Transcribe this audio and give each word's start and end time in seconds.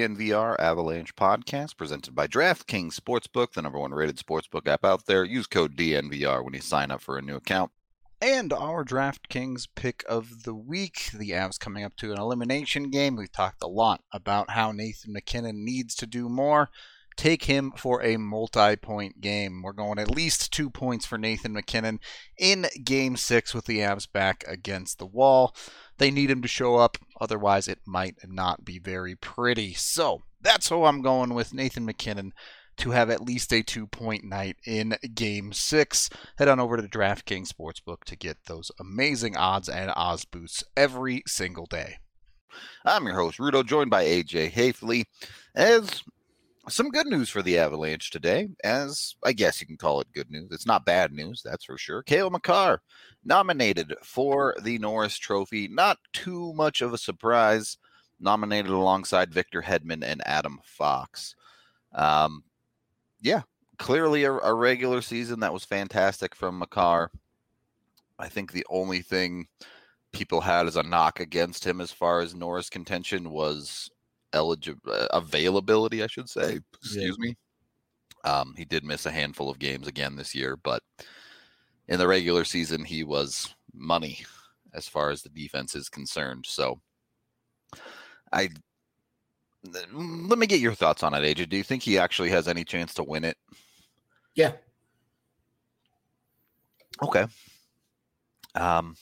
DNVR 0.00 0.58
Avalanche 0.58 1.14
podcast 1.14 1.76
presented 1.76 2.14
by 2.14 2.26
DraftKings 2.26 2.98
Sportsbook, 2.98 3.52
the 3.52 3.60
number 3.60 3.78
one 3.78 3.92
rated 3.92 4.16
sportsbook 4.16 4.66
app 4.66 4.82
out 4.82 5.04
there. 5.04 5.24
Use 5.24 5.46
code 5.46 5.76
DNVR 5.76 6.42
when 6.42 6.54
you 6.54 6.62
sign 6.62 6.90
up 6.90 7.02
for 7.02 7.18
a 7.18 7.22
new 7.22 7.36
account. 7.36 7.70
And 8.18 8.50
our 8.50 8.82
DraftKings 8.82 9.68
pick 9.74 10.02
of 10.08 10.44
the 10.44 10.54
week. 10.54 11.10
The 11.12 11.32
Avs 11.32 11.60
coming 11.60 11.84
up 11.84 11.96
to 11.96 12.12
an 12.12 12.18
elimination 12.18 12.88
game. 12.88 13.14
We've 13.14 13.30
talked 13.30 13.62
a 13.62 13.66
lot 13.66 14.00
about 14.10 14.48
how 14.48 14.72
Nathan 14.72 15.12
MacKinnon 15.12 15.66
needs 15.66 15.94
to 15.96 16.06
do 16.06 16.30
more. 16.30 16.70
Take 17.18 17.44
him 17.44 17.70
for 17.76 18.02
a 18.02 18.16
multi 18.16 18.76
point 18.76 19.20
game. 19.20 19.60
We're 19.62 19.72
going 19.74 19.98
at 19.98 20.10
least 20.10 20.50
two 20.50 20.70
points 20.70 21.04
for 21.04 21.18
Nathan 21.18 21.52
MacKinnon 21.52 22.00
in 22.38 22.64
game 22.82 23.18
six 23.18 23.52
with 23.52 23.66
the 23.66 23.80
Avs 23.80 24.10
back 24.10 24.44
against 24.46 24.98
the 24.98 25.04
wall. 25.04 25.54
They 26.00 26.10
need 26.10 26.30
him 26.30 26.40
to 26.40 26.48
show 26.48 26.76
up, 26.76 26.96
otherwise, 27.20 27.68
it 27.68 27.80
might 27.84 28.16
not 28.26 28.64
be 28.64 28.78
very 28.78 29.14
pretty. 29.14 29.74
So 29.74 30.22
that's 30.40 30.70
who 30.70 30.84
I'm 30.84 31.02
going 31.02 31.34
with 31.34 31.52
Nathan 31.52 31.84
MacKinnon 31.84 32.32
to 32.78 32.92
have 32.92 33.10
at 33.10 33.20
least 33.20 33.52
a 33.52 33.62
two 33.62 33.86
point 33.86 34.24
night 34.24 34.56
in 34.64 34.96
game 35.14 35.52
six. 35.52 36.08
Head 36.38 36.48
on 36.48 36.58
over 36.58 36.76
to 36.76 36.82
the 36.82 36.88
DraftKings 36.88 37.52
Sportsbook 37.52 38.04
to 38.04 38.16
get 38.16 38.38
those 38.46 38.72
amazing 38.80 39.36
odds 39.36 39.68
and 39.68 39.92
odds 39.94 40.24
boosts 40.24 40.64
every 40.74 41.22
single 41.26 41.66
day. 41.66 41.98
I'm 42.82 43.04
your 43.04 43.16
host, 43.16 43.38
Rudo, 43.38 43.62
joined 43.62 43.90
by 43.90 44.06
AJ 44.06 44.52
Haefele. 44.52 45.04
As 45.54 46.02
some 46.68 46.90
good 46.90 47.06
news 47.06 47.28
for 47.28 47.42
the 47.42 47.58
Avalanche 47.58 48.10
today, 48.10 48.48
as 48.62 49.14
I 49.24 49.32
guess 49.32 49.60
you 49.60 49.66
can 49.66 49.76
call 49.76 50.00
it 50.00 50.12
good 50.12 50.30
news. 50.30 50.50
It's 50.52 50.66
not 50.66 50.84
bad 50.84 51.12
news, 51.12 51.42
that's 51.42 51.64
for 51.64 51.78
sure. 51.78 52.02
Cale 52.02 52.30
Makar 52.30 52.82
nominated 53.24 53.94
for 54.02 54.54
the 54.62 54.78
Norris 54.78 55.16
Trophy. 55.16 55.68
Not 55.68 55.98
too 56.12 56.52
much 56.54 56.82
of 56.82 56.92
a 56.92 56.98
surprise. 56.98 57.78
Nominated 58.20 58.70
alongside 58.70 59.32
Victor 59.32 59.62
Hedman 59.62 60.04
and 60.04 60.20
Adam 60.26 60.60
Fox. 60.62 61.34
Um, 61.94 62.44
yeah, 63.22 63.42
clearly 63.78 64.24
a, 64.24 64.32
a 64.32 64.54
regular 64.54 65.00
season 65.00 65.40
that 65.40 65.54
was 65.54 65.64
fantastic 65.64 66.34
from 66.34 66.58
Makar. 66.58 67.10
I 68.18 68.28
think 68.28 68.52
the 68.52 68.66
only 68.68 69.00
thing 69.00 69.46
people 70.12 70.42
had 70.42 70.66
as 70.66 70.76
a 70.76 70.82
knock 70.82 71.20
against 71.20 71.64
him 71.64 71.80
as 71.80 71.90
far 71.90 72.20
as 72.20 72.34
Norris 72.34 72.68
contention 72.68 73.30
was 73.30 73.90
eligible 74.32 74.92
uh, 74.92 75.06
availability, 75.12 76.02
I 76.02 76.06
should 76.06 76.28
say. 76.28 76.60
Excuse 76.82 77.16
yeah. 77.20 77.28
me. 77.28 77.36
Um, 78.24 78.54
he 78.56 78.64
did 78.64 78.84
miss 78.84 79.06
a 79.06 79.10
handful 79.10 79.48
of 79.48 79.58
games 79.58 79.86
again 79.86 80.16
this 80.16 80.34
year, 80.34 80.56
but 80.56 80.82
in 81.88 81.98
the 81.98 82.06
regular 82.06 82.44
season, 82.44 82.84
he 82.84 83.02
was 83.02 83.54
money 83.74 84.24
as 84.74 84.86
far 84.86 85.10
as 85.10 85.22
the 85.22 85.30
defense 85.30 85.74
is 85.74 85.88
concerned. 85.88 86.44
So, 86.46 86.80
I 88.32 88.50
let 89.64 90.38
me 90.38 90.46
get 90.46 90.60
your 90.60 90.74
thoughts 90.74 91.02
on 91.02 91.14
it, 91.14 91.20
AJ. 91.20 91.48
Do 91.48 91.56
you 91.56 91.62
think 91.62 91.82
he 91.82 91.98
actually 91.98 92.30
has 92.30 92.48
any 92.48 92.64
chance 92.64 92.94
to 92.94 93.02
win 93.02 93.24
it? 93.24 93.36
Yeah. 94.34 94.52
Okay. 97.02 97.26
Um. 98.54 98.96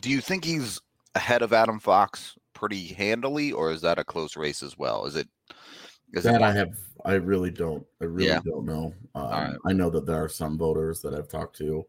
Do 0.00 0.10
you 0.10 0.20
think 0.20 0.44
he's 0.44 0.80
ahead 1.16 1.40
of 1.42 1.52
Adam 1.52 1.80
Fox 1.80 2.36
pretty 2.52 2.86
handily, 2.88 3.50
or 3.50 3.72
is 3.72 3.80
that 3.80 3.98
a 3.98 4.04
close 4.04 4.36
race 4.36 4.62
as 4.62 4.78
well? 4.78 5.06
Is 5.06 5.16
it? 5.16 5.28
Is 6.12 6.24
that 6.24 6.36
it... 6.36 6.42
I 6.42 6.52
have, 6.52 6.76
I 7.04 7.14
really 7.14 7.50
don't, 7.50 7.84
I 8.00 8.04
really 8.04 8.28
yeah. 8.28 8.40
don't 8.44 8.66
know. 8.66 8.94
Um, 9.14 9.30
right. 9.30 9.56
I 9.64 9.72
know 9.72 9.90
that 9.90 10.06
there 10.06 10.22
are 10.22 10.28
some 10.28 10.56
voters 10.56 11.00
that 11.02 11.14
I've 11.14 11.28
talked 11.28 11.56
to 11.58 11.84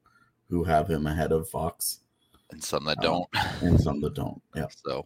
who 0.49 0.63
have 0.63 0.87
him 0.87 1.05
ahead 1.05 1.31
of 1.31 1.47
Fox, 1.49 1.99
and 2.51 2.63
some 2.63 2.85
that 2.85 2.97
um, 2.99 3.03
don't, 3.03 3.27
and 3.61 3.79
some 3.79 3.99
that 4.01 4.15
don't. 4.15 4.41
Yeah. 4.55 4.67
So, 4.85 5.05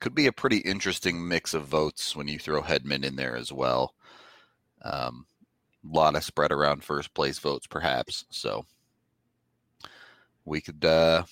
could 0.00 0.14
be 0.14 0.26
a 0.26 0.32
pretty 0.32 0.58
interesting 0.58 1.26
mix 1.26 1.52
of 1.52 1.66
votes 1.66 2.16
when 2.16 2.26
you 2.26 2.38
throw 2.38 2.62
Hedman 2.62 3.04
in 3.04 3.16
there 3.16 3.36
as 3.36 3.52
well. 3.52 3.94
Um, 4.82 5.26
a 5.84 5.96
lot 5.96 6.16
of 6.16 6.24
spread 6.24 6.52
around 6.52 6.82
first 6.82 7.12
place 7.12 7.38
votes, 7.38 7.66
perhaps. 7.66 8.24
So, 8.30 8.64
we 10.46 10.62
could, 10.62 10.82
uh, 10.84 11.24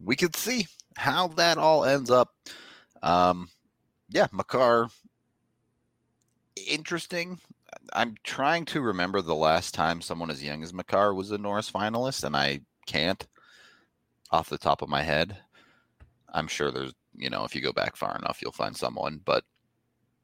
we 0.00 0.16
could 0.16 0.34
see 0.34 0.66
how 0.96 1.28
that 1.28 1.58
all 1.58 1.84
ends 1.84 2.10
up. 2.10 2.34
Um, 3.02 3.48
yeah, 4.08 4.26
Makar, 4.32 4.88
interesting. 6.68 7.38
I'm 7.92 8.16
trying 8.24 8.64
to 8.66 8.80
remember 8.80 9.20
the 9.20 9.34
last 9.34 9.74
time 9.74 10.00
someone 10.00 10.30
as 10.30 10.42
young 10.42 10.62
as 10.62 10.72
Makar 10.72 11.14
was 11.14 11.30
a 11.30 11.38
Norris 11.38 11.70
finalist, 11.70 12.24
and 12.24 12.36
I 12.36 12.60
can't 12.86 13.26
off 14.30 14.48
the 14.48 14.58
top 14.58 14.82
of 14.82 14.88
my 14.88 15.02
head. 15.02 15.36
I'm 16.32 16.48
sure 16.48 16.70
there's, 16.70 16.92
you 17.16 17.30
know, 17.30 17.44
if 17.44 17.54
you 17.54 17.60
go 17.60 17.72
back 17.72 17.96
far 17.96 18.16
enough, 18.16 18.40
you'll 18.42 18.52
find 18.52 18.76
someone, 18.76 19.20
but 19.24 19.44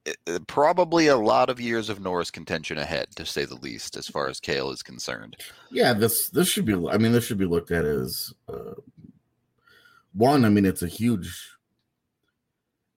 it, 0.05 0.17
it, 0.27 0.47
probably 0.47 1.07
a 1.07 1.17
lot 1.17 1.49
of 1.49 1.61
years 1.61 1.89
of 1.89 2.01
Norris 2.01 2.31
contention 2.31 2.79
ahead, 2.79 3.09
to 3.17 3.25
say 3.25 3.45
the 3.45 3.55
least, 3.57 3.97
as 3.97 4.09
far 4.09 4.29
as 4.29 4.41
Cale 4.41 4.71
is 4.71 4.83
concerned. 4.83 5.37
Yeah, 5.71 5.93
this 5.93 6.29
this 6.31 6.49
should 6.49 6.65
be. 6.65 6.75
I 6.75 6.99
mean, 6.99 7.13
this 7.13 7.25
should 7.25 7.39
be 7.39 7.45
looked 7.45 7.71
at 7.71 7.85
as 7.85 8.35
uh, 8.49 8.75
one, 10.13 10.45
I 10.45 10.49
mean, 10.49 10.65
it's 10.65 10.83
a 10.83 10.89
huge, 10.89 11.51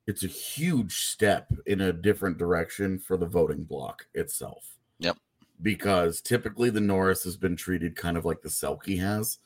it's 0.08 0.24
a 0.24 0.28
huge 0.28 1.06
step 1.06 1.52
in 1.66 1.82
a 1.82 1.94
different 1.94 2.38
direction 2.38 3.00
for 3.00 3.18
the 3.18 3.26
voting 3.26 3.64
block 3.64 4.08
itself. 4.14 4.76
Yep. 5.00 5.18
Because 5.62 6.22
typically 6.22 6.70
the 6.70 6.82
Norris 6.82 7.24
has 7.24 7.38
been 7.38 7.56
treated 7.56 7.96
kind 7.96 8.18
of 8.18 8.26
like 8.26 8.42
the 8.42 8.50
Selke 8.50 9.00
has, 9.00 9.40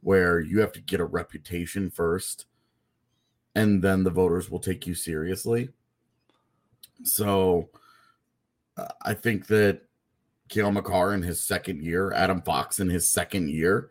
where 0.00 0.40
you 0.40 0.60
have 0.60 0.72
to 0.72 0.80
get 0.80 1.00
a 1.00 1.04
reputation 1.04 1.90
first, 1.90 2.46
and 3.54 3.82
then 3.82 4.04
the 4.04 4.10
voters 4.10 4.50
will 4.50 4.60
take 4.60 4.86
you 4.86 4.94
seriously. 4.94 5.70
So 7.02 7.70
uh, 8.76 8.88
I 9.02 9.14
think 9.14 9.46
that 9.48 9.82
Cale 10.48 10.70
Makar 10.70 11.14
in 11.14 11.22
his 11.22 11.42
second 11.42 11.82
year, 11.82 12.12
Adam 12.12 12.40
Fox 12.42 12.78
in 12.78 12.88
his 12.88 13.08
second 13.08 13.50
year, 13.50 13.90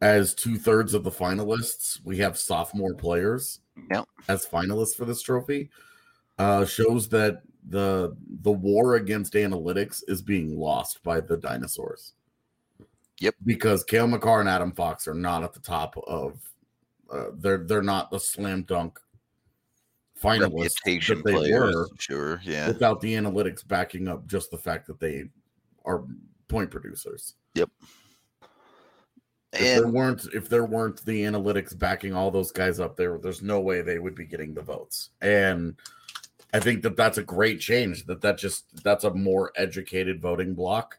as 0.00 0.34
two 0.34 0.58
thirds 0.58 0.94
of 0.94 1.04
the 1.04 1.10
finalists, 1.10 2.00
we 2.04 2.18
have 2.18 2.38
sophomore 2.38 2.94
players 2.94 3.60
yep. 3.90 4.06
as 4.28 4.46
finalists 4.46 4.94
for 4.96 5.04
this 5.04 5.22
trophy. 5.22 5.70
Uh, 6.38 6.64
shows 6.64 7.08
that 7.10 7.42
the 7.68 8.16
the 8.42 8.50
war 8.50 8.94
against 8.94 9.34
analytics 9.34 10.02
is 10.08 10.22
being 10.22 10.58
lost 10.58 11.02
by 11.02 11.20
the 11.20 11.36
dinosaurs. 11.36 12.14
Yep. 13.18 13.34
Because 13.44 13.84
Cale 13.84 14.06
Makar 14.06 14.40
and 14.40 14.48
Adam 14.48 14.72
Fox 14.72 15.06
are 15.06 15.14
not 15.14 15.42
at 15.42 15.52
the 15.52 15.60
top 15.60 15.96
of 16.06 16.40
uh, 17.12 17.26
they're 17.34 17.64
they're 17.64 17.82
not 17.82 18.10
the 18.10 18.18
slam 18.18 18.62
dunk 18.62 18.98
finalists 20.22 21.06
that 21.08 21.22
they 21.24 21.32
players, 21.32 21.74
were. 21.74 21.88
Sure, 21.98 22.40
yeah. 22.42 22.68
Without 22.68 23.00
the 23.02 23.14
analytics 23.14 23.66
backing 23.66 24.08
up 24.08 24.26
just 24.26 24.50
the 24.50 24.58
fact 24.58 24.86
that 24.86 25.00
they 25.00 25.24
are 25.84 26.04
point 26.48 26.70
producers. 26.70 27.34
Yep. 27.54 27.68
If 29.52 29.60
and, 29.60 29.84
there 29.84 29.88
weren't 29.88 30.26
if 30.32 30.48
there 30.48 30.64
weren't 30.64 31.04
the 31.04 31.24
analytics 31.24 31.76
backing 31.76 32.14
all 32.14 32.30
those 32.30 32.52
guys 32.52 32.78
up 32.78 32.96
there, 32.96 33.18
there's 33.18 33.42
no 33.42 33.60
way 33.60 33.82
they 33.82 33.98
would 33.98 34.14
be 34.14 34.24
getting 34.24 34.54
the 34.54 34.62
votes. 34.62 35.10
And 35.20 35.76
I 36.54 36.60
think 36.60 36.82
that 36.82 36.96
that's 36.96 37.18
a 37.18 37.22
great 37.22 37.60
change. 37.60 38.06
That 38.06 38.20
that 38.20 38.38
just 38.38 38.84
that's 38.84 39.04
a 39.04 39.12
more 39.12 39.52
educated 39.56 40.22
voting 40.22 40.54
block. 40.54 40.98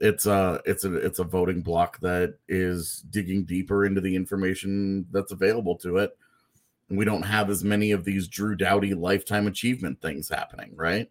It's 0.00 0.26
a 0.26 0.60
it's 0.66 0.84
a 0.84 0.94
it's 0.94 1.18
a 1.18 1.24
voting 1.24 1.62
block 1.62 1.98
that 2.00 2.34
is 2.46 3.04
digging 3.08 3.44
deeper 3.44 3.86
into 3.86 4.02
the 4.02 4.16
information 4.16 5.06
that's 5.10 5.32
available 5.32 5.76
to 5.76 5.96
it. 5.96 6.16
And 6.90 6.98
we 6.98 7.06
don't 7.06 7.22
have 7.22 7.48
as 7.48 7.64
many 7.64 7.92
of 7.92 8.04
these 8.04 8.28
Drew 8.28 8.54
Doughty 8.54 8.92
lifetime 8.92 9.46
achievement 9.46 10.02
things 10.02 10.28
happening, 10.28 10.72
right? 10.74 11.10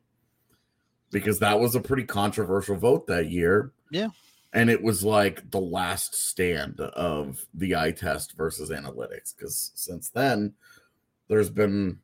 Because 1.10 1.40
that 1.40 1.60
was 1.60 1.74
a 1.74 1.82
pretty 1.82 2.04
controversial 2.04 2.76
vote 2.76 3.08
that 3.08 3.32
year. 3.32 3.72
Yeah 3.90 4.10
and 4.54 4.70
it 4.70 4.82
was 4.82 5.04
like 5.04 5.50
the 5.52 5.60
last 5.60 6.16
stand 6.16 6.80
of 6.80 7.46
the 7.54 7.76
eye 7.76 7.92
test 7.92 8.34
versus 8.34 8.70
analytics 8.70 9.36
because 9.36 9.72
since 9.76 10.10
then 10.10 10.54
there's 11.28 11.50
been 11.50 12.00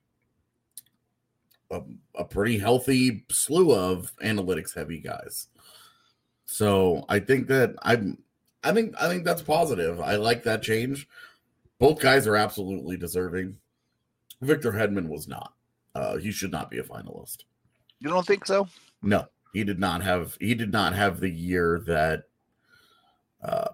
a, 1.71 1.81
a, 2.15 2.23
pretty 2.23 2.57
healthy 2.57 3.25
slew 3.29 3.73
of 3.73 4.13
analytics 4.23 4.73
heavy 4.73 4.99
guys. 4.99 5.47
So 6.45 7.03
i 7.09 7.19
think 7.19 7.47
that 7.47 7.75
i'm 7.81 8.17
i 8.63 8.71
think 8.71 8.95
i 9.01 9.09
think 9.09 9.25
that's 9.25 9.41
positive. 9.41 9.99
I 9.99 10.15
like 10.15 10.43
that 10.43 10.63
change. 10.63 11.07
Both 11.79 11.99
guys 11.99 12.25
are 12.25 12.37
absolutely 12.37 12.97
deserving. 12.97 13.57
Victor 14.41 14.71
hedman 14.71 15.09
was 15.09 15.27
not. 15.27 15.53
Uh 15.93 16.17
he 16.17 16.31
should 16.31 16.51
not 16.51 16.71
be 16.71 16.79
a 16.79 16.83
finalist. 16.83 17.43
You 17.99 18.09
don't 18.09 18.25
think 18.25 18.45
so? 18.45 18.67
No 19.01 19.27
he 19.53 19.63
did 19.63 19.79
not 19.79 20.03
have 20.03 20.37
he 20.39 20.53
did 20.53 20.71
not 20.71 20.93
have 20.93 21.19
the 21.19 21.29
year 21.29 21.81
that 21.87 22.25
uh, 23.43 23.69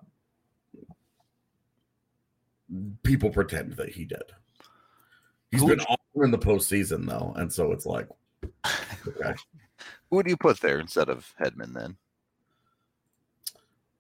people 3.04 3.30
pretend 3.30 3.74
that 3.74 3.89
he 3.89 4.06
did. 4.06 4.24
He's 5.51 5.62
Who 5.62 5.68
been 5.68 5.81
awesome 5.81 6.24
in 6.24 6.31
the 6.31 6.38
postseason 6.38 7.07
though, 7.07 7.33
and 7.38 7.51
so 7.51 7.71
it's 7.71 7.86
like, 7.86 8.07
okay. 9.07 9.33
Who 10.10 10.18
would 10.18 10.27
you 10.27 10.38
put 10.38 10.60
there 10.62 10.80
instead 10.80 11.10
of 11.10 11.31
Hedman 11.39 11.74
then? 11.74 11.98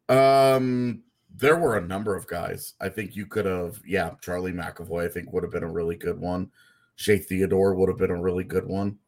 Um, 0.09 1.03
there 1.35 1.55
were 1.55 1.77
a 1.77 1.81
number 1.85 2.15
of 2.15 2.27
guys. 2.27 2.73
I 2.79 2.89
think 2.89 3.15
you 3.15 3.25
could 3.25 3.45
have, 3.45 3.81
yeah, 3.85 4.11
Charlie 4.21 4.51
McAvoy. 4.51 5.05
I 5.05 5.09
think 5.09 5.33
would 5.33 5.43
have 5.43 5.51
been 5.51 5.63
a 5.63 5.71
really 5.71 5.95
good 5.95 6.19
one. 6.19 6.51
Shea 6.95 7.17
Theodore 7.17 7.73
would 7.73 7.89
have 7.89 7.97
been 7.97 8.11
a 8.11 8.21
really 8.21 8.43
good 8.43 8.67
one. 8.67 8.99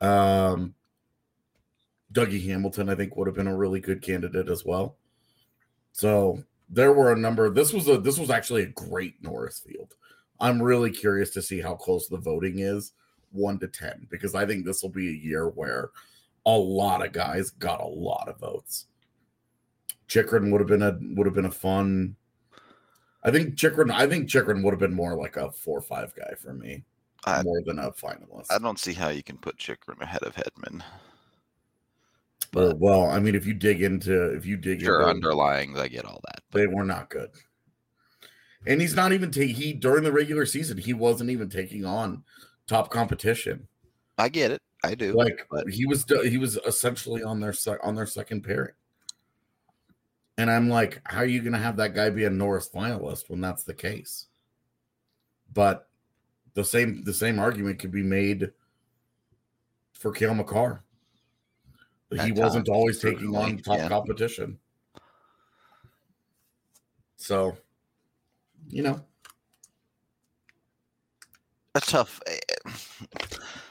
Um, 0.00 0.74
Dougie 2.12 2.46
Hamilton, 2.46 2.88
I 2.88 2.94
think, 2.94 3.16
would 3.16 3.26
have 3.26 3.36
been 3.36 3.48
a 3.48 3.56
really 3.56 3.80
good 3.80 4.02
candidate 4.02 4.48
as 4.48 4.64
well. 4.64 4.96
So 5.92 6.42
there 6.68 6.92
were 6.92 7.12
a 7.12 7.18
number. 7.18 7.50
This 7.50 7.72
was 7.72 7.88
a 7.88 7.98
this 7.98 8.18
was 8.18 8.30
actually 8.30 8.62
a 8.62 8.66
great 8.66 9.22
Norris 9.22 9.60
field. 9.60 9.94
I'm 10.40 10.60
really 10.60 10.90
curious 10.90 11.30
to 11.30 11.42
see 11.42 11.60
how 11.60 11.74
close 11.74 12.08
the 12.08 12.16
voting 12.16 12.58
is, 12.58 12.92
one 13.30 13.58
to 13.60 13.68
ten, 13.68 14.06
because 14.10 14.34
I 14.34 14.46
think 14.46 14.64
this 14.64 14.82
will 14.82 14.90
be 14.90 15.08
a 15.08 15.12
year 15.12 15.48
where 15.48 15.90
a 16.46 16.50
lot 16.50 17.04
of 17.04 17.12
guys 17.12 17.50
got 17.50 17.80
a 17.80 17.86
lot 17.86 18.28
of 18.28 18.38
votes. 18.38 18.86
Chychrun 20.08 20.50
would 20.50 20.60
have 20.60 20.68
been 20.68 20.82
a 20.82 20.98
would 21.14 21.26
have 21.26 21.34
been 21.34 21.44
a 21.44 21.50
fun. 21.50 22.16
I 23.22 23.30
think 23.30 23.56
Chychrun. 23.56 23.90
I 23.90 24.06
think 24.06 24.28
Chychrun 24.28 24.62
would 24.62 24.72
have 24.72 24.80
been 24.80 24.94
more 24.94 25.14
like 25.14 25.36
a 25.36 25.52
four 25.52 25.78
or 25.78 25.82
five 25.82 26.14
guy 26.14 26.34
for 26.38 26.52
me, 26.52 26.84
I, 27.24 27.42
more 27.42 27.62
than 27.64 27.78
a 27.78 27.92
finalist. 27.92 28.50
I 28.50 28.58
don't 28.58 28.80
see 28.80 28.92
how 28.92 29.10
you 29.10 29.22
can 29.22 29.38
put 29.38 29.58
Chychrun 29.58 30.00
ahead 30.00 30.22
of 30.22 30.34
Hedman. 30.34 30.82
But 32.52 32.78
well, 32.78 33.10
I 33.10 33.18
mean, 33.18 33.34
if 33.34 33.46
you 33.46 33.54
dig 33.54 33.82
into 33.82 34.34
if 34.34 34.44
you 34.44 34.56
dig 34.56 34.82
sure 34.82 35.00
into 35.00 35.08
underlying, 35.08 35.76
I 35.78 35.88
get 35.88 36.04
all 36.04 36.20
that. 36.26 36.42
But. 36.50 36.58
They 36.58 36.66
were 36.66 36.84
not 36.84 37.08
good. 37.08 37.30
And 38.66 38.80
he's 38.80 38.94
not 38.94 39.12
even 39.12 39.30
taking 39.30 39.54
he 39.54 39.72
during 39.72 40.04
the 40.04 40.12
regular 40.12 40.44
season, 40.44 40.76
he 40.76 40.92
wasn't 40.92 41.30
even 41.30 41.48
taking 41.48 41.84
on 41.84 42.24
top 42.66 42.90
competition. 42.90 43.68
I 44.18 44.28
get 44.28 44.50
it. 44.50 44.60
I 44.84 44.94
do. 44.94 45.14
Like 45.14 45.46
but. 45.50 45.68
he 45.70 45.86
was 45.86 46.04
he 46.24 46.36
was 46.36 46.58
essentially 46.66 47.22
on 47.22 47.40
their 47.40 47.54
on 47.82 47.94
their 47.94 48.06
second 48.06 48.42
pairing. 48.42 48.74
And 50.36 50.50
I'm 50.50 50.68
like, 50.68 51.00
how 51.04 51.18
are 51.18 51.26
you 51.26 51.40
going 51.40 51.52
to 51.52 51.58
have 51.58 51.76
that 51.76 51.94
guy 51.94 52.10
be 52.10 52.24
a 52.24 52.30
Norris 52.30 52.68
finalist 52.74 53.28
when 53.28 53.40
that's 53.40 53.64
the 53.64 53.74
case? 53.74 54.26
But 55.52 55.88
the 56.54 56.64
same 56.64 57.02
the 57.04 57.14
same 57.14 57.38
argument 57.38 57.78
could 57.78 57.92
be 57.92 58.02
made 58.02 58.50
for 59.94 60.12
Cale 60.12 60.34
Makar 60.34 60.82
he 62.20 62.32
wasn't 62.32 62.68
always 62.68 63.00
taking 63.00 63.34
on 63.34 63.58
top 63.58 63.78
yeah. 63.78 63.88
competition. 63.88 64.58
So, 67.16 67.56
you 68.68 68.82
know, 68.82 69.00
a 71.74 71.80
tough. 71.80 72.20
Eh, 72.26 72.38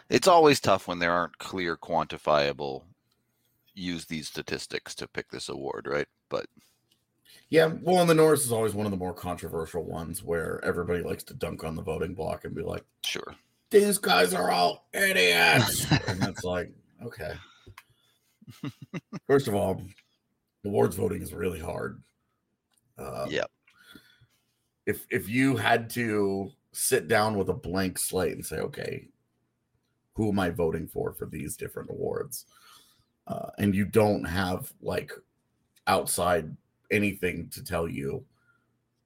it's 0.10 0.28
always 0.28 0.60
tough 0.60 0.88
when 0.88 1.00
there 1.00 1.12
aren't 1.12 1.38
clear, 1.38 1.78
quantifiable. 1.78 2.84
Use 3.74 4.06
these 4.06 4.28
statistics 4.28 4.96
to 4.96 5.08
pick 5.08 5.30
this 5.30 5.50
award, 5.50 5.88
right? 5.88 6.08
But 6.30 6.48
yeah, 7.50 7.72
well, 7.82 8.02
and 8.02 8.10
the 8.10 8.16
Norris 8.16 8.46
is 8.46 8.52
always 8.52 8.74
one 8.74 8.86
of 8.86 8.92
the 8.92 8.98
more 8.98 9.14
controversial 9.14 9.84
ones 9.84 10.24
where 10.24 10.64
everybody 10.64 11.04
likes 11.04 11.24
to 11.26 11.34
dunk 11.34 11.64
on 11.64 11.76
the 11.76 11.82
voting 11.82 12.14
block 12.14 12.44
and 12.46 12.56
be 12.56 12.62
like, 12.62 12.84
"Sure, 13.04 13.36
these 13.70 13.98
guys 13.98 14.34
are 14.34 14.52
all 14.52 14.88
idiots," 14.94 15.90
and 16.08 16.24
it's 16.24 16.44
like, 16.44 16.72
okay. 17.04 17.34
First 19.28 19.48
of 19.48 19.56
all, 19.56 19.82
awards 20.66 20.96
voting 20.96 21.22
is 21.22 21.34
really 21.34 21.60
hard. 21.60 22.02
Uh, 22.98 23.26
yeah. 23.30 23.46
If 24.86 25.06
if 25.10 25.30
you 25.30 25.56
had 25.56 25.90
to 25.92 26.52
sit 26.72 27.08
down 27.08 27.38
with 27.38 27.50
a 27.50 27.54
blank 27.54 27.98
slate 27.98 28.34
and 28.34 28.46
say, 28.46 28.58
okay, 28.58 29.08
who 30.14 30.30
am 30.30 30.40
I 30.40 30.50
voting 30.50 30.88
for 30.88 31.14
for 31.14 31.26
these 31.26 31.56
different 31.56 31.90
awards, 31.90 32.46
uh, 33.28 33.50
and 33.58 33.76
you 33.76 33.86
don't 33.86 34.24
have 34.24 34.72
like 34.82 35.12
outside 35.88 36.56
anything 36.92 37.50
to 37.50 37.64
tell 37.64 37.88
you 37.88 38.24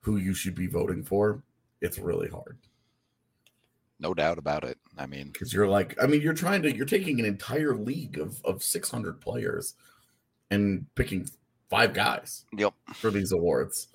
who 0.01 0.17
you 0.17 0.33
should 0.33 0.55
be 0.55 0.67
voting 0.67 1.03
for, 1.03 1.43
it's 1.81 1.97
really 1.97 2.29
hard. 2.29 2.57
No 3.99 4.13
doubt 4.13 4.37
about 4.37 4.63
it. 4.63 4.77
I 4.97 5.05
mean, 5.05 5.29
because 5.31 5.53
you're 5.53 5.67
like, 5.67 5.95
I 6.01 6.07
mean, 6.07 6.21
you're 6.21 6.33
trying 6.33 6.61
to, 6.63 6.75
you're 6.75 6.85
taking 6.85 7.19
an 7.19 7.25
entire 7.25 7.75
league 7.75 8.19
of 8.19 8.41
of 8.43 8.61
600 8.61 9.21
players 9.21 9.75
and 10.51 10.85
picking 10.95 11.29
five 11.69 11.93
guys. 11.93 12.45
Yep. 12.57 12.73
For 12.93 13.11
these 13.11 13.31
awards. 13.31 13.87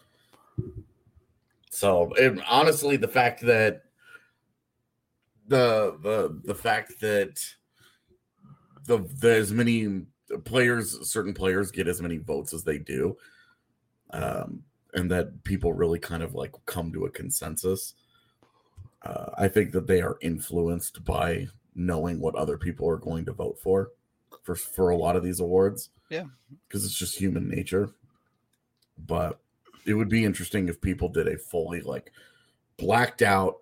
So, 1.71 2.13
it, 2.17 2.41
honestly, 2.49 2.97
the 2.97 3.09
fact 3.09 3.43
that 3.43 3.85
the 5.47 5.99
the 6.03 6.41
the 6.45 6.55
fact 6.55 7.01
that 7.01 7.41
the, 8.87 8.99
the 9.21 9.37
as 9.37 9.53
many 9.53 10.03
players, 10.45 11.09
certain 11.09 11.35
players 11.35 11.71
get 11.71 11.89
as 11.89 12.01
many 12.01 12.19
votes 12.19 12.55
as 12.55 12.65
they 12.65 12.79
do, 12.79 13.17
um, 14.13 14.63
and 14.95 15.11
that 15.11 15.45
people 15.45 15.73
really 15.73 15.99
kind 15.99 16.23
of 16.23 16.35
like 16.35 16.53
come 16.67 16.93
to 16.93 17.05
a 17.05 17.11
consensus 17.11 17.95
uh, 19.03 19.31
I 19.37 19.49
think 19.49 19.73
that 19.73 19.87
they 19.87 20.03
are 20.03 20.19
influenced 20.21 21.05
by 21.05 21.49
knowing 21.75 22.21
what 22.21 22.35
other 22.35 22.59
people 22.59 22.89
are 22.89 22.99
going 22.99 23.25
to 23.27 23.33
vote 23.33 23.59
for 23.63 23.91
for 24.43 24.55
for 24.55 24.91
a 24.91 24.97
lot 24.97 25.17
of 25.17 25.23
these 25.23 25.41
awards. 25.41 25.91
Yeah, 26.11 26.25
because 26.69 26.85
it's 26.85 26.99
just 26.99 27.17
human 27.19 27.49
nature. 27.49 27.91
But 29.07 29.41
it 29.87 29.95
would 29.95 30.09
be 30.09 30.25
interesting 30.25 30.69
if 30.69 30.81
people 30.81 31.09
did 31.09 31.27
a 31.29 31.39
fully 31.39 31.81
like 31.81 32.13
blacked 32.77 33.23
out 33.23 33.59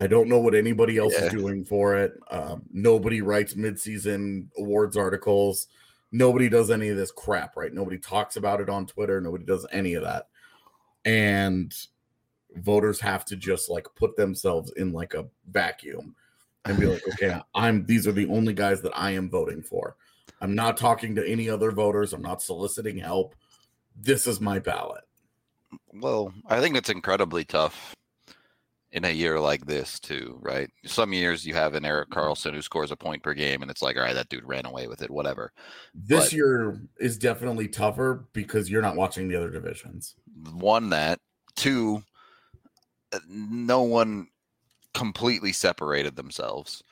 I 0.00 0.06
don't 0.06 0.28
know 0.28 0.40
what 0.40 0.54
anybody 0.54 0.98
else 0.98 1.14
Yeah. 1.16 1.26
is 1.26 1.32
doing 1.32 1.64
for 1.64 1.96
it. 1.96 2.18
Um, 2.30 2.64
nobody 2.72 3.22
writes 3.22 3.54
midseason 3.54 4.48
awards 4.58 4.96
articles. 4.96 5.68
Nobody 6.10 6.48
does 6.48 6.70
any 6.70 6.88
of 6.88 6.96
this 6.96 7.10
crap, 7.12 7.56
right? 7.56 7.72
Nobody 7.72 7.98
talks 7.98 8.36
about 8.36 8.60
it 8.60 8.68
on 8.68 8.86
Twitter. 8.86 9.20
Nobody 9.20 9.44
does 9.44 9.66
any 9.72 9.94
of 9.94 10.02
that. 10.02 10.28
And 11.04 11.74
voters 12.56 13.00
have 13.00 13.24
to 13.26 13.36
just 13.36 13.68
like 13.70 13.86
put 13.94 14.16
themselves 14.16 14.72
in 14.76 14.92
like 14.92 15.14
a 15.14 15.26
vacuum 15.50 16.14
and 16.64 16.78
be 16.78 16.86
like, 16.86 17.02
okay, 17.08 17.40
I'm 17.54 17.84
these 17.86 18.06
are 18.06 18.12
the 18.12 18.28
only 18.28 18.52
guys 18.54 18.80
that 18.82 18.96
I 18.96 19.12
am 19.12 19.30
voting 19.30 19.62
for. 19.62 19.96
I'm 20.40 20.54
not 20.54 20.76
talking 20.76 21.14
to 21.14 21.26
any 21.26 21.48
other 21.48 21.70
voters. 21.70 22.12
I'm 22.12 22.22
not 22.22 22.42
soliciting 22.42 22.98
help. 22.98 23.34
This 23.96 24.26
is 24.26 24.40
my 24.40 24.58
ballot. 24.58 25.04
Well, 25.92 26.32
I 26.46 26.60
think 26.60 26.76
it's 26.76 26.90
incredibly 26.90 27.44
tough 27.44 27.94
in 28.92 29.04
a 29.04 29.10
year 29.10 29.40
like 29.40 29.66
this 29.66 29.98
too, 29.98 30.38
right? 30.40 30.70
Some 30.86 31.12
years 31.12 31.44
you 31.44 31.52
have 31.54 31.74
an 31.74 31.84
Erik 31.84 32.10
Karlsson 32.10 32.54
who 32.54 32.62
scores 32.62 32.92
a 32.92 32.96
point 32.96 33.22
per 33.22 33.34
game, 33.34 33.62
and 33.62 33.70
it's 33.70 33.82
like, 33.82 33.96
all 33.96 34.02
right, 34.02 34.14
that 34.14 34.28
dude 34.28 34.44
ran 34.44 34.66
away 34.66 34.86
with 34.86 35.02
it, 35.02 35.10
whatever. 35.10 35.52
This 35.94 36.26
But- 36.26 36.32
year 36.32 36.80
is 36.98 37.18
definitely 37.18 37.68
tougher 37.68 38.26
because 38.32 38.70
you're 38.70 38.82
not 38.82 38.96
watching 38.96 39.28
the 39.28 39.34
other 39.36 39.50
divisions. 39.50 40.14
One 40.52 40.90
that, 40.90 41.20
two, 41.56 42.02
no 43.28 43.82
one 43.82 44.28
completely 44.92 45.52
separated 45.52 46.16
themselves. 46.16 46.82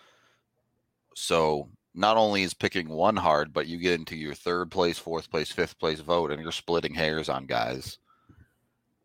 So 1.14 1.68
not 1.94 2.16
only 2.16 2.42
is 2.42 2.54
picking 2.54 2.88
one 2.88 3.16
hard, 3.16 3.52
but 3.52 3.66
you 3.66 3.78
get 3.78 3.98
into 3.98 4.16
your 4.16 4.34
third 4.34 4.70
place, 4.70 4.98
fourth 4.98 5.30
place, 5.30 5.52
fifth 5.52 5.78
place 5.78 6.00
vote, 6.00 6.30
and 6.30 6.42
you're 6.42 6.52
splitting 6.52 6.94
hairs 6.94 7.28
on 7.28 7.46
guys, 7.46 7.98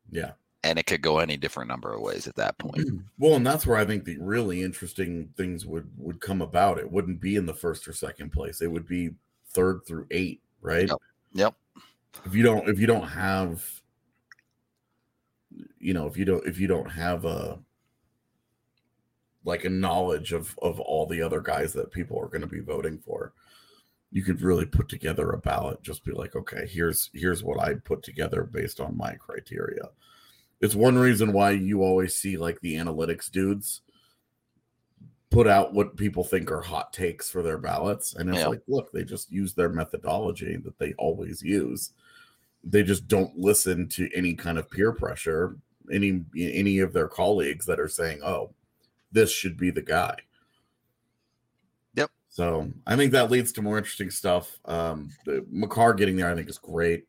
Yeah. 0.10 0.32
and 0.64 0.80
it 0.80 0.86
could 0.86 1.02
go 1.02 1.20
any 1.20 1.36
different 1.38 1.68
number 1.70 1.94
of 1.94 2.02
ways 2.02 2.28
at 2.28 2.36
that 2.36 2.58
point. 2.58 2.88
Well, 3.20 3.36
and 3.36 3.46
that's 3.46 3.66
where 3.68 3.78
I 3.78 3.84
think 3.86 4.06
the 4.06 4.18
really 4.20 4.62
interesting 4.62 5.30
things 5.36 5.66
would 5.66 5.90
would 5.98 6.22
come 6.22 6.42
about. 6.42 6.78
It 6.78 6.90
wouldn't 6.92 7.20
be 7.20 7.36
in 7.36 7.46
the 7.46 7.54
first 7.54 7.88
or 7.88 7.94
second 7.94 8.32
place. 8.32 8.62
It 8.62 8.68
would 8.72 8.88
be 8.88 9.10
third 9.50 9.82
through 9.88 10.06
eight, 10.12 10.42
right? 10.62 10.88
Yep. 10.88 10.98
Yep. 11.34 11.56
If 12.26 12.36
you 12.36 12.44
don't 12.44 12.70
if 12.70 12.80
you 12.80 12.88
don't 12.88 13.08
have 13.08 13.82
you 15.80 15.94
know, 15.94 16.08
if 16.08 16.18
you 16.18 16.26
don't 16.26 16.46
if 16.48 16.60
you 16.60 16.68
don't 16.68 16.90
have 16.92 17.26
a 17.26 17.60
like 19.44 19.66
a 19.66 19.70
knowledge 19.70 20.34
of 20.34 20.58
of 20.62 20.80
all 20.80 21.06
the 21.06 21.22
other 21.22 21.42
guys 21.42 21.74
that 21.74 21.92
people 21.92 22.20
are 22.20 22.28
going 22.28 22.42
to 22.42 22.48
be 22.48 22.60
voting 22.60 22.98
for, 23.00 23.34
you 24.12 24.24
could 24.24 24.42
really 24.42 24.66
put 24.66 24.90
together 24.90 25.32
a 25.32 25.38
ballot. 25.38 25.82
Just 25.82 26.04
be 26.04 26.12
like, 26.12 26.36
okay, 26.36 26.68
here's 26.68 27.10
here's 27.14 27.44
what 27.44 27.60
I 27.62 27.76
put 27.76 28.04
together 28.04 28.44
based 28.44 28.80
on 28.80 28.98
my 28.98 29.14
criteria. 29.16 29.90
It's 30.60 30.76
one 30.76 30.98
reason 30.98 31.34
why 31.34 31.52
you 31.52 31.84
always 31.84 32.16
see 32.16 32.36
like 32.38 32.60
the 32.62 32.76
analytics 32.76 33.30
dudes 33.30 33.82
put 35.30 35.46
out 35.46 35.74
what 35.74 35.98
people 35.98 36.24
think 36.24 36.50
are 36.50 36.62
hot 36.62 36.94
takes 36.94 37.30
for 37.30 37.44
their 37.44 37.58
ballots, 37.58 38.16
and 38.16 38.30
it's 38.30 38.40
Yeah. 38.40 38.48
like, 38.48 38.62
look, 38.68 38.92
they 38.92 39.04
just 39.04 39.30
use 39.32 39.54
their 39.54 39.70
methodology 39.70 40.56
that 40.58 40.80
they 40.80 40.94
always 40.94 41.42
use. 41.44 41.92
They 42.64 42.82
just 42.82 43.08
don't 43.08 43.38
listen 43.38 43.88
to 43.90 44.10
any 44.16 44.34
kind 44.36 44.58
of 44.58 44.70
peer 44.70 44.94
pressure, 44.94 45.58
any 45.92 46.24
any 46.38 46.80
of 46.80 46.94
their 46.94 47.08
colleagues 47.08 47.66
that 47.66 47.80
are 47.80 47.88
saying, 47.88 48.22
"Oh, 48.24 48.54
this 49.12 49.32
should 49.32 49.58
be 49.58 49.70
the 49.72 49.82
guy." 49.82 50.18
Yep. 51.96 52.12
So 52.30 52.72
I 52.86 52.96
think 52.96 53.12
that 53.14 53.32
leads 53.32 53.52
to 53.54 53.62
more 53.62 53.78
interesting 53.78 54.12
stuff. 54.12 54.60
Um, 54.66 55.10
the 55.26 55.46
Makar 55.50 55.94
getting 55.94 56.16
there, 56.18 56.30
I 56.30 56.36
think, 56.36 56.50
is 56.50 56.58
great. 56.58 57.06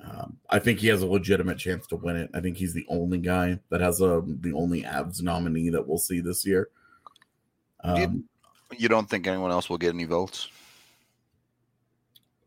Um, 0.00 0.36
I 0.50 0.58
think 0.58 0.78
he 0.78 0.88
has 0.88 1.02
a 1.02 1.06
legitimate 1.06 1.58
chance 1.58 1.86
to 1.88 1.96
win 1.96 2.16
it. 2.16 2.30
I 2.34 2.40
think 2.40 2.56
he's 2.56 2.74
the 2.74 2.86
only 2.88 3.18
guy 3.18 3.58
that 3.70 3.80
has 3.80 4.00
a 4.00 4.22
the 4.26 4.52
only 4.52 4.82
Avs 4.82 5.22
nominee 5.22 5.70
that 5.70 5.86
we'll 5.86 5.98
see 5.98 6.20
this 6.20 6.44
year. 6.46 6.68
Do 7.84 8.00
you- 8.00 8.06
Um, 8.06 8.28
You 8.76 8.88
don't 8.88 9.08
think 9.08 9.26
anyone 9.28 9.52
else 9.52 9.70
will 9.70 9.78
get 9.78 9.94
any 9.94 10.04
votes? 10.04 10.48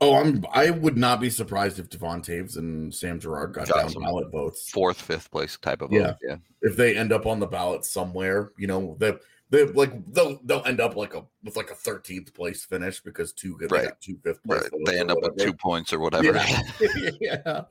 Oh, 0.02 0.16
I'm 0.16 0.46
I 0.54 0.70
would 0.70 0.98
not 0.98 1.20
be 1.20 1.30
surprised 1.30 1.78
if 1.78 1.90
Devon 1.90 2.22
Toews 2.22 2.56
and 2.58 2.94
Sam 2.94 3.20
Girard 3.20 3.54
got 3.54 3.68
Got 3.68 3.92
down 3.94 4.02
ballot 4.02 4.32
votes. 4.32 4.70
Fourth, 4.70 5.02
fifth 5.02 5.30
place 5.30 5.58
type 5.58 5.82
of 5.82 5.92
Yeah. 5.92 6.08
vote. 6.08 6.16
Yeah. 6.22 6.36
if 6.62 6.78
they 6.78 6.96
end 6.96 7.12
up 7.12 7.26
on 7.26 7.40
the 7.40 7.48
ballot 7.48 7.84
somewhere, 7.84 8.52
you 8.58 8.68
know, 8.68 8.96
they 9.00 9.14
they 9.50 9.66
like 9.66 9.92
they'll 10.14 10.40
they'll 10.46 10.64
end 10.66 10.80
up 10.80 10.96
like 10.96 11.16
a 11.16 11.26
with 11.44 11.58
like 11.58 11.70
a 11.72 11.76
thirteenth 11.76 12.34
place 12.34 12.64
finish 12.64 13.02
because 13.02 13.34
two 13.34 13.58
they 13.60 13.68
Right. 13.68 13.92
two 14.00 14.18
fifth 14.24 14.42
place. 14.44 14.62
Right. 14.72 14.86
They 14.86 15.00
end 15.00 15.12
up 15.12 15.18
with 15.22 15.36
two 15.38 15.54
points 15.54 15.92
or 15.92 16.00
whatever. 16.00 16.26
Yeah. 16.34 16.62
yeah. 17.20 17.62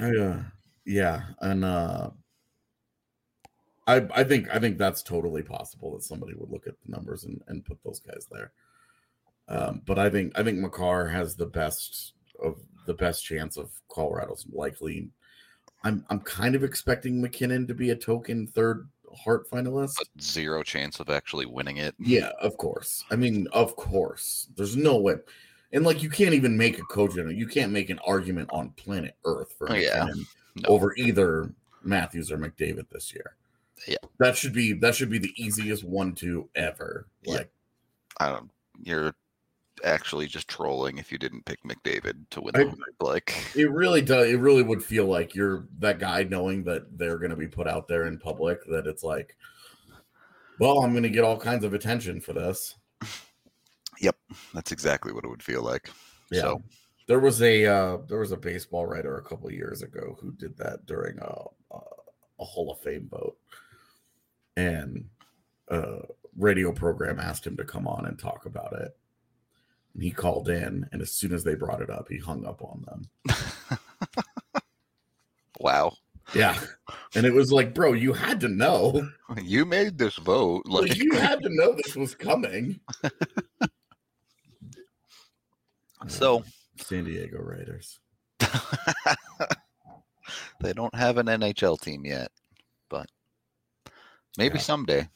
Yeah. 0.00 0.42
Yeah. 0.84 1.22
And 1.40 1.64
uh 1.64 2.10
I 3.86 4.06
I 4.12 4.24
think 4.24 4.48
I 4.52 4.58
think 4.58 4.78
that's 4.78 5.02
totally 5.02 5.42
possible 5.42 5.92
that 5.94 6.02
somebody 6.02 6.34
would 6.34 6.50
look 6.50 6.66
at 6.66 6.74
the 6.84 6.90
numbers 6.90 7.24
and, 7.24 7.40
and 7.46 7.64
put 7.64 7.78
those 7.84 8.00
guys 8.00 8.26
there. 8.32 8.52
Um, 9.50 9.82
but 9.84 9.98
I 9.98 10.08
think 10.08 10.32
I 10.38 10.42
think 10.42 10.58
Makar 10.58 11.08
has 11.08 11.34
the 11.34 11.46
best 11.46 12.14
of 12.42 12.60
the 12.86 12.94
best 12.94 13.24
chance 13.24 13.56
of 13.56 13.70
Colorado's 13.92 14.46
likely. 14.52 15.10
I'm 15.82 16.04
I'm 16.08 16.20
kind 16.20 16.54
of 16.54 16.62
expecting 16.64 17.20
MacKinnon 17.20 17.66
to 17.66 17.74
be 17.74 17.90
a 17.90 17.96
token 17.96 18.46
third 18.46 18.88
Hart 19.12 19.50
finalist. 19.50 19.94
But 19.98 20.22
zero 20.22 20.62
chance 20.62 21.00
of 21.00 21.10
actually 21.10 21.46
winning 21.46 21.78
it. 21.78 21.94
Yeah, 21.98 22.30
of 22.40 22.56
course. 22.56 23.04
I 23.10 23.16
mean, 23.16 23.48
of 23.52 23.74
course. 23.76 24.48
There's 24.56 24.76
no 24.76 24.98
way. 24.98 25.16
And 25.72 25.84
like 25.84 26.02
you 26.02 26.10
can't 26.10 26.34
even 26.34 26.56
make 26.56 26.78
a 26.78 26.82
cogent, 26.82 27.34
you 27.36 27.46
can't 27.46 27.72
make 27.72 27.90
an 27.90 27.98
argument 28.06 28.50
on 28.52 28.70
planet 28.70 29.16
Earth 29.24 29.54
for 29.58 29.70
Oh, 29.70 29.74
yeah. 29.74 30.06
No. 30.56 30.68
over 30.68 30.94
either 30.96 31.52
Matthews 31.82 32.30
or 32.30 32.38
McDavid 32.38 32.88
this 32.90 33.12
year. 33.12 33.36
Yeah. 33.86 33.96
That 34.18 34.36
should 34.36 34.52
be 34.52 34.74
that 34.74 34.94
should 34.94 35.10
be 35.10 35.18
the 35.18 35.32
easiest 35.36 35.82
one 35.84 36.14
to 36.16 36.48
ever. 36.54 37.08
Yeah. 37.22 37.34
Like 37.34 37.50
I 38.18 38.28
don't. 38.30 38.50
You're 38.82 39.14
actually 39.84 40.26
just 40.26 40.48
trolling 40.48 40.98
if 40.98 41.10
you 41.10 41.18
didn't 41.18 41.44
pick 41.44 41.62
McDavid 41.64 42.28
to 42.30 42.40
win 42.40 42.56
I-. 42.56 42.72
Like, 43.00 43.34
it 43.54 43.70
really 43.70 44.02
does 44.02 44.28
it 44.28 44.38
really 44.38 44.62
would 44.62 44.82
feel 44.82 45.06
like 45.06 45.34
you're 45.34 45.66
that 45.78 45.98
guy 45.98 46.22
knowing 46.24 46.64
that 46.64 46.98
they're 46.98 47.18
gonna 47.18 47.36
be 47.36 47.48
put 47.48 47.66
out 47.66 47.88
there 47.88 48.06
in 48.06 48.18
public 48.18 48.64
that 48.66 48.86
it's 48.86 49.02
like 49.02 49.36
well, 50.60 50.84
I'm 50.84 50.92
gonna 50.92 51.08
get 51.08 51.24
all 51.24 51.38
kinds 51.38 51.64
of 51.64 51.72
attention 51.72 52.20
for 52.20 52.34
this. 52.34 52.76
Yep, 53.98 54.16
that's 54.54 54.72
exactly 54.72 55.10
what 55.10 55.24
it 55.24 55.28
would 55.28 55.42
feel 55.42 55.62
like. 55.62 55.90
Yeah. 56.30 56.42
So, 56.42 56.62
There 57.06 57.18
was 57.18 57.40
a 57.42 57.66
uh, 57.66 57.98
there 58.06 58.18
was 58.18 58.32
a 58.32 58.36
baseball 58.36 58.86
writer 58.86 59.16
a 59.16 59.22
couple 59.22 59.48
of 59.48 59.54
years 59.54 59.82
ago 59.82 60.18
who 60.20 60.32
did 60.32 60.56
that 60.58 60.84
during 60.86 61.18
a 61.18 61.74
a, 61.74 61.78
a 62.40 62.44
Hall 62.44 62.70
of 62.70 62.80
Fame 62.80 63.08
vote, 63.10 63.38
and 64.56 65.08
a 65.68 66.02
radio 66.36 66.72
program 66.72 67.18
asked 67.18 67.46
him 67.46 67.56
to 67.56 67.64
come 67.64 67.88
on 67.88 68.04
and 68.06 68.18
talk 68.18 68.44
about 68.44 68.74
it. 68.74 68.96
He 69.98 70.10
called 70.10 70.48
in, 70.48 70.88
and 70.92 71.02
as 71.02 71.12
soon 71.12 71.32
as 71.32 71.44
they 71.44 71.54
brought 71.54 71.82
it 71.82 71.90
up, 71.90 72.08
he 72.08 72.18
hung 72.18 72.46
up 72.46 72.62
on 72.62 72.84
them. 72.86 73.10
wow. 75.60 75.92
Yeah, 76.34 76.56
and 77.16 77.26
it 77.26 77.32
was 77.34 77.50
like, 77.50 77.74
bro, 77.74 77.92
you 77.92 78.12
had 78.12 78.38
to 78.40 78.48
know, 78.48 79.08
You 79.42 79.64
made 79.64 79.98
this 79.98 80.16
vote. 80.16 80.62
like 80.66 80.90
Like, 80.90 80.98
you 80.98 81.12
had 81.16 81.42
to 81.42 81.48
know 81.50 81.72
this 81.74 81.96
was 81.96 82.14
coming. 82.14 82.78
so 86.06 86.44
San 86.76 87.04
Diego 87.04 87.38
Raiders. 87.38 87.98
they 90.60 90.72
don't 90.72 90.94
have 90.94 91.18
an 91.18 91.26
NHL 91.26 91.80
team 91.80 92.04
yet, 92.06 92.30
but 92.88 93.06
maybe 94.38 94.58
Yeah. 94.58 94.62
someday. 94.62 95.08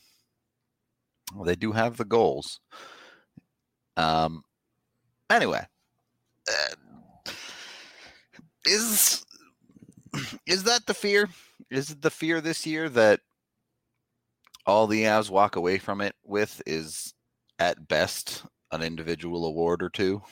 Well, 1.35 1.45
they 1.45 1.57
do 1.57 1.73
have 1.73 1.97
the 1.97 2.05
goals. 2.05 2.61
Um. 3.97 4.43
Anyway, 5.31 5.65
uh, 6.49 7.33
is 8.67 9.25
is 10.47 10.65
that 10.65 10.87
the 10.87 10.95
fear? 10.95 11.29
Is 11.71 11.91
it 11.91 12.03
the 12.03 12.11
fear 12.11 12.41
this 12.41 12.67
year 12.67 12.89
that 12.91 13.21
all 14.67 14.87
the 14.87 15.03
Avs 15.03 15.31
walk 15.31 15.57
away 15.57 15.79
from 15.79 16.01
it 16.01 16.15
with 16.25 16.63
is 16.67 17.15
at 17.59 17.89
best 17.89 18.45
an 18.73 18.83
individual 18.83 19.47
award 19.47 19.83
or 19.83 19.89
two? 19.89 20.23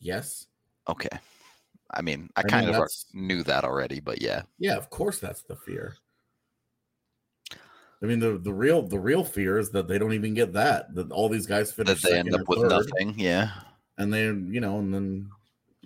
Yes. 0.00 0.46
Okay. 0.88 1.08
I 1.92 2.02
mean, 2.02 2.28
I 2.36 2.40
I 2.40 2.42
mean, 2.42 2.50
kind 2.50 2.74
of 2.74 2.88
knew 3.12 3.42
that 3.44 3.64
already, 3.64 4.00
but 4.00 4.20
yeah. 4.20 4.42
Yeah, 4.58 4.76
of 4.76 4.90
course 4.90 5.18
that's 5.18 5.42
the 5.42 5.56
fear. 5.56 5.96
I 8.02 8.06
mean 8.06 8.18
the 8.18 8.38
the 8.38 8.52
real 8.52 8.82
the 8.82 8.98
real 8.98 9.24
fear 9.24 9.58
is 9.58 9.70
that 9.70 9.88
they 9.88 9.98
don't 9.98 10.12
even 10.12 10.34
get 10.34 10.52
that. 10.52 10.94
That 10.94 11.10
all 11.10 11.28
these 11.28 11.46
guys 11.46 11.72
That 11.74 11.86
finish 11.86 12.02
they 12.02 12.18
end 12.18 12.34
up 12.34 12.48
with 12.48 12.60
third, 12.60 12.70
nothing. 12.70 13.14
Yeah. 13.18 13.50
and 13.98 14.12
they 14.12 14.24
you 14.24 14.60
know 14.60 14.78
and 14.78 14.92
then 14.92 15.30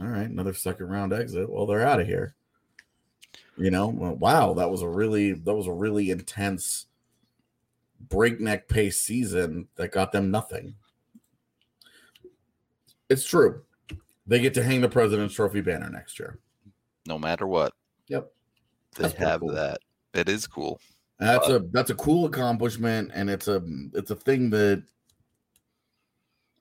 all 0.01 0.07
right 0.09 0.29
another 0.29 0.55
second 0.55 0.89
round 0.89 1.13
exit. 1.13 1.49
Well, 1.51 1.67
they're 1.67 1.87
out 1.87 2.01
of 2.01 2.07
here. 2.07 2.35
You 3.57 3.71
know, 3.73 3.89
well, 3.89 4.15
wow, 4.15 4.55
that 4.55 4.71
was 4.71 4.83
a 4.83 4.89
really 4.89 5.33
that 5.33 5.55
was 5.55 5.67
a 5.67 5.73
really 5.73 6.11
intense 6.11 6.87
breakneck 8.09 8.69
pace 8.69 9.01
season 9.01 9.67
that 9.77 9.91
got 9.93 10.13
them 10.13 10.31
nothing. 10.31 10.75
It's 13.09 13.25
true. 13.27 13.63
They 14.27 14.41
get 14.41 14.55
to 14.55 14.63
hang 14.63 14.81
the 14.81 14.89
President's 14.89 15.35
Trophy 15.35 15.61
banner 15.61 15.89
next 15.89 16.19
year. 16.19 16.39
No 17.07 17.19
matter 17.19 17.47
what, 17.47 17.73
Yep. 18.09 18.31
they 18.97 19.03
That's 19.03 19.15
have 19.15 19.41
cool. 19.41 19.53
that. 19.53 19.79
It 20.15 20.29
is 20.29 20.47
cool. 20.47 20.79
That's 21.19 21.49
a 21.49 21.59
that's 21.73 21.91
a 21.91 21.97
cool 21.97 22.27
accomplishment, 22.27 23.11
and 23.13 23.29
it's 23.29 23.49
a 23.49 23.63
it's 23.95 24.11
a 24.11 24.15
thing 24.17 24.51
that 24.51 24.85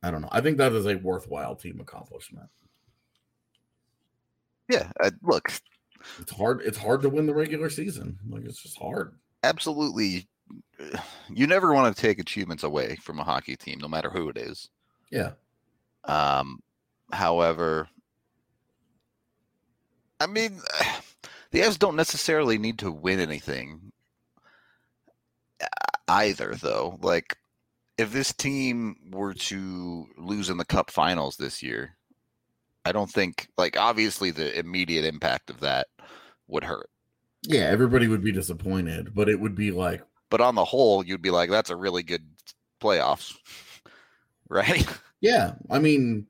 I 0.01 0.09
don't 0.09 0.21
know. 0.21 0.29
I 0.31 0.41
think 0.41 0.57
that 0.57 0.73
is 0.73 0.87
a 0.87 0.95
worthwhile 0.95 1.55
team 1.55 1.79
accomplishment. 1.79 2.49
Yeah, 4.69 4.91
uh, 4.99 5.11
look, 5.21 5.51
It's 6.19 6.31
hard. 6.31 6.61
It's 6.61 6.77
hard 6.77 7.01
to 7.03 7.09
win 7.09 7.27
the 7.27 7.33
regular 7.33 7.69
season. 7.69 8.17
Like 8.27 8.45
it's 8.45 8.61
just 8.61 8.77
hard. 8.79 9.13
absolutely. 9.43 10.27
You 11.29 11.47
never 11.47 11.73
want 11.73 11.93
to 11.95 12.01
take 12.01 12.19
achievements 12.19 12.63
away 12.63 12.95
from 12.95 13.19
a 13.19 13.23
hockey 13.23 13.55
team, 13.57 13.79
no 13.79 13.87
matter 13.87 14.09
who 14.09 14.29
it 14.29 14.37
is. 14.37 14.69
Yeah. 15.11 15.31
Um, 16.05 16.61
however, 17.11 17.89
I 20.19 20.27
mean, 20.27 20.61
the 21.51 21.59
Avs 21.59 21.77
don't 21.77 21.95
necessarily 21.95 22.57
need 22.57 22.79
to 22.79 22.91
win 22.91 23.19
anything 23.19 23.91
uh, 23.91 23.96
either, 26.07 26.55
though. 26.55 26.97
Like, 27.01 27.37
if 27.97 28.11
this 28.11 28.33
team 28.33 28.95
were 29.11 29.33
to 29.33 30.07
lose 30.17 30.49
in 30.49 30.57
the 30.57 30.65
Cup 30.65 30.91
Finals 30.91 31.35
this 31.37 31.61
year, 31.63 31.95
I 32.85 32.91
don't 32.91 33.11
think, 33.11 33.47
like, 33.57 33.77
obviously 33.77 34.31
the 34.31 34.57
immediate 34.57 35.05
impact 35.05 35.49
of 35.49 35.59
that 35.61 35.87
would 36.47 36.63
hurt. 36.63 36.89
Yeah, 37.43 37.61
everybody 37.65 38.07
would 38.07 38.23
be 38.23 38.31
disappointed, 38.31 39.13
but 39.13 39.29
it 39.29 39.39
would 39.39 39.55
be 39.55 39.71
like, 39.71 40.01
But 40.29 40.41
on 40.41 40.55
the 40.55 40.65
whole, 40.65 41.05
you'd 41.05 41.21
be 41.21 41.31
like, 41.31 41.49
that's 41.49 41.69
a 41.69 41.75
really 41.75 42.03
good 42.03 42.25
playoffs, 42.81 43.35
right? 44.49 44.85
yeah. 45.21 45.53
I 45.69 45.79
mean, 45.79 46.27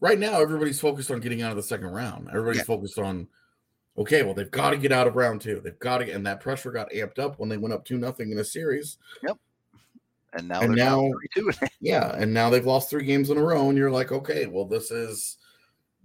right 0.00 0.18
now 0.18 0.40
everybody's 0.40 0.80
focused 0.80 1.10
on 1.10 1.20
getting 1.20 1.42
out 1.42 1.50
of 1.50 1.56
the 1.56 1.62
second 1.62 1.88
round. 1.88 2.28
Everybody's 2.28 2.58
Yeah. 2.58 2.64
focused 2.64 2.98
on, 2.98 3.28
okay, 4.00 4.22
well 4.22 4.34
they've 4.34 4.50
got 4.50 4.70
to 4.70 4.76
get 4.76 4.90
out 4.92 5.06
of 5.06 5.14
round 5.14 5.40
two. 5.40 5.60
They've 5.62 5.78
got 5.78 5.98
to, 5.98 6.06
get 6.06 6.16
and 6.16 6.26
that 6.26 6.40
pressure 6.40 6.72
got 6.72 6.90
amped 6.90 7.18
up 7.18 7.38
when 7.38 7.48
they 7.48 7.56
went 7.58 7.74
up 7.74 7.84
two 7.84 7.98
nothing 7.98 8.32
in 8.32 8.38
a 8.38 8.44
series. 8.44 8.98
Yep. 9.22 9.36
And 10.32 10.48
now 10.48 10.60
And 10.60 10.74
now 10.74 11.02
now- 11.02 11.12
three 11.12 11.28
two. 11.34 11.66
Yeah, 11.80 12.14
and 12.16 12.32
now 12.32 12.50
they've 12.50 12.66
lost 12.66 12.90
three 12.90 13.04
games 13.04 13.30
in 13.30 13.38
a 13.38 13.42
row, 13.42 13.68
and 13.68 13.76
you're 13.78 13.90
like, 13.90 14.10
okay, 14.10 14.46
well 14.46 14.64
this 14.64 14.90
is 14.90 15.36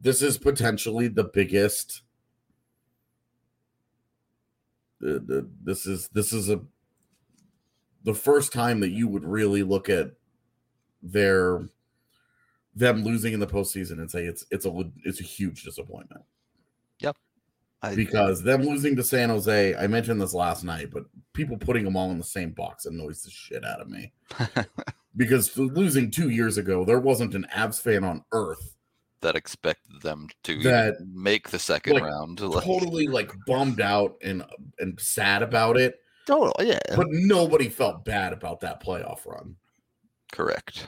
this 0.02 0.22
is 0.22 0.38
potentially 0.38 1.08
the 1.08 1.24
biggest. 1.24 2.02
The, 5.00 5.20
the, 5.20 5.50
this 5.64 5.86
is 5.86 6.08
this 6.10 6.32
is 6.34 6.50
a 6.50 6.62
the 8.04 8.14
first 8.14 8.54
time 8.54 8.80
that 8.80 8.92
you 8.92 9.08
would 9.08 9.26
really 9.26 9.62
look 9.64 9.90
at 9.90 10.12
their 11.04 11.68
them 12.76 13.04
losing 13.04 13.34
in 13.34 13.40
the 13.40 13.48
postseason 13.48 14.00
and 14.00 14.10
say 14.10 14.26
it's 14.26 14.46
it's 14.52 14.66
a 14.66 14.92
it's 15.04 15.20
a 15.20 15.24
huge 15.24 15.64
disappointment 15.64 16.24
I, 17.82 17.94
because 17.94 18.42
them 18.42 18.64
losing 18.64 18.96
to 18.96 19.04
San 19.04 19.30
Jose. 19.30 19.76
I 19.76 19.88
mentioned 19.88 20.20
this 20.22 20.34
last 20.34 20.64
night, 20.64 20.90
but 20.92 21.06
people 21.34 21.58
putting 21.58 21.84
them 21.84 21.96
all 21.96 22.10
in 22.12 22.18
the 22.18 22.24
same 22.24 22.52
box 22.52 22.86
annoys 22.86 23.22
the 23.22 23.30
shit 23.30 23.64
out 23.64 23.82
of 23.82 23.90
me. 23.90 24.12
because 25.18 25.56
losing 25.58 26.10
two 26.10 26.30
years 26.30 26.58
ago, 26.58 26.84
there 26.84 27.00
wasn't 27.00 27.36
an 27.36 27.46
Avs 27.56 27.80
fan 27.80 28.04
on 28.04 28.24
earth 28.32 28.76
that 29.22 29.36
expected 29.36 30.02
them 30.02 30.28
to 30.44 30.62
That, 30.64 30.98
make 31.14 31.50
the 31.50 31.60
second 31.60 31.94
like, 31.94 32.04
round. 32.04 32.38
Totally 32.38 33.08
like 33.08 33.32
bummed 33.48 33.82
out 33.82 34.16
and 34.24 34.44
and 34.80 35.00
sad 35.00 35.44
about 35.44 35.78
it, 35.78 36.00
total, 36.26 36.54
yeah, 36.60 36.80
but 36.96 37.08
nobody 37.10 37.70
felt 37.70 38.06
bad 38.06 38.34
about 38.34 38.60
that 38.62 38.84
playoff 38.84 39.26
run. 39.26 39.56
correct. 40.32 40.88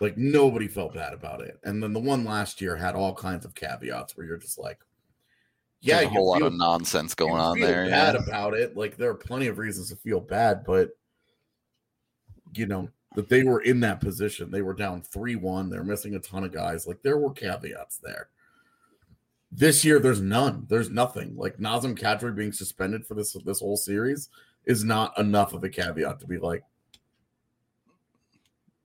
Like 0.00 0.18
nobody 0.18 0.68
felt 0.68 0.94
bad 0.94 1.12
about 1.12 1.40
it. 1.40 1.58
And 1.64 1.82
then 1.82 1.92
the 1.92 2.00
one 2.00 2.24
last 2.24 2.60
year 2.60 2.76
had 2.76 2.94
all 2.94 3.14
kinds 3.14 3.44
of 3.44 3.54
caveats 3.54 4.16
where 4.16 4.26
you're 4.26 4.36
just 4.36 4.58
like, 4.58 4.80
yeah, 5.84 5.96
There's 5.98 6.06
a 6.06 6.10
whole 6.10 6.28
lot 6.30 6.38
feel 6.38 6.46
of 6.48 6.54
nonsense 6.54 7.14
going 7.14 7.34
on 7.40 7.60
there. 7.60 7.86
Bad 7.88 8.14
Yeah. 8.14 8.22
about 8.22 8.54
it. 8.54 8.76
Like 8.76 8.96
there 8.96 9.10
are 9.10 9.14
plenty 9.14 9.46
of 9.48 9.58
reasons 9.58 9.90
to 9.90 9.96
feel 9.96 10.20
bad, 10.20 10.64
but 10.64 10.90
you 12.54 12.66
know 12.66 12.88
that 13.16 13.28
they 13.28 13.42
were 13.44 13.60
in 13.60 13.80
that 13.80 14.00
position. 14.00 14.50
They 14.50 14.62
were 14.62 14.74
down 14.74 15.02
three 15.02 15.36
one. 15.36 15.68
They're 15.70 15.84
missing 15.84 16.14
a 16.14 16.18
ton 16.20 16.44
of 16.44 16.52
guys. 16.52 16.86
Like 16.86 17.02
there 17.02 17.18
were 17.18 17.32
caveats 17.32 17.98
there. 17.98 18.28
This 19.52 19.84
year, 19.84 19.98
there's 20.00 20.20
none. 20.20 20.66
There's 20.68 20.90
nothing. 20.90 21.36
Like 21.36 21.58
Nazem 21.58 21.96
Kadri 21.98 22.34
being 22.34 22.52
suspended 22.52 23.06
for 23.06 23.14
this 23.14 23.34
this 23.44 23.60
whole 23.60 23.76
series 23.76 24.30
is 24.64 24.82
not 24.84 25.16
enough 25.18 25.52
of 25.52 25.62
a 25.64 25.68
caveat 25.68 26.18
to 26.20 26.26
be 26.26 26.38
like, 26.38 26.62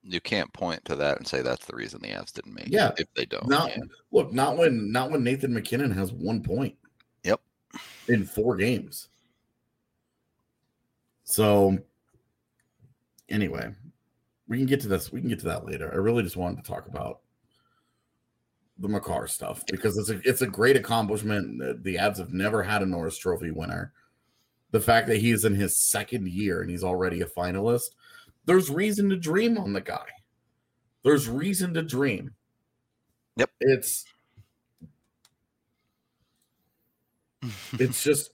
You 0.02 0.20
can't 0.20 0.52
point 0.52 0.84
to 0.84 0.96
that 0.96 1.16
and 1.18 1.26
say 1.26 1.42
that's 1.42 1.64
the 1.66 1.74
reason 1.74 2.00
the 2.02 2.08
Avs 2.08 2.32
didn't 2.32 2.54
make 2.54 2.68
Yeah, 2.68 2.88
it 2.90 3.00
if 3.00 3.14
they 3.14 3.24
don't. 3.24 3.48
not 3.48 3.70
yeah. 3.70 3.82
look, 4.12 4.32
not 4.32 4.56
when 4.58 4.92
not 4.92 5.10
when 5.10 5.24
Nathan 5.24 5.52
MacKinnon 5.54 5.90
has 5.90 6.12
one 6.12 6.42
point. 6.42 6.76
In 8.08 8.24
four 8.24 8.56
games. 8.56 9.08
So 11.24 11.78
anyway, 13.28 13.72
we 14.48 14.58
can 14.58 14.66
get 14.66 14.80
to 14.80 14.88
this. 14.88 15.12
We 15.12 15.20
can 15.20 15.28
get 15.28 15.38
to 15.40 15.46
that 15.46 15.64
later. 15.64 15.90
I 15.92 15.96
really 15.96 16.24
just 16.24 16.36
wanted 16.36 16.64
to 16.64 16.68
talk 16.68 16.88
about 16.88 17.20
the 18.78 18.88
Makar 18.88 19.28
stuff 19.28 19.62
because 19.70 19.96
it's 19.96 20.10
a 20.10 20.20
it's 20.28 20.42
a 20.42 20.46
great 20.46 20.76
accomplishment. 20.76 21.84
The- 21.84 21.96
Avs 21.96 22.18
have 22.18 22.32
never 22.32 22.62
had 22.62 22.82
a 22.82 22.86
Norris 22.86 23.16
Trophy 23.16 23.50
winner. 23.52 23.92
The 24.72 24.80
fact 24.80 25.06
that 25.08 25.18
he's 25.18 25.44
in 25.44 25.54
his 25.54 25.78
second 25.78 26.28
year 26.28 26.62
and 26.62 26.70
he's 26.70 26.84
already 26.84 27.20
a 27.20 27.26
finalist, 27.26 27.90
there's 28.46 28.70
reason 28.70 29.08
to 29.10 29.16
dream 29.16 29.58
on 29.58 29.72
the 29.72 29.80
guy. 29.80 30.06
There's 31.02 31.28
reason 31.28 31.74
to 31.74 31.82
dream. 31.82 32.34
Yep. 33.36 33.50
It's 33.60 34.04
it's 37.74 38.02
just 38.02 38.30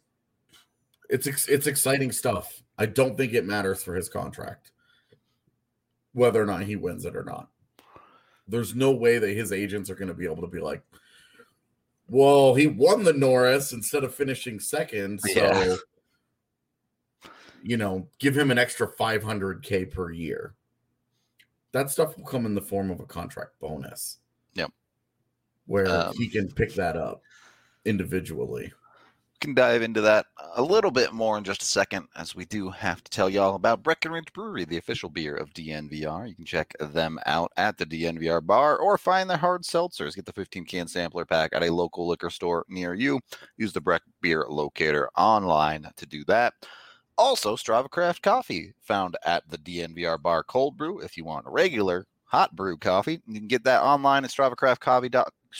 it's 1.09 1.27
it's 1.49 1.66
exciting 1.66 2.12
stuff. 2.12 2.62
I 2.79 2.87
don't 2.87 3.16
think 3.16 3.33
it 3.33 3.45
matters 3.47 3.83
for 3.83 3.95
his 3.95 4.09
contract 4.09 4.73
whether 6.16 6.42
or 6.42 6.47
not 6.47 6.62
he 6.62 6.77
wins 6.77 7.05
it 7.05 7.14
or 7.14 7.23
not. 7.25 7.51
There's 8.49 8.75
no 8.75 8.90
way 8.90 9.19
that 9.19 9.37
his 9.37 9.53
agents 9.53 9.90
are 9.90 9.95
going 9.95 10.09
to 10.09 10.14
be 10.14 10.25
able 10.25 10.40
to 10.40 10.47
be 10.47 10.61
like, 10.61 10.83
"Well, 12.09 12.55
he 12.55 12.66
won 12.66 13.05
the 13.05 13.12
Norris 13.12 13.73
instead 13.75 14.03
of 14.03 14.14
finishing 14.14 14.59
second, 14.59 15.21
so 15.21 15.29
Yeah. 15.31 15.77
you 17.62 17.77
know, 17.77 18.09
give 18.19 18.37
him 18.37 18.51
an 18.51 18.57
extra 18.59 18.90
500k 18.90 19.92
per 19.92 20.11
year." 20.11 20.55
That 21.73 21.90
stuff 21.90 22.16
will 22.16 22.25
come 22.25 22.47
in 22.47 22.55
the 22.55 22.62
form 22.62 22.90
of 22.90 23.01
a 23.01 23.05
contract 23.07 23.61
bonus. 23.61 24.19
Yep. 24.55 24.73
Where 25.66 25.87
Um, 25.87 26.14
he 26.16 26.31
can 26.31 26.51
pick 26.51 26.73
that 26.77 26.97
up 26.97 27.21
individually. 27.85 28.73
Can 29.40 29.55
dive 29.55 29.83
into 29.83 30.01
that 30.03 30.27
a 30.55 30.62
little 30.62 30.90
bit 30.90 31.12
more 31.12 31.38
in 31.38 31.44
just 31.44 31.62
a 31.62 31.66
second, 31.66 32.09
as 32.16 32.35
we 32.35 32.44
do 32.44 32.70
have 32.70 33.03
to 33.05 33.11
tell 33.11 33.29
y'all 33.29 33.55
about 33.55 33.83
Breckenridge 33.83 34.33
Brewery, 34.33 34.64
the 34.64 34.79
official 34.79 35.09
beer 35.09 35.35
of 35.37 35.53
DNVR. 35.55 36.29
You 36.29 36.35
can 36.35 36.44
check 36.44 36.75
them 36.81 37.18
out 37.27 37.53
at 37.57 37.79
the 37.79 37.87
DNVR 37.87 38.44
bar 38.44 38.79
or 38.79 38.99
find 38.99 39.29
their 39.29 39.37
hard 39.37 39.62
seltzers. 39.62 40.14
Get 40.14 40.27
the 40.27 40.33
15 40.33 40.64
can 40.64 40.88
sampler 40.88 41.25
pack 41.25 41.51
at 41.53 41.62
a 41.62 41.72
local 41.72 42.09
liquor 42.09 42.31
store 42.31 42.64
near 42.68 42.94
you. 42.94 43.20
Use 43.57 43.72
the 43.72 43.81
Breck 43.81 44.03
Beer 44.20 44.46
Locator 44.49 45.09
online 45.16 45.87
to 45.96 46.07
do 46.07 46.25
that. 46.25 46.55
Also, 47.18 47.57
Strava 47.57 47.88
Craft 47.88 48.22
Coffee 48.22 48.72
found 48.83 49.16
at 49.25 49.49
the 49.49 49.59
DNVR 49.59 50.20
bar 50.20 50.42
cold 50.42 50.77
brew. 50.77 51.01
If 51.01 51.16
you 51.16 51.25
want 51.25 51.46
a 51.46 51.51
regular 51.51 52.07
hot 52.27 52.55
brew 52.55 52.77
coffee, 52.77 53.20
you 53.27 53.38
can 53.38 53.49
get 53.49 53.64
that 53.64 53.83
online 53.83 54.25
at 54.25 54.31
StravaCraftCoffee. 54.31 55.11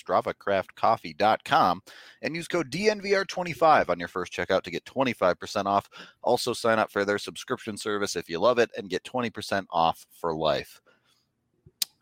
StravaCraftCoffee.com 0.05 1.83
and 2.23 2.37
use 2.37 2.49
code 2.49 2.71
DNVR25 2.71 3.89
on 3.89 3.99
your 3.99 4.09
first 4.09 4.33
checkout 4.33 4.63
to 4.63 4.71
get 4.71 4.85
25% 4.85 5.67
off. 5.67 5.89
Also, 6.23 6.53
sign 6.53 6.79
up 6.79 6.91
for 6.91 7.05
their 7.05 7.19
subscription 7.19 7.77
service 7.77 8.17
if 8.17 8.29
you 8.29 8.39
love 8.39 8.59
it 8.59 8.71
and 8.77 8.91
get 8.91 9.05
20% 9.05 9.65
off 9.71 10.07
for 10.13 10.35
life. 10.35 10.81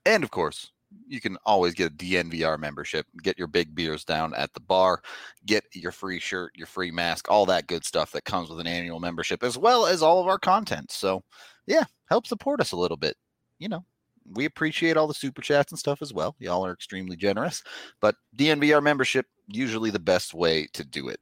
And 0.06 0.22
of 0.22 0.30
course, 0.30 0.72
you 1.08 1.20
can 1.20 1.36
always 1.44 1.74
get 1.74 1.92
a 1.92 1.94
DNVR 1.94 2.58
membership, 2.58 3.06
get 3.22 3.38
your 3.38 3.46
big 3.46 3.74
beers 3.74 4.04
down 4.04 4.34
at 4.34 4.52
the 4.54 4.60
bar, 4.60 5.02
get 5.46 5.64
your 5.72 5.92
free 5.92 6.20
shirt, 6.20 6.52
your 6.54 6.66
free 6.66 6.90
mask, 6.90 7.30
all 7.30 7.46
that 7.46 7.66
good 7.66 7.84
stuff 7.84 8.12
that 8.12 8.24
comes 8.24 8.48
with 8.48 8.60
an 8.60 8.66
annual 8.66 9.00
membership, 9.00 9.42
as 9.42 9.58
well 9.58 9.86
as 9.86 10.02
all 10.02 10.20
of 10.20 10.28
our 10.28 10.38
content. 10.38 10.90
So, 10.92 11.22
yeah, 11.66 11.84
help 12.08 12.26
support 12.26 12.60
us 12.60 12.72
a 12.72 12.76
little 12.76 12.96
bit. 12.96 13.16
You 13.58 13.68
know, 13.68 13.84
we 14.32 14.44
appreciate 14.44 14.96
all 14.96 15.06
the 15.06 15.14
super 15.14 15.42
chats 15.42 15.72
and 15.72 15.78
stuff 15.78 16.02
as 16.02 16.12
well. 16.12 16.34
Y'all 16.38 16.64
are 16.64 16.72
extremely 16.72 17.16
generous, 17.16 17.62
but 18.00 18.16
DNVR 18.36 18.82
membership 18.82 19.26
usually 19.48 19.90
the 19.90 19.98
best 19.98 20.34
way 20.34 20.66
to 20.72 20.84
do 20.84 21.08
it. 21.08 21.20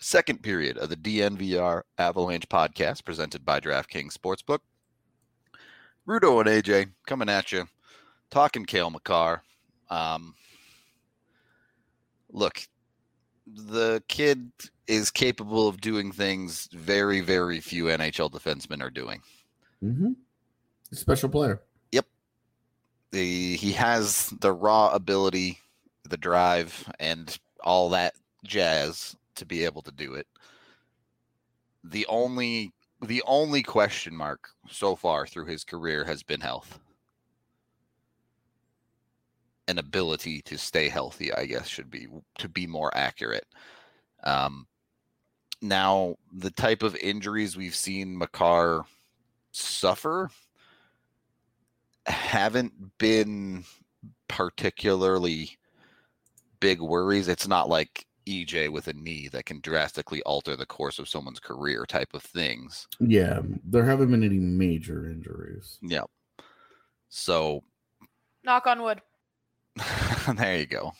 Second 0.00 0.42
period 0.42 0.78
of 0.78 0.88
the 0.88 0.96
DNVR 0.96 1.82
Avalanche 1.98 2.48
podcast 2.48 3.04
presented 3.04 3.44
by 3.44 3.60
DraftKings 3.60 4.16
Sportsbook. 4.16 4.58
Rudo 6.06 6.40
and 6.40 6.48
AJ 6.48 6.90
coming 7.06 7.28
at 7.28 7.52
you, 7.52 7.66
talking 8.30 8.64
Cale 8.64 8.90
Makar. 8.90 9.42
Um, 9.88 10.34
look, 12.30 12.66
the 13.46 14.02
kid 14.08 14.50
is 14.88 15.10
capable 15.10 15.68
of 15.68 15.80
doing 15.80 16.10
things 16.10 16.68
very, 16.72 17.20
very 17.20 17.60
few 17.60 17.84
NHL 17.84 18.30
defensemen 18.30 18.82
are 18.82 18.90
doing. 18.90 19.22
Mm-hmm. 19.82 20.12
Special 20.92 21.28
player. 21.28 21.60
Yep. 21.92 22.06
The 23.12 23.56
he 23.56 23.72
has 23.72 24.32
the 24.40 24.52
raw 24.52 24.90
ability, 24.92 25.58
the 26.08 26.16
drive, 26.16 26.90
and 27.00 27.38
all 27.60 27.88
that 27.90 28.14
jazz 28.44 29.16
to 29.36 29.46
be 29.46 29.64
able 29.64 29.82
to 29.82 29.92
do 29.92 30.14
it. 30.14 30.26
the 31.84 32.06
only 32.06 32.72
the 33.00 33.22
only 33.26 33.62
question 33.62 34.14
mark 34.14 34.50
so 34.68 34.94
far 34.94 35.26
through 35.26 35.46
his 35.46 35.64
career 35.64 36.04
has 36.04 36.22
been 36.22 36.40
health. 36.40 36.78
An 39.68 39.78
ability 39.78 40.42
to 40.42 40.58
stay 40.58 40.88
healthy, 40.88 41.32
I 41.32 41.46
guess, 41.46 41.66
should 41.66 41.90
be 41.90 42.06
to 42.38 42.48
be 42.48 42.66
more 42.66 42.96
accurate. 42.96 43.46
Um, 44.24 44.66
now, 45.60 46.16
the 46.32 46.50
type 46.50 46.82
of 46.82 46.96
injuries 46.96 47.56
we've 47.56 47.74
seen 47.74 48.16
Makar 48.16 48.84
suffer 49.52 50.30
haven't 52.06 52.72
been 52.98 53.64
particularly 54.28 55.58
big 56.60 56.80
worries. 56.80 57.28
It's 57.28 57.48
not 57.48 57.68
like 57.68 58.06
EJ 58.26 58.70
with 58.70 58.88
a 58.88 58.92
knee 58.92 59.28
that 59.28 59.46
can 59.46 59.60
drastically 59.60 60.22
alter 60.22 60.56
the 60.56 60.66
course 60.66 60.98
of 60.98 61.08
someone's 61.08 61.40
career 61.40 61.84
type 61.86 62.14
of 62.14 62.22
things. 62.22 62.86
Yeah, 63.00 63.40
there 63.64 63.84
haven't 63.84 64.10
been 64.10 64.24
any 64.24 64.38
major 64.38 65.10
injuries. 65.10 65.78
Yep. 65.82 66.08
So 67.08 67.62
Knock 68.44 68.66
on 68.66 68.82
wood. 68.82 69.00
there 70.36 70.58
you 70.58 70.66
go. 70.66 70.92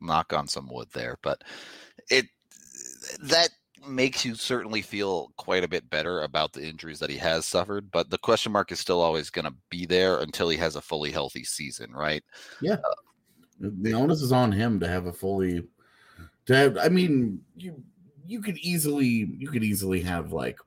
Knock 0.00 0.32
on 0.32 0.48
some 0.48 0.68
wood 0.70 0.88
there, 0.92 1.16
but 1.22 1.42
it 2.10 2.26
that 3.22 3.50
makes 3.86 4.24
you 4.24 4.34
certainly 4.34 4.82
feel 4.82 5.32
quite 5.36 5.64
a 5.64 5.68
bit 5.68 5.88
better 5.90 6.22
about 6.22 6.52
the 6.52 6.66
injuries 6.66 6.98
that 7.00 7.10
he 7.10 7.16
has 7.16 7.46
suffered, 7.46 7.90
but 7.90 8.10
the 8.10 8.18
question 8.18 8.52
mark 8.52 8.72
is 8.72 8.80
still 8.80 9.00
always 9.00 9.30
going 9.30 9.44
to 9.44 9.54
be 9.70 9.86
there 9.86 10.20
until 10.20 10.48
he 10.48 10.56
has 10.56 10.76
a 10.76 10.80
fully 10.80 11.10
healthy 11.10 11.44
season, 11.44 11.92
right? 11.92 12.22
Yeah. 12.60 12.74
Uh, 12.74 13.68
the 13.80 13.94
onus 13.94 14.22
is 14.22 14.32
on 14.32 14.52
him 14.52 14.78
to 14.80 14.88
have 14.88 15.06
a 15.06 15.12
fully 15.12 15.66
to 16.46 16.54
have 16.54 16.78
I 16.78 16.88
mean, 16.88 17.40
you 17.56 17.82
you 18.26 18.40
could 18.42 18.58
easily 18.58 19.06
you 19.06 19.48
could 19.48 19.64
easily 19.64 20.00
have 20.02 20.32
like 20.32 20.58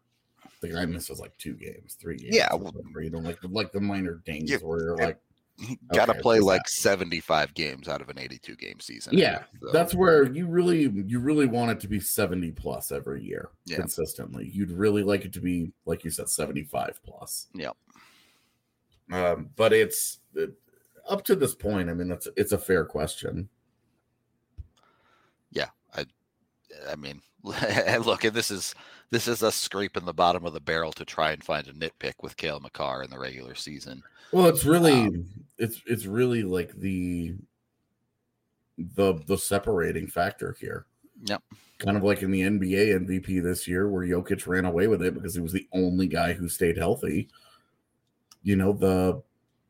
the 0.61 0.69
guy 0.69 0.85
misses 0.85 1.19
like 1.19 1.37
two 1.37 1.53
games, 1.53 1.95
three 1.99 2.17
games. 2.17 2.35
Yeah, 2.35 2.53
whatever, 2.53 3.01
you 3.01 3.11
know, 3.11 3.19
like 3.19 3.37
like 3.43 3.71
the 3.71 3.79
minor 3.79 4.21
dings 4.25 4.49
Yeah, 4.49 4.57
where 4.57 4.81
you're 4.81 4.97
like 4.97 5.19
got 5.93 6.05
to 6.05 6.11
Okay, 6.11 6.21
play 6.21 6.39
like 6.39 6.63
that- 6.63 6.69
75 6.69 7.53
games 7.53 7.87
out 7.87 8.01
of 8.01 8.09
an 8.09 8.17
82 8.17 8.55
game 8.55 8.79
season. 8.79 9.17
Yeah, 9.17 9.43
So, 9.61 9.71
that's 9.71 9.93
where 9.93 10.23
you 10.31 10.47
really 10.47 10.89
you 11.05 11.19
really 11.19 11.45
want 11.47 11.71
it 11.71 11.79
to 11.81 11.87
be 11.87 11.99
70 11.99 12.51
plus 12.51 12.91
every 12.91 13.23
year 13.23 13.49
Yeah. 13.65 13.77
consistently. 13.77 14.49
You'd 14.53 14.71
really 14.71 15.03
like 15.03 15.25
it 15.25 15.33
to 15.33 15.41
be 15.41 15.71
like 15.85 16.03
you 16.03 16.11
said 16.11 16.29
75 16.29 16.99
plus. 17.03 17.47
Yep. 17.53 17.75
Um, 19.11 19.49
but 19.55 19.73
it's 19.73 20.19
it, 20.35 20.53
up 21.07 21.23
to 21.25 21.35
this 21.35 21.55
point, 21.55 21.89
I 21.89 21.93
mean 21.93 22.11
it's 22.11 22.27
it's 22.37 22.51
a 22.51 22.57
fair 22.57 22.85
question. 22.85 23.49
Yeah. 25.51 25.69
I 25.95 26.05
I 26.89 26.95
mean, 26.95 27.21
look, 27.43 28.21
this 28.21 28.51
is 28.51 28.75
this 29.11 29.27
is 29.27 29.43
us 29.43 29.55
scraping 29.55 30.05
the 30.05 30.13
bottom 30.13 30.45
of 30.45 30.53
the 30.53 30.59
barrel 30.59 30.91
to 30.93 31.05
try 31.05 31.31
and 31.31 31.43
find 31.43 31.67
a 31.67 31.73
nitpick 31.73 32.13
with 32.21 32.37
Cale 32.37 32.59
Makar 32.59 33.03
in 33.03 33.09
the 33.09 33.19
regular 33.19 33.55
season. 33.55 34.03
Well, 34.31 34.47
it's 34.47 34.65
really 34.65 35.07
Um, 35.07 35.25
it's 35.57 35.81
it's 35.85 36.05
really 36.05 36.43
like 36.43 36.73
the 36.73 37.35
the 38.77 39.15
the 39.25 39.37
separating 39.37 40.07
factor 40.07 40.55
here. 40.59 40.85
Yep. 41.23 41.43
Kind 41.79 41.97
of 41.97 42.03
like 42.03 42.21
in 42.21 42.31
the 42.31 42.41
NBA 42.41 43.07
MVP 43.07 43.43
this 43.43 43.67
year, 43.67 43.89
where 43.89 44.05
Jokic 44.05 44.47
ran 44.47 44.65
away 44.65 44.87
with 44.87 45.01
it 45.01 45.13
because 45.13 45.35
he 45.35 45.41
was 45.41 45.53
the 45.53 45.67
only 45.73 46.07
guy 46.07 46.33
who 46.33 46.47
stayed 46.47 46.77
healthy. 46.77 47.29
You 48.43 48.55
know, 48.55 48.73
the 48.73 49.21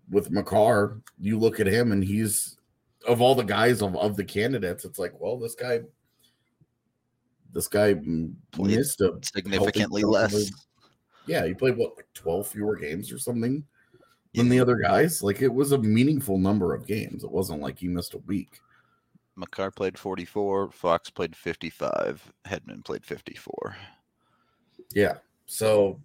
with 0.10 0.32
Makar, 0.32 1.02
you 1.20 1.40
look 1.40 1.60
at 1.60 1.68
him 1.68 1.92
and 1.92 2.04
he's 2.04 2.58
of 3.08 3.22
all 3.22 3.36
the 3.36 3.44
guys 3.44 3.82
of, 3.82 3.96
of 3.96 4.18
the 4.18 4.26
candidates, 4.26 4.84
it's 4.84 5.00
like, 5.00 5.14
well, 5.20 5.38
this 5.38 5.56
guy 5.56 5.80
this 7.54 7.68
guy 7.68 7.94
Played 7.94 8.78
missed 8.78 9.02
a 9.02 9.18
Significantly 9.22 10.04
less. 10.04 10.52
yeah, 11.26 11.46
he 11.46 11.54
played 11.54 11.78
what 11.78 11.96
like 11.96 12.08
12 12.14 12.48
fewer 12.48 12.76
games 12.76 13.12
or 13.12 13.18
something 13.18 13.64
than 14.34 14.50
the 14.50 14.60
other 14.60 14.76
guys. 14.76 15.24
Like 15.24 15.42
it 15.42 15.54
was 15.54 15.72
a 15.72 15.78
meaningful 15.78 16.38
number 16.38 16.74
of 16.74 16.86
games. 16.88 17.24
It 17.24 17.32
wasn't 17.32 17.62
like 17.62 17.80
he 17.80 17.88
missed 17.88 18.14
a 18.14 18.20
week. 18.20 18.60
Makar 19.36 19.72
played 19.72 19.98
44, 19.98 20.70
Fox 20.72 21.10
played 21.10 21.36
55, 21.36 22.32
Hedman 22.46 22.84
played 22.84 23.06
54. 23.06 23.76
Yeah. 24.94 25.16
So 25.46 26.00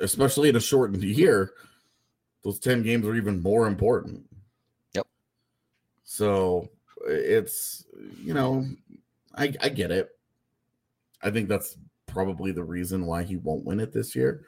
especially 0.00 0.48
in 0.48 0.56
a 0.56 0.60
shortened 0.60 1.04
year, 1.04 1.52
those 2.42 2.58
10 2.58 2.82
games 2.82 3.06
are 3.06 3.14
even 3.14 3.42
more 3.42 3.66
important. 3.66 4.24
Yep. 4.94 5.06
So 6.04 6.68
it's 7.06 7.84
you 8.22 8.34
know, 8.34 8.66
I 9.34 9.52
I 9.60 9.68
get 9.68 9.90
it. 9.90 10.13
I 11.24 11.30
think 11.30 11.48
that's 11.48 11.76
probably 12.06 12.52
the 12.52 12.62
reason 12.62 13.06
why 13.06 13.24
he 13.24 13.36
won't 13.36 13.64
win 13.64 13.80
it 13.80 13.92
this 13.92 14.14
year. 14.14 14.44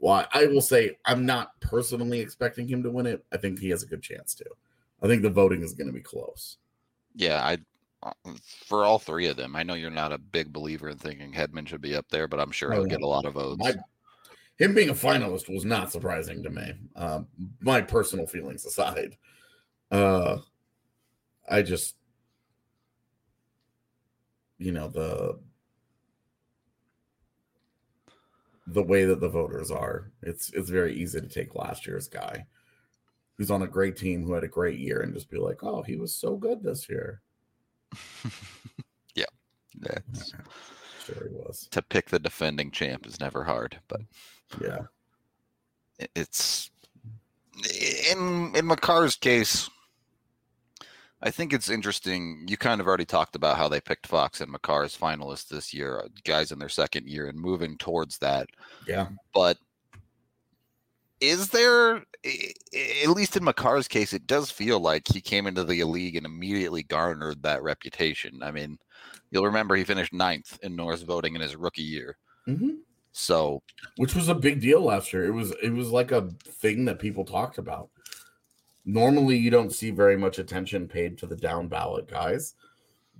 Why 0.00 0.26
I 0.32 0.46
will 0.46 0.60
say 0.60 0.96
I'm 1.04 1.26
not 1.26 1.60
personally 1.60 2.20
expecting 2.20 2.66
him 2.66 2.82
to 2.82 2.90
win 2.90 3.06
it. 3.06 3.24
I 3.32 3.36
think 3.36 3.58
he 3.58 3.68
has 3.70 3.82
a 3.82 3.86
good 3.86 4.02
chance 4.02 4.34
to. 4.36 4.44
I 5.02 5.06
think 5.06 5.22
the 5.22 5.30
voting 5.30 5.62
is 5.62 5.74
going 5.74 5.86
to 5.86 5.92
be 5.92 6.00
close. 6.00 6.58
Yeah, 7.14 7.44
I 7.44 7.58
uh, 8.02 8.12
for 8.66 8.84
all 8.84 8.98
three 8.98 9.26
of 9.26 9.36
them. 9.36 9.56
I 9.56 9.64
know 9.64 9.74
you're 9.74 9.90
not 9.90 10.12
a 10.12 10.18
big 10.18 10.52
believer 10.52 10.88
in 10.88 10.98
thinking 10.98 11.32
Hedman 11.32 11.66
should 11.66 11.80
be 11.80 11.96
up 11.96 12.06
there, 12.10 12.28
but 12.28 12.38
I'm 12.40 12.52
sure 12.52 12.72
he'll 12.72 12.84
get 12.84 13.02
a 13.02 13.06
lot 13.06 13.24
of 13.24 13.34
votes. 13.34 13.58
My, 13.58 13.74
him 14.56 14.74
being 14.74 14.90
a 14.90 14.94
finalist 14.94 15.52
was 15.52 15.64
not 15.64 15.90
surprising 15.90 16.42
to 16.44 16.50
me. 16.50 16.74
Um, 16.94 17.26
my 17.60 17.80
personal 17.80 18.26
feelings 18.26 18.64
aside, 18.66 19.16
uh, 19.90 20.38
I 21.48 21.62
just, 21.62 21.96
you 24.58 24.70
know, 24.70 24.88
the 24.88 25.40
the 28.70 28.82
way 28.82 29.04
that 29.04 29.20
the 29.20 29.28
voters 29.28 29.70
are, 29.70 30.10
it's 30.22 30.50
it's 30.52 30.68
very 30.70 30.94
easy 30.94 31.20
to 31.20 31.26
take 31.28 31.54
last 31.54 31.86
year's 31.86 32.08
guy 32.08 32.46
who's 33.36 33.50
on 33.50 33.62
a 33.62 33.66
great 33.68 33.96
team 33.96 34.22
who 34.24 34.32
had 34.34 34.44
a 34.44 34.48
great 34.48 34.78
year 34.78 35.00
and 35.00 35.14
just 35.14 35.30
be 35.30 35.38
like, 35.38 35.62
oh, 35.62 35.80
he 35.82 35.96
was 35.96 36.14
so 36.14 36.36
good 36.36 36.62
this 36.62 36.88
year. 36.88 37.22
yeah. 39.14 39.24
That's, 39.80 40.32
Sure, 41.06 41.28
he 41.28 41.34
was. 41.34 41.68
to 41.70 41.80
pick 41.80 42.10
the 42.10 42.18
defending 42.18 42.70
champ 42.70 43.06
is 43.06 43.20
never 43.20 43.44
hard, 43.44 43.78
but 43.88 44.00
Yeah. 44.60 44.80
it's 46.14 46.70
in 48.10 48.52
in 48.54 48.66
Makar's 48.66 49.16
case. 49.16 49.70
I 51.20 51.30
think 51.30 51.52
it's 51.52 51.68
interesting. 51.68 52.46
You 52.48 52.56
kind 52.56 52.80
of 52.80 52.86
already 52.86 53.04
talked 53.04 53.34
about 53.34 53.56
how 53.56 53.68
they 53.68 53.80
picked 53.80 54.06
Fox 54.06 54.40
and 54.40 54.52
Makar 54.52 54.84
as 54.84 54.96
finalists 54.96 55.48
this 55.48 55.74
year, 55.74 56.00
uh, 56.04 56.08
guys 56.24 56.52
in 56.52 56.58
their 56.58 56.68
second 56.68 57.08
year 57.08 57.26
and 57.26 57.38
moving 57.38 57.76
towards 57.76 58.18
that. 58.18 58.48
Yeah. 58.86 59.08
But 59.34 59.58
is 61.20 61.48
there, 61.48 61.96
at 61.96 63.08
least 63.08 63.36
in 63.36 63.42
Makar's 63.42 63.88
case, 63.88 64.12
it 64.12 64.28
does 64.28 64.50
feel 64.50 64.78
like 64.78 65.08
he 65.08 65.20
came 65.20 65.48
into 65.48 65.64
the 65.64 65.82
league 65.82 66.14
and 66.14 66.24
immediately 66.24 66.84
garnered 66.84 67.42
that 67.42 67.62
reputation. 67.64 68.40
I 68.42 68.52
mean, 68.52 68.78
you'll 69.30 69.44
remember 69.44 69.74
he 69.74 69.84
finished 69.84 70.12
ninth 70.12 70.58
in 70.62 70.76
Norris 70.76 71.02
voting 71.02 71.34
in 71.34 71.40
his 71.40 71.56
rookie 71.56 71.82
year. 71.82 72.16
hmm 72.46 72.76
So 73.10 73.62
which 73.96 74.14
was 74.14 74.28
a 74.28 74.34
big 74.34 74.60
deal 74.60 74.82
last 74.82 75.12
year. 75.12 75.24
It 75.24 75.32
was 75.32 75.52
it 75.62 75.70
was 75.70 75.90
like 75.90 76.12
a 76.12 76.28
thing 76.44 76.84
that 76.84 77.00
people 77.00 77.24
talked 77.24 77.58
about. 77.58 77.90
Normally, 78.88 79.36
you 79.36 79.50
don't 79.50 79.70
see 79.70 79.90
very 79.90 80.16
much 80.16 80.38
attention 80.38 80.88
paid 80.88 81.18
to 81.18 81.26
the 81.26 81.36
down 81.36 81.68
ballot 81.68 82.08
guys, 82.08 82.54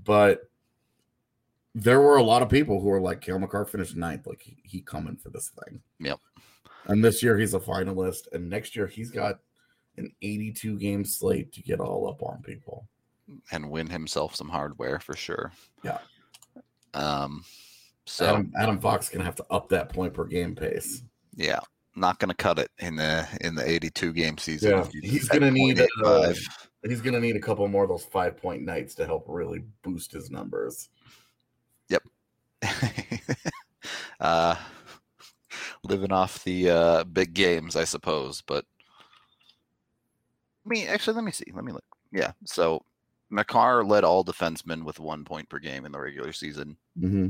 but 0.03 0.49
there 1.75 2.01
were 2.01 2.17
a 2.17 2.23
lot 2.23 2.41
of 2.41 2.49
people 2.49 2.81
who 2.81 2.89
were 2.89 3.03
like, 3.03 3.21
"Cale 3.21 3.39
Makar 3.39 3.67
finished 3.67 3.95
ninth, 3.95 4.27
like 4.27 4.41
he, 4.41 4.57
he 4.63 4.81
coming 4.81 5.17
for 5.17 5.29
this 5.29 5.51
thing." 5.51 5.83
Yep. 6.01 6.21
And 6.87 7.05
this 7.05 7.23
year 7.23 7.37
he's 7.37 7.53
a 7.53 7.61
finalist, 7.61 8.33
and 8.33 8.49
next 8.49 8.77
year 8.77 8.87
he's 8.87 9.11
got 9.11 9.41
an 9.99 10.11
82 10.23 10.79
game 10.79 11.05
slate 11.05 11.53
to 11.53 11.63
get 11.63 11.81
all 11.81 12.09
up 12.09 12.23
on 12.23 12.41
people. 12.43 12.89
and 13.53 13.69
win 13.69 13.91
himself 13.91 14.35
some 14.35 14.49
hardware 14.49 14.99
for 14.99 15.15
sure. 15.15 15.53
Yeah. 15.85 15.99
Um. 16.95 17.45
So 18.07 18.25
Adam, 18.25 18.53
Adam 18.59 18.81
Fox 18.81 19.11
gonna 19.11 19.27
have 19.27 19.37
to 19.37 19.45
up 19.51 19.69
that 19.69 19.91
point 19.91 20.15
per 20.15 20.25
game 20.25 20.55
pace. 20.55 21.03
yeah, 21.37 21.61
not 22.01 22.19
going 22.19 22.29
to 22.31 22.35
cut 22.37 22.59
it 22.59 22.71
in 22.79 22.97
the 22.97 23.27
in 23.41 23.55
the 23.55 23.69
82 23.69 24.13
game 24.13 24.39
season. 24.39 24.71
Yeah, 24.71 24.87
he's 25.03 25.29
gonna 25.29 25.51
need, 25.51 25.81
uh, 26.05 26.33
He's 26.87 27.01
gonna 27.01 27.21
need 27.21 27.37
a 27.37 27.41
couple 27.41 27.67
more 27.69 27.83
of 27.83 27.89
those 27.91 28.05
five 28.05 28.37
point 28.37 28.63
nights 28.63 28.95
to 28.97 29.07
help 29.07 29.25
really 29.27 29.65
boost 29.83 30.13
his 30.13 30.31
numbers. 30.31 30.89
Yep. 31.89 32.03
uh, 34.21 34.55
living 35.85 36.13
off 36.13 36.45
the 36.45 36.71
uh, 36.71 37.05
big 37.05 37.35
games, 37.35 37.77
I 37.77 37.85
suppose. 37.85 38.43
But 38.47 38.65
I 40.65 40.69
mean, 40.69 40.87
actually, 40.89 41.15
let 41.15 41.25
me 41.25 41.33
see. 41.33 41.47
Let 41.55 41.65
me 41.65 41.73
look. 41.73 41.85
Yeah. 42.13 42.33
So 42.45 42.83
Makar 43.31 43.85
led 43.85 44.05
all 44.05 44.25
defensemen 44.25 44.85
with 44.85 45.01
one 45.01 45.25
point 45.25 45.49
per 45.49 45.59
game 45.59 45.85
in 45.85 45.93
the 45.93 46.01
regular 46.01 46.33
season, 46.33 46.77
Mm-hmm. 46.99 47.29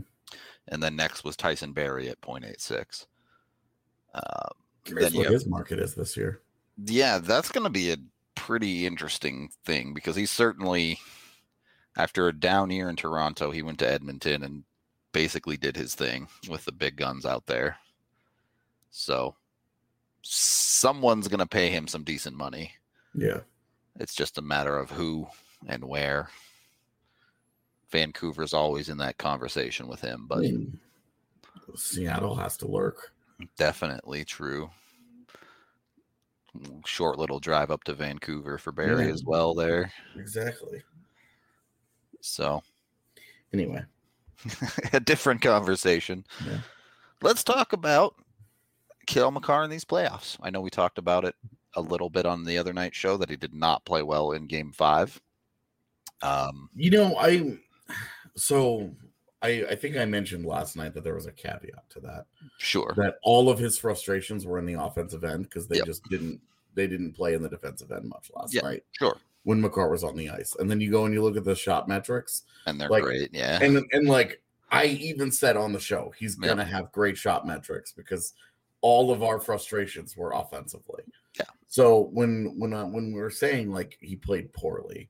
and 0.69 0.83
then 0.83 0.97
next 0.97 1.25
was 1.25 1.37
Tyson 1.37 1.73
Barrie 1.73 2.09
at 2.09 2.21
0.86. 2.21 3.07
Uh, 4.19 4.49
Curious 4.85 5.15
what 5.15 5.27
you- 5.27 5.33
his 5.33 5.47
market 5.47 5.79
is 5.79 5.95
this 5.95 6.17
year. 6.17 6.41
yeah, 6.85 7.19
that's 7.19 7.51
going 7.53 7.65
to 7.65 7.71
be 7.71 7.91
a 7.93 7.97
pretty 8.35 8.87
interesting 8.87 9.51
thing 9.65 9.93
because 9.95 10.17
he's 10.17 10.31
certainly, 10.31 10.99
after 11.97 12.27
a 12.29 12.33
down 12.33 12.71
year 12.71 12.89
in 12.89 12.97
Toronto, 12.97 13.51
he 13.51 13.63
went 13.63 13.79
to 13.81 13.91
Edmonton 13.91 14.43
and 14.43 14.65
basically 15.13 15.57
did 15.57 15.77
his 15.77 15.95
thing 15.95 16.29
with 16.49 16.65
the 16.65 16.73
big 16.73 16.97
guns 16.97 17.25
out 17.27 17.47
there. 17.47 17.77
So 18.91 19.35
someone's 20.23 21.29
going 21.29 21.41
to 21.41 21.47
pay 21.47 21.71
him 21.71 21.87
some 21.89 22.05
decent 22.05 22.37
money. 22.37 22.73
Yeah. 23.15 23.41
It's 24.01 24.15
just 24.15 24.39
a 24.39 24.43
matter 24.43 24.79
of 24.79 24.91
who 24.91 25.27
and 25.67 25.85
where. 25.85 26.31
Vancouver's 27.91 28.53
always 28.55 28.89
in 28.89 28.99
that 28.99 29.19
conversation 29.19 29.89
with 29.89 30.01
him, 30.01 30.23
I 30.25 30.27
but 30.29 30.39
mean, 30.41 30.79
Seattle 31.75 32.35
has 32.37 32.57
to 32.59 32.69
lurk. 32.69 33.13
Definitely 33.57 34.25
true. 34.25 34.71
Short 36.85 37.19
little 37.19 37.39
drive 37.39 37.71
up 37.71 37.85
to 37.85 37.95
Vancouver 37.95 38.59
for 38.59 38.73
Barrie 38.73 39.07
Yeah. 39.07 39.13
as 39.13 39.23
well 39.25 39.55
there. 39.55 39.93
Exactly. 40.17 40.83
So 42.21 42.63
Anyway, 43.53 43.83
a 44.93 45.01
different 45.01 45.41
conversation. 45.41 46.25
Yeah. 46.47 46.59
Let's 47.23 47.43
talk 47.43 47.73
about 47.73 48.15
Cale 49.07 49.31
Makar 49.31 49.65
in 49.65 49.71
these 49.71 49.85
playoffs. 49.87 50.37
I 50.43 50.51
know 50.51 50.61
we 50.61 50.69
talked 50.71 50.99
about 50.99 51.25
it 51.25 51.35
a 51.77 51.81
little 51.81 52.11
bit 52.11 52.27
on 52.27 52.45
the 52.45 52.59
other 52.59 52.73
night 52.75 52.95
show 52.95 53.17
that 53.17 53.31
he 53.31 53.37
did 53.37 53.55
not 53.55 53.85
play 53.87 54.03
well 54.03 54.33
in 54.33 54.47
game 54.47 54.71
five. 54.73 55.19
Um, 56.23 56.69
you 56.75 56.91
know, 56.91 57.17
I 57.17 57.59
so 58.37 58.91
I 59.43 59.65
I 59.71 59.75
think 59.75 59.97
I 59.97 60.05
mentioned 60.05 60.45
last 60.47 60.77
night 60.77 60.95
that 60.95 61.05
there 61.05 61.15
was 61.15 61.27
a 61.27 61.33
caveat 61.33 61.89
to 61.91 62.01
that. 62.01 62.27
sure. 62.59 62.93
That 62.97 63.19
all 63.23 63.49
of 63.51 63.59
his 63.59 63.79
frustrations 63.79 64.47
were 64.47 64.59
in 64.59 64.67
the 64.67 64.75
offensive 64.83 65.25
end 65.25 65.45
because 65.45 65.67
they 65.69 65.77
Yep. 65.77 65.87
just 65.87 66.09
didn't 66.09 66.41
they 66.75 66.87
didn't 66.87 67.13
play 67.15 67.35
in 67.35 67.43
the 67.43 67.49
defensive 67.49 67.91
end 67.91 68.09
much 68.09 68.31
last 68.35 68.55
Yeah. 68.55 68.63
night 68.63 68.85
Sure. 68.93 69.17
when 69.45 69.61
Makar 69.61 69.89
was 69.89 70.05
on 70.05 70.17
the 70.17 70.29
ice. 70.31 70.55
And 70.59 70.71
then 70.71 70.81
you 70.81 70.91
go 70.91 71.05
and 71.07 71.15
you 71.15 71.23
look 71.23 71.37
at 71.37 71.45
the 71.45 71.55
shot 71.57 71.89
metrics 71.89 72.45
And 72.67 72.81
they're 72.81 72.89
Like, 72.89 73.03
great. 73.03 73.33
Yeah. 73.33 73.59
and 73.63 73.85
and 73.93 74.09
like 74.09 74.41
I 74.71 74.85
even 74.87 75.33
said 75.33 75.57
on 75.57 75.73
the 75.73 75.81
show, 75.81 76.13
he's 76.19 76.37
Yeah. 76.41 76.49
gonna 76.49 76.65
have 76.65 76.93
great 76.93 77.17
shot 77.17 77.47
metrics 77.47 77.93
because 77.93 78.35
all 78.81 79.11
of 79.11 79.23
our 79.25 79.41
frustrations 79.41 80.17
were 80.17 80.33
offensively. 80.33 81.03
Yeah. 81.39 81.47
So 81.69 82.03
when 82.13 82.59
when 82.59 82.73
uh, 82.73 82.87
when 82.87 83.13
we 83.13 83.21
were 83.21 83.31
saying 83.31 83.71
like 83.73 83.97
he 84.01 84.15
played 84.17 84.53
poorly, 84.53 85.09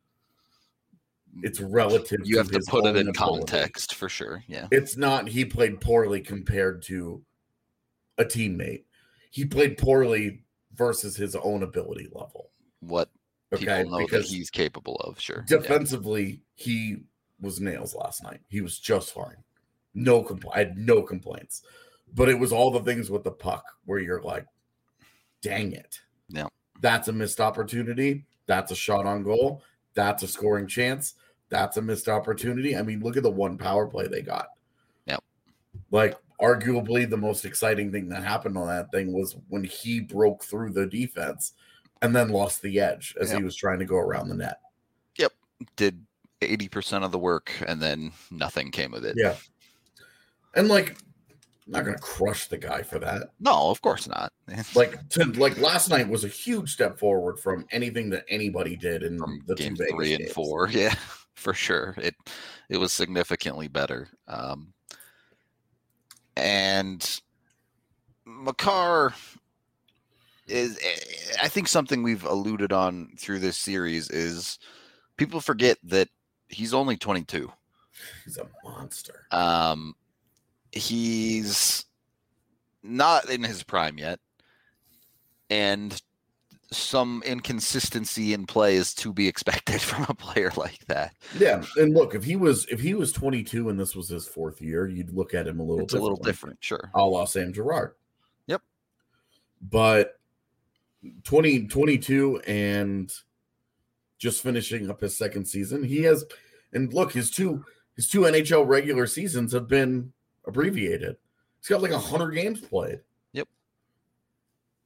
it's 1.43 1.61
relative. 1.61 2.21
you 2.25 2.37
have 2.39 2.51
to 2.51 2.61
put 2.69 2.85
it 2.87 2.97
in 2.97 3.09
ability. 3.09 3.13
context 3.19 3.95
for 3.95 4.09
sure. 4.09 4.43
Yeah. 4.47 4.67
It's 4.71 4.97
not 4.97 5.29
he 5.29 5.45
played 5.45 5.81
poorly 5.81 6.21
compared 6.21 6.83
to 6.85 7.23
a 8.19 8.25
teammate. 8.25 8.85
He 9.31 9.45
played 9.45 9.79
poorly 9.79 10.43
versus 10.75 11.17
his 11.17 11.37
own 11.37 11.63
ability 11.63 12.09
level. 12.13 12.51
What 12.81 13.09
people 13.53 13.73
Okay, 13.75 13.89
know 13.89 14.07
that 14.09 14.25
he's 14.25 14.51
capable 14.51 14.97
of. 14.97 15.21
Sure. 15.21 15.45
Yeah. 15.49 15.59
defensively 15.59 16.43
he 16.55 16.97
was 17.41 17.61
nails 17.61 17.95
last 17.95 18.23
night. 18.23 18.41
He 18.49 18.61
was 18.61 18.79
just 18.79 19.13
fine. 19.13 19.37
No 19.95 20.23
compl- 20.23 20.51
I 20.55 20.59
had 20.59 20.77
no 20.77 21.03
complaints. 21.03 21.63
But 22.15 22.29
it 22.29 22.39
was 22.39 22.53
all 22.53 22.71
the 22.71 22.81
things 22.81 23.11
with 23.11 23.23
the 23.25 23.31
puck 23.31 23.65
where 23.85 23.99
you're 23.99 24.23
like, 24.23 24.47
dang 25.43 25.73
it. 25.73 26.01
Yeah. 26.29 26.47
That's 26.81 27.09
a 27.09 27.13
missed 27.13 27.41
opportunity. 27.41 28.25
That's 28.47 28.73
a 28.73 28.77
shot 28.77 29.05
on 29.07 29.23
goal. 29.25 29.63
That's 29.95 30.23
a 30.23 30.29
scoring 30.29 30.67
chance. 30.67 31.15
That's 31.51 31.77
a 31.77 31.83
missed 31.83 32.09
opportunity. 32.09 32.77
I 32.77 32.83
mean, 32.83 33.01
look 33.01 33.17
at 33.17 33.23
the 33.23 33.31
one 33.31 33.57
power 33.57 33.87
play 33.87 34.07
they 34.07 34.23
got. 34.23 34.49
Yep. 35.07 35.23
Like 35.91 36.17
arguably 36.41 37.09
the 37.09 37.17
most 37.17 37.45
exciting 37.45 37.91
thing 37.91 38.09
that 38.11 38.23
happened 38.23 38.57
on 38.57 38.67
that 38.69 38.91
thing 38.93 39.13
was 39.13 39.37
when 39.49 39.65
he 39.65 40.01
broke 40.01 40.45
through 40.45 40.73
the 40.73 40.87
defense 40.87 41.55
and 42.03 42.15
then 42.15 42.29
lost 42.29 42.63
the 42.63 42.79
edge 42.79 43.15
as 43.21 43.31
Yep. 43.31 43.39
he 43.39 43.45
was 43.45 43.57
trying 43.57 43.79
to 43.81 43.85
go 43.85 43.97
around 43.97 44.29
the 44.29 44.35
net. 44.37 44.61
Yep. 45.19 45.33
Did 45.77 46.05
80% 46.41 47.03
of 47.03 47.11
the 47.13 47.19
work 47.19 47.51
and 47.67 47.81
then 47.83 48.13
nothing 48.31 48.71
came 48.71 48.95
of 48.95 49.05
it. 49.05 49.15
Yeah. 49.17 49.35
And 50.55 50.69
like, 50.69 50.91
I'm 51.67 51.73
not 51.73 51.85
gonna 51.85 51.99
crush 51.99 52.47
the 52.49 52.57
guy 52.57 52.83
for 52.83 52.99
that. 53.01 53.31
No, 53.41 53.69
of 53.71 53.83
course 53.83 54.07
not. 54.09 54.33
Like 54.75 55.07
to 55.11 55.25
like 55.33 55.59
last 55.59 55.91
night 55.91 56.09
was 56.09 56.25
a 56.25 56.29
huge 56.29 56.73
step 56.73 56.99
forward 56.99 57.39
from 57.39 57.67
anything 57.71 58.09
that 58.11 58.25
anybody 58.29 58.77
did 58.77 59.03
in 59.03 59.19
from 59.19 59.43
the 59.47 59.55
game 59.55 59.77
three 59.77 60.15
and 60.15 60.23
games. 60.23 60.33
four. 60.33 60.69
Yeah, 60.73 60.95
for 61.39 61.55
sure. 61.55 61.95
It 61.99 62.15
it 62.69 62.79
was 62.79 62.93
significantly 62.93 63.69
better. 63.69 64.09
Um, 64.27 64.73
and 66.37 67.21
Makar 68.27 69.15
is, 70.47 70.79
eh, 70.83 71.37
I 71.43 71.49
think, 71.49 71.69
something 71.69 72.03
we've 72.03 72.25
alluded 72.25 72.73
on 72.73 73.11
through 73.19 73.39
this 73.39 73.57
series 73.57 74.11
is 74.11 74.59
people 75.17 75.41
forget 75.41 75.79
that 75.85 76.09
he's 76.49 76.75
only 76.75 76.97
22. 76.97 77.51
He's 78.25 78.39
a 78.39 78.49
monster. 78.65 79.27
Um, 79.31 79.95
he's 80.73 81.85
not 82.83 83.31
in 83.31 83.43
his 83.43 83.63
prime 83.63 83.99
yet, 83.99 84.21
and 85.51 86.01
some 86.71 87.23
inconsistency 87.25 88.35
in 88.35 88.47
play 88.47 88.77
is 88.77 88.95
to 88.95 89.13
be 89.13 89.27
expected 89.27 89.81
from 89.81 90.07
a 90.09 90.15
player 90.15 90.53
like 90.57 90.85
that. 90.87 91.15
Yeah, 91.39 91.65
and 91.77 91.95
look, 91.95 92.15
if 92.15 92.25
he 92.25 92.37
was 92.37 92.67
if 92.67 92.81
he 92.81 92.95
was 92.95 93.13
22 93.13 93.69
and 93.69 93.79
this 93.79 93.97
was 93.97 94.09
his 94.09 94.27
fourth 94.27 94.61
year, 94.61 94.87
you'd 94.87 95.13
look 95.13 95.35
at 95.35 95.47
him 95.47 95.61
a 95.61 95.63
little 95.63 95.85
It's 95.85 95.95
a 95.95 96.01
little 96.01 96.17
different, 96.17 96.59
sure. 96.61 96.91
a 96.95 97.05
la 97.05 97.25
Sam 97.25 97.53
Girard. 97.53 97.93
Yep. 98.47 98.63
But 99.63 100.19
20, 101.25 101.69
22 101.69 102.41
and 102.47 103.13
just 104.19 104.43
finishing 104.43 104.91
up 104.91 105.01
his 105.01 105.17
second 105.17 105.47
season, 105.47 105.85
he 105.85 106.03
has 106.03 106.25
and 106.73 106.93
look, 106.93 107.13
his 107.13 107.31
two 107.31 107.65
his 107.97 108.09
two 108.09 108.21
NHL 108.21 108.67
regular 108.67 109.07
seasons 109.07 109.53
have 109.53 109.69
been 109.69 110.13
abbreviated. 110.47 111.17
He's 111.61 111.69
got 111.69 111.83
like 111.83 111.93
hundred 111.93 112.33
games 112.33 112.61
played. 112.61 113.01
Yep. 113.33 113.49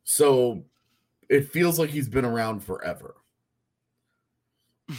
So 0.05 0.65
it 1.33 1.51
feels 1.51 1.79
like 1.79 1.91
he's 1.91 2.09
been 2.09 2.25
around 2.25 2.61
forever. 2.63 3.15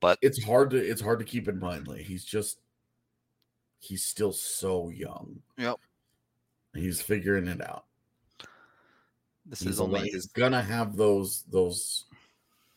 but 0.00 0.18
It's 0.22 0.42
hard 0.42 0.70
to 0.70 0.76
it's 0.76 1.00
hard 1.00 1.18
to 1.18 1.24
keep 1.24 1.48
in 1.48 1.58
mind. 1.58 1.88
Like 1.88 2.02
he's 2.02 2.24
just 2.24 2.60
he's 3.80 4.04
still 4.04 4.32
so 4.32 4.88
young. 4.90 5.40
Yep. 5.58 5.76
He's 6.74 7.00
figuring 7.02 7.48
it 7.48 7.60
out. 7.60 7.84
this 9.46 9.60
he's 9.60 9.72
is 9.72 9.80
only 9.80 10.08
he's 10.08 10.26
gonna 10.26 10.62
have 10.62 10.96
those 10.96 11.44
those 11.50 12.04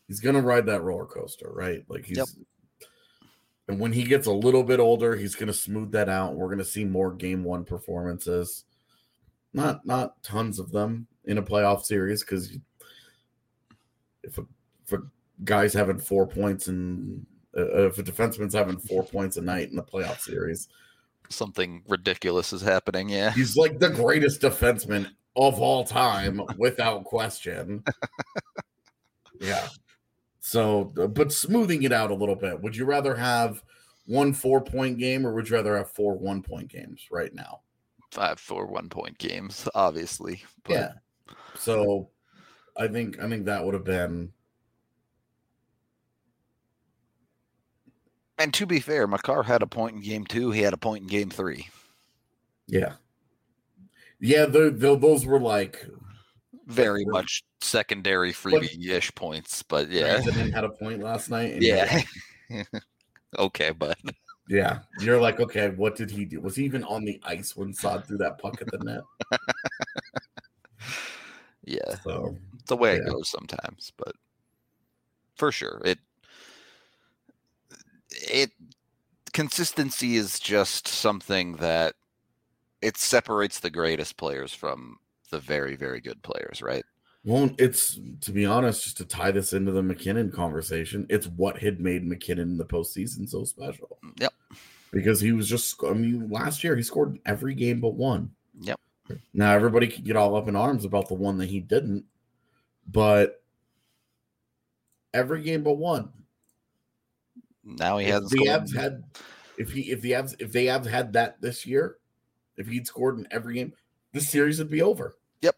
he's 0.07 0.19
gonna 0.19 0.41
ride 0.41 0.65
that 0.65 0.81
roller 0.81 1.05
coaster 1.05 1.51
right 1.53 1.83
like 1.89 2.05
he's 2.05 2.17
Yep. 2.17 2.27
and 3.67 3.79
when 3.79 3.93
he 3.93 4.03
gets 4.03 4.25
a 4.27 4.31
little 4.31 4.63
bit 4.63 4.79
older 4.79 5.15
he's 5.15 5.35
gonna 5.35 5.53
smooth 5.53 5.91
that 5.91 6.09
out 6.09 6.35
we're 6.35 6.49
gonna 6.49 6.63
see 6.65 6.85
more 6.85 7.13
game 7.13 7.43
one 7.43 7.63
performances 7.65 8.63
not 9.53 9.85
not 9.85 10.23
tons 10.23 10.57
of 10.57 10.71
them 10.71 11.07
in 11.25 11.37
a 11.37 11.43
playoff 11.43 11.83
series 11.83 12.21
because 12.23 12.57
if 14.23 14.37
a, 14.37 14.45
if 14.85 14.93
a 14.93 15.01
guy's 15.43 15.73
having 15.73 15.99
four 15.99 16.27
points 16.27 16.67
and 16.67 17.25
uh, 17.57 17.87
if 17.87 17.97
a 17.97 18.03
defenseman's 18.03 18.53
having 18.53 18.77
four 18.77 19.03
points 19.03 19.37
a 19.37 19.41
night 19.41 19.69
in 19.69 19.75
the 19.75 19.83
playoff 19.83 20.19
series 20.19 20.67
something 21.29 21.83
ridiculous 21.87 22.53
is 22.53 22.61
happening. 22.61 23.09
Yeah. 23.09 23.31
he's 23.31 23.57
like 23.57 23.79
the 23.79 23.89
greatest 23.89 24.41
defenseman 24.41 25.09
of 25.35 25.59
all 25.59 25.83
time 25.83 26.41
without 26.57 27.03
question. 27.03 27.83
yeah. 29.41 29.67
So, 30.39 30.85
but 31.15 31.31
smoothing 31.31 31.83
it 31.83 31.91
out 31.91 32.11
a 32.11 32.15
little 32.15 32.35
bit. 32.35 32.61
Would 32.61 32.75
you 32.75 32.85
rather 32.85 33.15
have 33.15 33.63
one 34.05 34.33
four 34.33 34.61
point 34.61 34.97
game 34.97 35.25
or 35.25 35.33
would 35.33 35.49
you 35.49 35.55
rather 35.55 35.77
have 35.77 35.89
four 35.89 36.17
one 36.17 36.41
point 36.41 36.69
games 36.69 37.07
right 37.11 37.33
now? 37.33 37.61
Five, 38.11 38.39
four, 38.39 38.67
one 38.67 38.89
point 38.89 39.17
games, 39.17 39.67
obviously. 39.73 40.43
But 40.63 40.73
yeah. 40.73 40.91
So, 41.55 42.09
I 42.77 42.87
think 42.87 43.19
I 43.21 43.29
think 43.29 43.45
that 43.45 43.63
would 43.63 43.73
have 43.73 43.83
been 43.83 44.33
And 48.39 48.53
to 48.55 48.65
be 48.65 48.79
fair, 48.79 49.07
Makar 49.07 49.43
had 49.43 49.61
a 49.61 49.67
point 49.67 49.95
in 49.95 50.01
game 50.01 50.25
two. 50.25 50.51
He 50.51 50.61
had 50.61 50.73
a 50.73 50.77
point 50.77 51.03
in 51.03 51.07
game 51.07 51.29
three. 51.29 51.69
yeah. 52.67 52.93
Yeah, 54.19 54.45
those 54.45 55.25
were 55.25 55.39
like 55.39 55.85
Very 56.67 57.03
much 57.05 57.43
secondary 57.59 58.31
freebie 58.31 58.89
ish 58.89 59.13
points, 59.15 59.63
but 59.63 59.89
yeah. 59.89 60.21
Brandon 60.21 60.51
had 60.51 60.63
a 60.63 60.69
point 60.69 61.03
last 61.03 61.29
night. 61.29 61.61
Yeah. 61.61 62.03
like, 62.49 62.67
okay, 63.37 63.71
but 63.71 63.97
Yeah. 64.47 64.79
You're 64.99 65.19
like, 65.19 65.39
okay, 65.41 65.69
what 65.69 65.95
did 65.95 66.09
he 66.09 66.25
do? 66.25 66.39
Was 66.39 66.55
he 66.55 66.63
even 66.63 66.83
on 66.85 67.03
the 67.03 67.19
ice 67.23 67.55
when 67.55 67.73
Saad 67.73 68.05
threw 68.05 68.17
that 68.17 68.39
puck 68.39 68.61
at 68.61 68.71
the 68.71 68.77
net? 68.79 69.01
yeah, 71.63 71.95
So 72.03 72.37
it's 72.55 72.65
the 72.65 72.77
way 72.77 72.95
it 72.95 73.03
Yeah. 73.05 73.13
goes 73.13 73.29
sometimes. 73.29 73.91
But 73.97 74.15
for 75.35 75.51
sure, 75.51 75.81
it 75.85 75.99
it 78.11 78.51
consistency 79.33 80.15
is 80.15 80.39
just 80.39 80.87
something 80.87 81.55
that 81.57 81.95
it 82.81 82.97
separates 82.97 83.59
the 83.59 83.69
greatest 83.69 84.17
players 84.17 84.53
from 84.53 84.97
the 85.31 85.39
very, 85.39 85.75
very 85.75 85.99
good 85.99 86.21
players, 86.21 86.61
right? 86.61 86.85
Well, 87.25 87.49
it's 87.57 87.99
to 88.21 88.31
be 88.31 88.45
honest, 88.45 88.83
just 88.83 88.97
to 88.97 89.05
tie 89.05 89.31
this 89.31 89.53
into 89.53 89.71
the 89.71 89.81
MacKinnon 89.81 90.31
conversation, 90.31 91.07
it's 91.09 91.27
what 91.27 91.57
had 91.59 91.79
made 91.79 92.05
MacKinnon 92.05 92.49
in 92.49 92.57
the 92.57 92.65
postseason 92.65 93.27
so 93.27 93.45
special. 93.45 93.97
Mm, 94.03 94.19
yep. 94.19 94.33
because 94.91 95.21
he 95.21 95.31
was 95.31 95.47
just. 95.47 95.81
I 95.83 95.93
mean, 95.93 96.29
last 96.29 96.63
year 96.63 96.75
he 96.75 96.83
scored 96.83 97.17
every 97.25 97.55
game 97.55 97.79
but 97.79 97.93
one. 97.93 98.31
Yep. 98.61 98.79
Now 99.33 99.53
everybody 99.53 99.87
could 99.87 100.03
get 100.03 100.15
all 100.15 100.35
up 100.35 100.47
in 100.47 100.55
arms 100.55 100.85
about 100.85 101.07
the 101.07 101.13
one 101.13 101.37
that 101.39 101.49
he 101.49 101.59
didn't, 101.59 102.05
but 102.87 103.43
every 105.13 105.43
game 105.43 105.63
but 105.63 105.77
one. 105.77 106.11
Now 107.63 107.97
he 107.97 108.07
hasn't 108.07 108.31
the. 108.31 108.47
Avs 108.47 108.75
had, 108.75 109.03
if 109.57 109.71
he 109.71 109.91
if 109.91 110.01
the 110.01 110.11
Avs 110.11 110.35
if 110.39 110.51
they 110.51 110.65
Avs 110.65 110.85
had 110.85 111.13
that 111.13 111.41
this 111.41 111.65
year, 111.65 111.97
if 112.57 112.67
he'd 112.67 112.87
scored 112.87 113.17
in 113.17 113.27
every 113.31 113.55
game, 113.55 113.73
this 114.11 114.29
series 114.29 114.59
would 114.59 114.69
be 114.69 114.81
over. 114.81 115.17
Yep. 115.41 115.55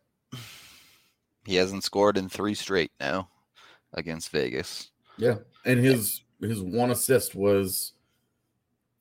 He 1.45 1.55
hasn't 1.55 1.83
scored 1.83 2.17
in 2.17 2.29
three 2.29 2.53
straight 2.53 2.91
now 2.99 3.29
against 3.93 4.29
Vegas. 4.29 4.91
Yeah, 5.17 5.35
and 5.65 5.79
his 5.79 6.21
his 6.41 6.61
one 6.61 6.91
assist 6.91 7.35
was 7.35 7.93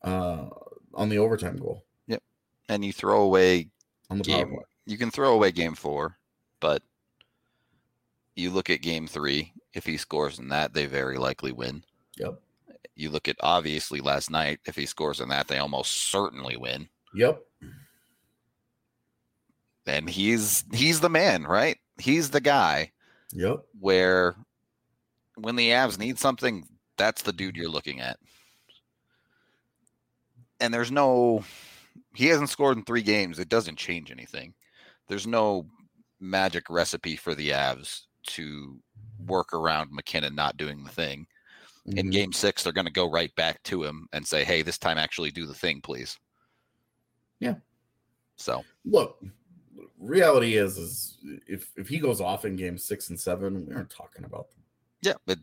uh 0.02 0.48
on 0.92 1.08
the 1.08 1.18
overtime 1.18 1.56
goal 1.56 1.84
Yep. 2.06 2.22
And 2.68 2.84
you 2.84 2.92
throw 2.92 3.22
away 3.22 3.68
on 4.14 4.18
the 4.18 4.24
game. 4.24 4.58
You 4.86 4.98
can 4.98 5.10
throw 5.10 5.34
away 5.34 5.50
game 5.52 5.74
four, 5.74 6.16
but 6.60 6.82
you 8.36 8.50
look 8.50 8.70
at 8.70 8.82
game 8.82 9.06
three. 9.06 9.52
If 9.72 9.84
he 9.86 9.96
scores 9.96 10.38
in 10.38 10.48
that, 10.48 10.72
they 10.74 10.86
very 10.86 11.18
likely 11.18 11.52
win. 11.52 11.82
Yep. 12.18 12.40
You 12.96 13.10
look 13.10 13.28
at 13.28 13.36
obviously 13.40 14.00
last 14.00 14.30
night. 14.30 14.60
If 14.66 14.76
he 14.76 14.86
scores 14.86 15.20
in 15.20 15.28
that, 15.30 15.48
they 15.48 15.58
almost 15.58 16.10
certainly 16.10 16.56
win. 16.56 16.88
Yep. 17.14 17.42
And 19.86 20.08
he's 20.08 20.64
he's 20.72 21.00
the 21.00 21.10
man, 21.10 21.44
right? 21.44 21.78
He's 21.98 22.30
the 22.30 22.40
guy 22.40 22.92
Yep. 23.32 23.64
where 23.80 24.34
when 25.36 25.56
the 25.56 25.70
Avs 25.70 25.98
need 25.98 26.18
something, 26.18 26.66
that's 26.96 27.22
the 27.22 27.32
dude 27.32 27.56
you're 27.56 27.68
looking 27.68 28.00
at. 28.00 28.18
And 30.60 30.72
there's 30.72 30.92
no 30.92 31.44
he 32.14 32.26
hasn't 32.26 32.50
scored 32.50 32.76
in 32.76 32.84
3 32.84 33.02
games. 33.02 33.38
It 33.38 33.48
doesn't 33.48 33.76
change 33.76 34.10
anything. 34.10 34.54
There's 35.08 35.26
no 35.26 35.66
magic 36.20 36.70
recipe 36.70 37.16
for 37.16 37.34
the 37.34 37.50
Avs 37.50 38.02
to 38.28 38.80
work 39.26 39.52
around 39.52 39.90
MacKinnon 39.92 40.34
not 40.34 40.56
doing 40.56 40.82
the 40.84 40.90
thing. 40.90 41.26
In 41.86 42.06
Mhm. 42.08 42.12
game 42.12 42.32
6 42.32 42.62
they're 42.62 42.72
going 42.72 42.86
to 42.86 42.92
go 42.92 43.10
right 43.10 43.34
back 43.34 43.62
to 43.64 43.84
him 43.84 44.08
and 44.12 44.26
say, 44.26 44.42
"Hey, 44.44 44.62
this 44.62 44.78
time 44.78 44.96
actually 44.96 45.30
do 45.30 45.46
the 45.46 45.54
thing, 45.54 45.82
please." 45.82 46.18
Yeah. 47.40 47.56
So, 48.36 48.64
Look, 48.86 49.22
reality 49.98 50.56
is 50.56 50.78
is 50.78 51.18
if 51.46 51.70
if 51.76 51.88
he 51.88 51.98
goes 51.98 52.20
off 52.20 52.44
in 52.44 52.56
game 52.56 52.78
six 52.78 53.10
and 53.10 53.20
seven, 53.20 53.66
we 53.66 53.74
aren't 53.74 53.90
talking 53.90 54.24
about 54.24 54.50
them. 54.50 54.62
yeah, 55.02 55.14
but 55.26 55.38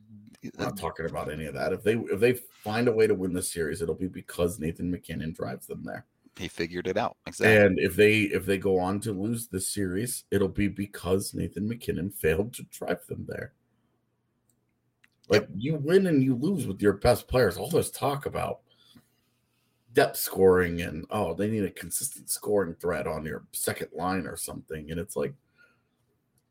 We're 0.58 0.66
not 0.66 0.78
talking 0.78 1.06
about 1.06 1.32
any 1.32 1.46
of 1.46 1.54
that. 1.54 1.74
If 1.74 1.84
they 1.84 1.96
if 1.96 2.20
they 2.20 2.34
find 2.34 2.88
a 2.88 2.92
way 2.92 3.06
to 3.06 3.14
win 3.14 3.34
the 3.34 3.44
series, 3.44 3.82
it'll 3.82 3.94
be 3.96 4.08
because 4.08 4.60
Nathan 4.60 4.90
MacKinnon 4.90 5.34
drives 5.34 5.68
them 5.68 5.84
there. 5.84 6.06
He 6.38 6.48
figured 6.48 6.88
it 6.88 6.98
out. 6.98 7.18
Exactly. 7.28 7.58
And 7.58 7.80
if 7.80 7.96
they 7.96 8.22
if 8.22 8.46
they 8.46 8.58
go 8.58 8.80
on 8.80 9.00
to 9.02 9.12
lose 9.12 9.48
this 9.48 9.68
series, 9.68 10.24
it'll 10.32 10.48
be 10.48 10.68
because 10.68 11.34
Nathan 11.34 11.68
MacKinnon 11.68 12.12
failed 12.12 12.54
to 12.54 12.64
drive 12.72 13.06
them 13.08 13.26
there. 13.28 13.54
Like 15.30 15.48
you 15.56 15.76
win 15.76 16.08
and 16.08 16.24
you 16.24 16.36
lose 16.36 16.68
with 16.68 16.82
your 16.82 16.94
best 16.94 17.28
players. 17.28 17.58
All 17.58 17.70
this 17.70 17.90
talk 17.90 18.26
about 18.26 18.60
depth 19.94 20.18
scoring 20.18 20.82
and 20.82 21.06
oh, 21.10 21.34
they 21.34 21.50
need 21.50 21.64
a 21.64 21.72
consistent 21.72 22.30
scoring 22.30 22.76
threat 22.76 23.08
on 23.08 23.26
your 23.26 23.44
second 23.52 23.90
line 23.94 24.26
or 24.26 24.36
something. 24.36 24.90
And 24.92 25.00
it's 25.00 25.16
like 25.16 25.34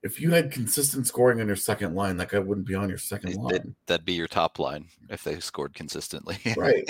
if 0.03 0.21
you 0.21 0.31
had 0.31 0.51
consistent 0.51 1.07
scoring 1.07 1.41
on 1.41 1.47
your 1.47 1.57
second 1.57 1.95
line, 1.95 2.17
that 2.17 2.31
guy 2.31 2.39
wouldn't 2.39 2.67
be 2.67 2.75
on 2.75 2.89
your 2.89 2.99
second 2.99 3.35
line. 3.35 3.75
That'd 3.87 4.07
be 4.07 4.15
your 4.15 4.29
top 4.29 4.59
line 4.59 4.87
if 5.09 5.25
they 5.25 5.41
scored 5.41 5.75
consistently. 5.75 6.39
Right. 6.57 6.89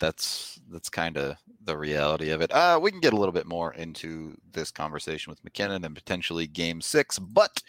That's 0.00 0.60
that's 0.70 0.88
kind 0.88 1.16
of 1.16 1.36
the 1.62 1.76
reality 1.76 2.30
of 2.30 2.40
it. 2.40 2.50
Uh, 2.52 2.78
we 2.82 2.90
can 2.90 3.00
get 3.00 3.12
a 3.12 3.16
little 3.16 3.32
bit 3.32 3.46
more 3.46 3.72
into 3.74 4.34
this 4.52 4.70
conversation 4.70 5.30
with 5.30 5.44
MacKinnon 5.44 5.84
and 5.84 5.94
potentially 5.94 6.46
Game 6.46 6.80
Six, 6.80 7.18
but 7.18 7.62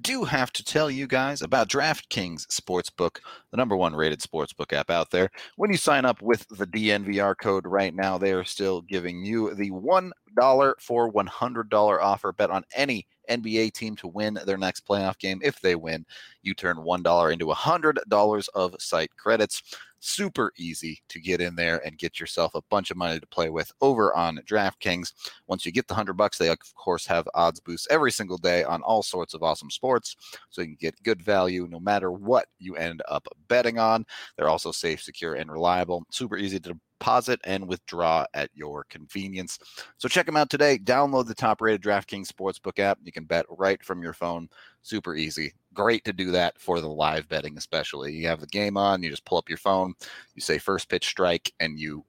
do 0.00 0.24
have 0.24 0.52
to 0.52 0.64
tell 0.64 0.90
you 0.90 1.06
guys 1.06 1.40
about 1.40 1.68
DraftKings 1.68 2.46
Sportsbook, 2.48 3.20
the 3.50 3.56
number 3.56 3.76
one 3.76 3.94
rated 3.94 4.20
sportsbook 4.20 4.72
app 4.72 4.90
out 4.90 5.10
there. 5.10 5.30
When 5.56 5.70
you 5.70 5.76
sign 5.76 6.04
up 6.04 6.20
with 6.20 6.46
the 6.48 6.66
DNVR 6.66 7.36
code 7.38 7.66
right 7.66 7.94
now, 7.94 8.18
they 8.18 8.32
are 8.32 8.44
still 8.44 8.82
giving 8.82 9.24
you 9.24 9.54
the 9.54 9.70
one 9.70 10.12
dollar 10.36 10.76
for 10.80 11.08
one 11.08 11.26
hundred 11.26 11.68
dollar 11.68 12.00
offer. 12.00 12.32
Bet 12.32 12.50
on 12.50 12.64
any 12.74 13.06
NBA 13.28 13.72
team 13.72 13.96
to 13.96 14.08
win 14.08 14.38
their 14.46 14.56
next 14.56 14.86
playoff 14.86 15.18
game. 15.18 15.40
If 15.42 15.60
they 15.60 15.74
win, 15.74 16.06
you 16.42 16.54
turn 16.54 16.82
one 16.82 17.02
dollar 17.02 17.32
into 17.32 17.50
hundred 17.50 17.98
dollars 18.08 18.48
of 18.48 18.76
site 18.78 19.10
credits 19.16 19.62
super 20.06 20.52
easy 20.56 21.02
to 21.08 21.20
get 21.20 21.40
in 21.40 21.56
there 21.56 21.84
and 21.84 21.98
get 21.98 22.20
yourself 22.20 22.54
a 22.54 22.62
bunch 22.70 22.90
of 22.90 22.96
money 22.96 23.18
to 23.18 23.26
play 23.26 23.50
with 23.50 23.72
over 23.80 24.14
on 24.14 24.38
DraftKings. 24.46 25.12
Once 25.46 25.66
you 25.66 25.72
get 25.72 25.88
the 25.88 25.94
100 25.94 26.14
bucks, 26.14 26.38
they 26.38 26.48
of 26.48 26.58
course 26.74 27.06
have 27.06 27.28
odds 27.34 27.60
boosts 27.60 27.88
every 27.90 28.12
single 28.12 28.38
day 28.38 28.64
on 28.64 28.82
all 28.82 29.02
sorts 29.02 29.34
of 29.34 29.42
awesome 29.42 29.70
sports 29.70 30.16
so 30.50 30.60
you 30.62 30.68
can 30.68 30.76
get 30.80 31.02
good 31.02 31.22
value 31.22 31.66
no 31.70 31.80
matter 31.80 32.12
what 32.12 32.46
you 32.58 32.76
end 32.76 33.02
up 33.08 33.26
betting 33.48 33.78
on. 33.78 34.04
They're 34.36 34.48
also 34.48 34.72
safe, 34.72 35.02
secure 35.02 35.34
and 35.34 35.50
reliable. 35.50 36.04
Super 36.10 36.36
easy 36.36 36.60
to 36.60 36.78
deposit 36.98 37.40
and 37.44 37.68
withdraw 37.68 38.24
at 38.34 38.50
your 38.54 38.84
convenience. 38.84 39.58
So 39.98 40.08
check 40.08 40.26
them 40.26 40.36
out 40.36 40.50
today. 40.50 40.78
Download 40.78 41.26
the 41.26 41.34
top-rated 41.34 41.82
DraftKings 41.82 42.28
Sportsbook 42.28 42.78
app. 42.78 42.98
You 43.04 43.12
can 43.12 43.24
bet 43.24 43.46
right 43.50 43.82
from 43.84 44.02
your 44.02 44.12
phone. 44.12 44.48
Super 44.82 45.14
easy. 45.14 45.52
Great 45.74 46.04
to 46.04 46.12
do 46.12 46.30
that 46.30 46.58
for 46.58 46.80
the 46.80 46.88
live 46.88 47.28
betting, 47.28 47.58
especially. 47.58 48.12
You 48.12 48.28
have 48.28 48.40
the 48.40 48.46
game 48.46 48.76
on, 48.76 49.02
you 49.02 49.10
just 49.10 49.24
pull 49.24 49.38
up 49.38 49.48
your 49.48 49.58
phone, 49.58 49.94
you 50.34 50.40
say 50.40 50.58
first 50.58 50.88
pitch 50.88 51.06
strike, 51.06 51.52
and 51.60 51.78
you 51.78 52.04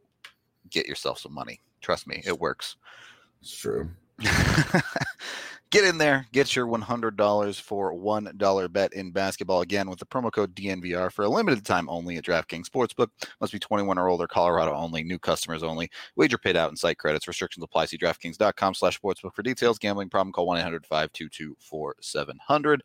get 0.69 0.87
yourself 0.87 1.19
some 1.19 1.33
money. 1.33 1.61
Trust 1.81 2.07
me, 2.07 2.21
it 2.25 2.39
works. 2.39 2.77
It's 3.41 3.55
true. 3.55 3.89
get 5.71 5.83
in 5.83 5.97
there, 5.97 6.27
get 6.31 6.55
your 6.55 6.67
$100 6.67 7.61
for 7.61 7.93
$1 7.93 8.73
bet 8.73 8.93
in 8.93 9.11
basketball 9.11 9.61
again 9.61 9.89
with 9.89 9.97
the 9.99 10.05
promo 10.05 10.31
code 10.31 10.55
DNVR 10.55 11.11
for 11.11 11.25
a 11.25 11.29
limited 11.29 11.65
time 11.65 11.89
only 11.89 12.15
at 12.17 12.23
DraftKings 12.23 12.69
Sportsbook. 12.69 13.09
Must 13.41 13.53
be 13.53 13.59
21 13.59 13.97
or 13.97 14.07
older, 14.07 14.27
Colorado 14.27 14.73
only, 14.73 15.03
new 15.03 15.19
customers 15.19 15.63
only. 15.63 15.89
Wager 16.15 16.37
paid 16.37 16.55
out 16.55 16.69
in 16.69 16.77
site 16.77 16.97
credits. 16.97 17.27
Restrictions 17.27 17.63
apply. 17.63 17.85
See 17.85 17.97
DraftKings.com 17.97 18.75
slash 18.75 19.01
sportsbook 19.01 19.33
for 19.33 19.43
details. 19.43 19.79
Gambling 19.79 20.09
problem, 20.09 20.31
call 20.31 20.47
1-800-522-4700. 20.47 22.79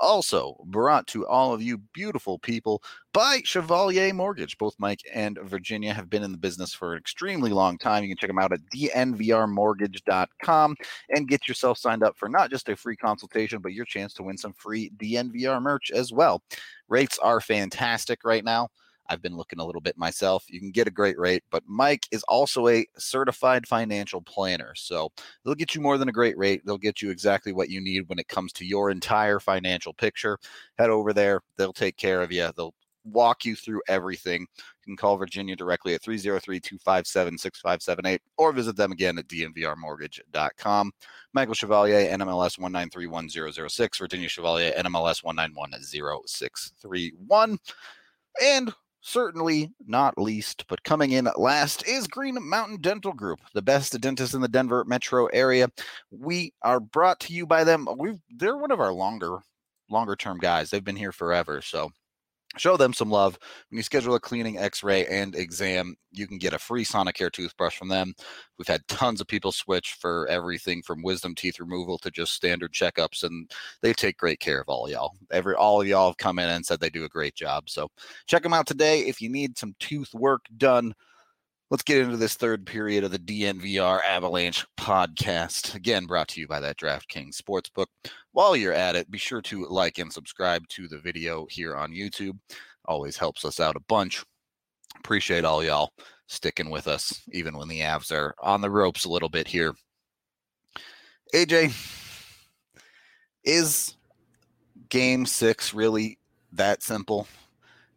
Also 0.00 0.62
brought 0.66 1.08
to 1.08 1.26
all 1.26 1.52
of 1.52 1.60
you 1.62 1.78
beautiful 1.78 2.38
people 2.38 2.80
by 3.12 3.40
Chevalier 3.44 4.14
Mortgage. 4.14 4.56
Both 4.58 4.76
Mike 4.78 5.00
and 5.12 5.36
Virginia 5.42 5.92
have 5.92 6.08
been 6.08 6.22
in 6.22 6.30
the 6.30 6.38
business 6.38 6.72
for 6.72 6.92
an 6.92 6.98
extremely 6.98 7.50
long 7.50 7.78
time. 7.78 8.04
You 8.04 8.10
can 8.10 8.16
check 8.16 8.28
them 8.28 8.38
out 8.38 8.52
at 8.52 8.60
dnvrmortgage.com 8.74 10.76
and 11.10 11.28
get 11.28 11.48
yourself 11.48 11.78
signed 11.78 12.04
up 12.04 12.16
for 12.16 12.27
not 12.28 12.50
just 12.50 12.68
a 12.68 12.76
free 12.76 12.96
consultation, 12.96 13.60
but 13.60 13.72
your 13.72 13.84
chance 13.84 14.12
to 14.14 14.22
win 14.22 14.38
some 14.38 14.52
free 14.52 14.90
DNVR 14.96 15.60
merch 15.60 15.90
as 15.90 16.12
well. 16.12 16.42
Rates 16.88 17.18
are 17.18 17.40
fantastic 17.40 18.20
right 18.24 18.44
now. 18.44 18.68
I've 19.08 19.22
been 19.22 19.36
looking 19.36 19.58
a 19.58 19.64
little 19.64 19.80
bit 19.80 19.96
myself. 19.96 20.44
You 20.48 20.60
can 20.60 20.70
get 20.70 20.86
a 20.86 20.90
great 20.90 21.18
rate, 21.18 21.42
but 21.50 21.62
Mike 21.66 22.06
is 22.10 22.22
also 22.24 22.68
a 22.68 22.86
certified 22.98 23.66
financial 23.66 24.20
planner. 24.20 24.74
So 24.74 25.10
they'll 25.44 25.54
get 25.54 25.74
you 25.74 25.80
more 25.80 25.98
than 25.98 26.08
a 26.08 26.12
great 26.12 26.36
rate. 26.36 26.62
They'll 26.64 26.78
get 26.78 27.00
you 27.00 27.10
exactly 27.10 27.52
what 27.52 27.70
you 27.70 27.80
need 27.80 28.08
when 28.08 28.18
it 28.18 28.28
comes 28.28 28.52
to 28.54 28.66
your 28.66 28.90
entire 28.90 29.40
financial 29.40 29.94
picture. 29.94 30.38
Head 30.78 30.90
over 30.90 31.12
there, 31.12 31.40
they'll 31.56 31.72
take 31.72 31.96
care 31.96 32.20
of 32.20 32.30
you. 32.30 32.50
They'll 32.56 32.74
walk 33.04 33.44
you 33.44 33.56
through 33.56 33.82
everything. 33.88 34.46
Can 34.88 34.96
call 34.96 35.18
Virginia 35.18 35.54
directly 35.54 35.94
at 35.94 36.02
303 36.02 36.60
257 36.60 37.36
6578 37.36 38.22
or 38.38 38.52
visit 38.52 38.74
them 38.74 38.90
again 38.90 39.18
at 39.18 39.28
dnvrmortgage.com. 39.28 40.92
Michael 41.34 41.54
Chevalier, 41.54 42.08
NMLS 42.08 42.58
1931006, 42.58 43.98
Virginia 43.98 44.28
Chevalier, 44.28 44.72
NMLS 44.72 45.22
1910631. 45.22 47.58
And 48.42 48.74
certainly 49.02 49.70
not 49.86 50.18
least, 50.18 50.64
but 50.68 50.82
coming 50.84 51.12
in 51.12 51.28
last 51.36 51.86
is 51.86 52.06
Green 52.06 52.38
Mountain 52.40 52.80
Dental 52.80 53.12
Group, 53.12 53.40
the 53.52 53.60
best 53.60 54.00
dentist 54.00 54.32
in 54.32 54.40
the 54.40 54.48
Denver 54.48 54.86
metro 54.86 55.26
area. 55.26 55.68
We 56.10 56.54
are 56.62 56.80
brought 56.80 57.20
to 57.20 57.34
you 57.34 57.46
by 57.46 57.64
them. 57.64 57.86
We 57.98 58.14
they're 58.30 58.56
one 58.56 58.70
of 58.70 58.80
our 58.80 58.92
longer 58.92 59.40
longer 59.90 60.16
term 60.16 60.38
guys. 60.38 60.70
They've 60.70 60.82
been 60.82 60.96
here 60.96 61.12
forever, 61.12 61.60
so 61.60 61.90
show 62.58 62.76
them 62.76 62.92
some 62.92 63.10
love. 63.10 63.38
When 63.70 63.76
you 63.76 63.82
schedule 63.82 64.14
a 64.14 64.20
cleaning, 64.20 64.58
x-ray, 64.58 65.06
and 65.06 65.34
exam, 65.34 65.96
you 66.12 66.26
can 66.26 66.38
get 66.38 66.52
a 66.52 66.58
free 66.58 66.84
Sonicare 66.84 67.30
toothbrush 67.30 67.76
from 67.76 67.88
them. 67.88 68.14
We've 68.58 68.68
had 68.68 68.86
tons 68.88 69.20
of 69.20 69.26
people 69.26 69.52
switch 69.52 69.94
for 69.94 70.26
everything 70.28 70.82
from 70.82 71.02
wisdom 71.02 71.34
teeth 71.34 71.60
removal 71.60 71.98
to 71.98 72.10
just 72.10 72.32
standard 72.34 72.72
checkups, 72.72 73.24
and 73.24 73.50
they 73.82 73.92
take 73.92 74.16
great 74.16 74.40
care 74.40 74.60
of 74.60 74.68
all 74.68 74.90
y'all. 74.90 75.12
Every 75.30 75.54
all 75.54 75.80
of 75.80 75.86
y'all 75.86 76.08
have 76.08 76.18
come 76.18 76.38
in 76.38 76.48
and 76.48 76.64
said 76.64 76.80
they 76.80 76.90
do 76.90 77.04
a 77.04 77.08
great 77.08 77.34
job. 77.34 77.68
So 77.70 77.90
check 78.26 78.42
them 78.42 78.54
out 78.54 78.66
today 78.66 79.00
if 79.00 79.20
you 79.20 79.28
need 79.28 79.58
some 79.58 79.74
tooth 79.78 80.12
work 80.14 80.46
done. 80.56 80.94
Let's 81.70 81.82
get 81.82 81.98
into 81.98 82.16
this 82.16 82.32
third 82.32 82.64
period 82.64 83.04
of 83.04 83.10
the 83.10 83.18
DNVR 83.18 84.00
Avalanche 84.02 84.64
podcast. 84.78 85.74
Again, 85.74 86.06
brought 86.06 86.28
to 86.28 86.40
you 86.40 86.48
by 86.48 86.60
that 86.60 86.78
DraftKings 86.78 87.36
Sportsbook. 87.36 87.88
While 88.32 88.56
you're 88.56 88.72
at 88.72 88.96
it, 88.96 89.10
be 89.10 89.18
sure 89.18 89.42
to 89.42 89.66
like 89.66 89.98
and 89.98 90.10
subscribe 90.10 90.66
to 90.68 90.88
the 90.88 90.98
video 90.98 91.46
here 91.50 91.76
on 91.76 91.92
YouTube. 91.92 92.38
Always 92.86 93.18
helps 93.18 93.44
us 93.44 93.60
out 93.60 93.76
a 93.76 93.80
bunch. 93.80 94.24
Appreciate 94.96 95.44
all 95.44 95.62
y'all 95.62 95.92
sticking 96.26 96.70
with 96.70 96.88
us, 96.88 97.20
even 97.32 97.54
when 97.58 97.68
the 97.68 97.80
Avs 97.80 98.12
are 98.12 98.34
on 98.40 98.62
the 98.62 98.70
ropes 98.70 99.04
a 99.04 99.10
little 99.10 99.28
bit 99.28 99.46
here. 99.46 99.74
AJ, 101.34 101.74
is 103.44 103.94
game 104.88 105.26
six 105.26 105.74
really 105.74 106.18
that 106.52 106.82
simple? 106.82 107.28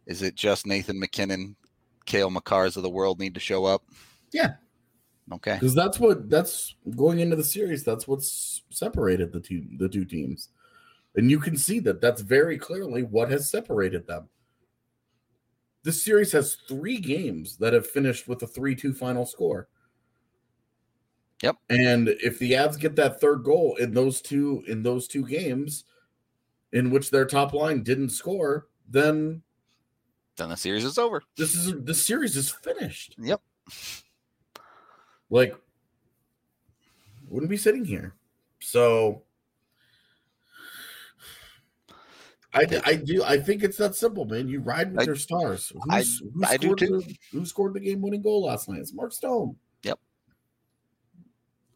Is 0.06 0.20
it 0.20 0.34
just 0.34 0.66
Nathan 0.66 1.00
MacKinnon, 1.00 1.56
Cale 2.06 2.30
Makars 2.30 2.76
of 2.76 2.82
the 2.82 2.90
world 2.90 3.18
need 3.18 3.34
to 3.34 3.40
show 3.40 3.64
up? 3.64 3.84
Yeah. 4.32 4.54
Okay. 5.32 5.54
Because 5.54 5.74
that's 5.74 5.98
what 5.98 6.28
that's 6.28 6.74
going 6.96 7.20
into 7.20 7.36
the 7.36 7.44
series. 7.44 7.84
That's 7.84 8.08
what's 8.08 8.62
separated 8.70 9.32
the 9.32 9.40
two 9.40 9.64
the 9.78 9.88
two 9.88 10.04
teams, 10.04 10.48
and 11.14 11.30
you 11.30 11.38
can 11.38 11.56
see 11.56 11.78
that 11.80 12.00
that's 12.00 12.22
very 12.22 12.58
clearly 12.58 13.02
what 13.02 13.30
has 13.30 13.48
separated 13.48 14.06
them. 14.06 14.28
This 15.84 16.02
series 16.02 16.32
has 16.32 16.56
three 16.68 16.98
games 16.98 17.56
that 17.58 17.72
have 17.72 17.86
finished 17.86 18.28
with 18.28 18.42
a 18.42 18.46
three-two 18.46 18.94
final 18.94 19.26
score. 19.26 19.68
Yep. 21.42 21.56
And 21.70 22.08
if 22.08 22.38
the 22.38 22.52
Avs 22.52 22.78
get 22.78 22.94
that 22.96 23.20
third 23.20 23.42
goal 23.42 23.76
in 23.76 23.94
those 23.94 24.20
two 24.20 24.62
in 24.66 24.82
those 24.82 25.08
two 25.08 25.26
games, 25.26 25.84
in 26.72 26.90
which 26.90 27.10
their 27.10 27.26
top 27.26 27.52
line 27.52 27.82
didn't 27.82 28.10
score, 28.10 28.68
then 28.88 29.42
then 30.36 30.48
the 30.48 30.56
series 30.56 30.84
is 30.84 30.98
over. 30.98 31.22
This 31.36 31.54
is 31.54 31.74
the 31.84 31.94
series 31.94 32.36
is 32.36 32.50
finished. 32.50 33.16
Yep. 33.18 33.40
Like 35.30 35.56
wouldn't 37.28 37.50
be 37.50 37.56
sitting 37.56 37.84
here. 37.84 38.14
So 38.60 39.22
I, 42.54 42.66
I 42.84 42.94
do 42.96 43.24
I 43.24 43.38
think 43.38 43.62
it's 43.62 43.78
that 43.78 43.94
simple, 43.94 44.24
man. 44.26 44.48
You 44.48 44.60
ride 44.60 44.92
with 44.92 45.00
I, 45.00 45.04
your 45.04 45.16
stars. 45.16 45.72
Who's, 45.74 46.22
I, 46.44 46.52
I 46.52 46.56
do 46.56 46.74
too. 46.74 47.00
The, 47.00 47.16
who 47.32 47.46
scored 47.46 47.74
the 47.74 47.80
game-winning 47.80 48.22
goal 48.22 48.44
last 48.44 48.68
night? 48.68 48.80
It's 48.80 48.92
Mark 48.92 49.12
Stone. 49.12 49.56
Yep. 49.84 49.98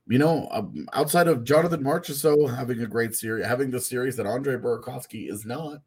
You 0.09 0.19
know, 0.19 0.49
um, 0.51 0.89
outside 0.93 1.29
of 1.29 1.45
Jonathan 1.45 1.83
Marchessault 1.83 2.55
having 2.55 2.81
a 2.83 2.87
great 2.87 3.15
series, 3.15 3.47
having 3.47 3.71
the 3.71 3.81
series 3.81 4.17
that 4.17 4.27
Andre 4.27 4.57
Burakovsky 4.57 5.31
is 5.31 5.45
not, 5.45 5.81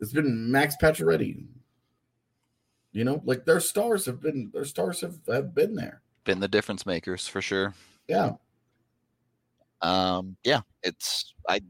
it's 0.00 0.12
been 0.12 0.50
Max 0.50 0.74
Pacioretty. 0.80 1.46
You 2.92 3.04
know, 3.04 3.22
like 3.24 3.44
their 3.44 3.60
stars 3.60 4.04
have 4.06 4.20
been 4.20 4.50
their 4.52 4.64
stars 4.64 5.00
have, 5.00 5.16
have 5.28 5.54
been 5.54 5.74
there. 5.74 6.02
Been 6.24 6.40
the 6.40 6.48
difference 6.48 6.84
makers 6.84 7.26
for 7.26 7.40
sure. 7.40 7.74
Yeah. 8.06 8.32
Um, 9.80 10.36
yeah, 10.44 10.60
it's 10.82 11.34
I 11.48 11.60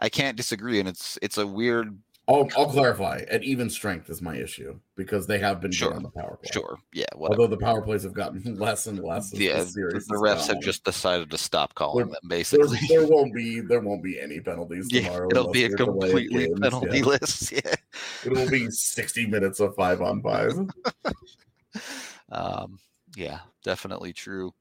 I 0.00 0.08
can't 0.08 0.36
disagree, 0.36 0.80
and 0.80 0.88
it's 0.88 1.18
it's 1.20 1.38
a 1.38 1.46
weird. 1.46 1.98
I'll, 2.28 2.48
I'll 2.56 2.70
clarify. 2.70 3.22
At 3.28 3.42
even 3.42 3.68
strength 3.68 4.08
is 4.08 4.22
my 4.22 4.36
issue 4.36 4.78
because 4.96 5.26
they 5.26 5.40
have 5.40 5.60
been 5.60 5.72
sure 5.72 5.92
on 5.92 6.04
the 6.04 6.10
power 6.10 6.38
play. 6.40 6.50
Sure, 6.52 6.78
yeah. 6.92 7.04
Whatever. 7.16 7.42
Although 7.42 7.56
the 7.56 7.60
power 7.60 7.82
plays 7.82 8.04
have 8.04 8.12
gotten 8.12 8.56
less 8.58 8.86
and 8.86 9.00
less. 9.00 9.34
Yeah, 9.34 9.64
the, 9.64 10.04
the 10.08 10.14
refs 10.14 10.46
have 10.46 10.60
just 10.60 10.84
decided 10.84 11.30
to 11.30 11.38
stop 11.38 11.74
calling 11.74 12.06
there, 12.06 12.14
them. 12.14 12.28
Basically, 12.28 12.78
there, 12.88 13.00
there, 13.00 13.08
won't 13.08 13.34
be 13.34 13.60
there 13.60 13.80
won't 13.80 14.04
be 14.04 14.20
any 14.20 14.40
penalties 14.40 14.88
tomorrow. 14.88 15.28
It'll 15.30 15.50
be 15.50 15.64
a 15.64 15.70
completely 15.70 16.52
penalty-less. 16.60 17.52
Yeah, 17.52 17.74
it 18.24 18.32
will 18.32 18.48
be 18.48 18.70
sixty 18.70 19.26
minutes 19.26 19.60
of 19.60 19.74
five 19.74 20.00
on 20.00 20.22
five. 20.22 20.52
um, 22.32 22.78
yeah, 23.16 23.40
definitely 23.64 24.12
true. 24.12 24.52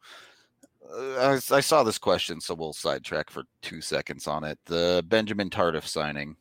I, 0.93 1.39
I, 1.51 1.59
saw 1.61 1.83
this 1.83 1.97
question, 1.97 2.41
so 2.41 2.53
we'll 2.53 2.73
sidetrack 2.73 3.29
for 3.29 3.43
two 3.61 3.79
seconds 3.81 4.27
on 4.27 4.43
it. 4.43 4.59
The 4.65 5.05
Benjamin 5.07 5.49
Tardif 5.49 5.87
signing, 5.87 6.35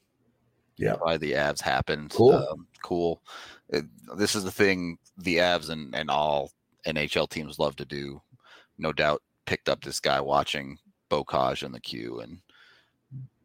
yeah, 0.81 0.97
by 1.03 1.17
the 1.17 1.33
Avs 1.33 1.61
happened. 1.61 2.11
Cool, 2.11 2.35
um, 2.35 2.67
cool. 2.83 3.23
It, 3.69 3.85
this 4.17 4.35
is 4.35 4.45
the 4.45 4.51
thing 4.51 4.99
the 5.19 5.37
Avs 5.37 5.71
and, 5.71 5.95
and 5.95 6.11
all 6.11 6.51
NHL 6.87 7.29
teams 7.29 7.59
love 7.59 7.77
to 7.77 7.85
do. 7.85 8.21
No 8.79 8.93
doubt, 8.93 9.23
picked 9.47 9.69
up 9.69 9.83
this 9.83 10.01
guy 10.01 10.21
watching 10.21 10.79
Bocage 11.11 11.63
in 11.63 11.73
the 11.73 11.81
Q 11.81 12.21
and 12.21 12.39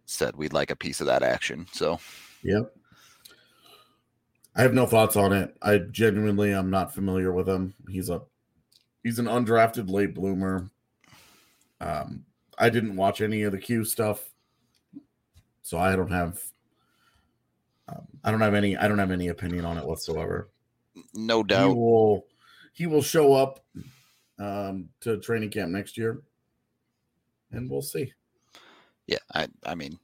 said 0.06 0.36
we'd 0.36 0.54
like 0.54 0.72
a 0.72 0.76
piece 0.76 1.02
of 1.02 1.08
that 1.08 1.24
action. 1.24 1.68
So, 1.72 2.00
yep. 2.44 2.74
I 4.56 4.62
have 4.62 4.74
no 4.74 4.86
thoughts 4.86 5.16
on 5.16 5.34
it. 5.34 5.56
I 5.62 5.80
genuinely 5.80 6.54
am 6.54 6.70
not 6.70 6.94
familiar 6.94 7.34
with 7.34 7.50
him. 7.50 7.74
He's 7.90 8.10
a 8.10 8.22
he's 9.04 9.20
an 9.20 9.26
undrafted 9.26 9.90
late 9.90 10.14
bloomer 10.14 10.72
um, 11.82 12.26
I 12.58 12.70
didn't 12.70 12.96
watch 12.96 13.22
any 13.22 13.44
of 13.44 13.52
the 13.52 13.58
Q 13.58 13.84
stuff, 13.84 14.24
so 15.62 15.78
I 15.78 15.96
don't 15.96 16.12
have. 16.12 16.42
Um, 17.88 18.08
I 18.24 18.32
don't 18.32 18.42
have 18.42 18.54
any. 18.54 18.76
I 18.78 18.88
don't 18.88 19.00
have 19.00 19.12
any 19.12 19.28
opinion 19.28 19.66
on 19.66 19.78
it 19.78 19.86
whatsoever. 19.86 20.50
No 21.14 21.44
doubt. 21.44 21.70
He 21.70 21.76
will. 21.76 22.26
He 22.74 22.88
will 22.88 23.02
show 23.02 23.34
up 23.34 23.64
um, 24.40 24.90
to 25.02 25.20
training 25.20 25.50
camp 25.50 25.72
next 25.72 25.98
year, 25.98 26.22
and 27.52 27.70
we'll 27.70 27.82
see. 27.82 28.14
Yeah, 29.08 29.20
I. 29.34 29.48
I 29.66 29.76
mean, 29.76 30.00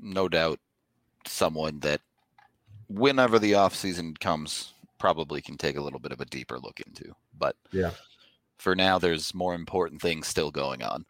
no 0.00 0.28
doubt, 0.28 0.58
someone 1.26 1.80
that, 1.80 2.00
whenever 2.88 3.38
the 3.38 3.54
off 3.54 3.74
season 3.74 4.14
comes, 4.14 4.72
probably 4.98 5.42
can 5.42 5.56
take 5.56 5.76
a 5.76 5.82
little 5.82 6.00
bit 6.00 6.12
of 6.12 6.20
a 6.20 6.26
deeper 6.26 6.58
look 6.58 6.80
into. 6.80 7.14
But 7.38 7.56
yeah, 7.72 7.90
for 8.58 8.74
now, 8.74 8.98
there's 8.98 9.34
more 9.34 9.54
important 9.54 10.00
things 10.00 10.28
still 10.28 10.50
going 10.50 10.82
on. 10.82 11.04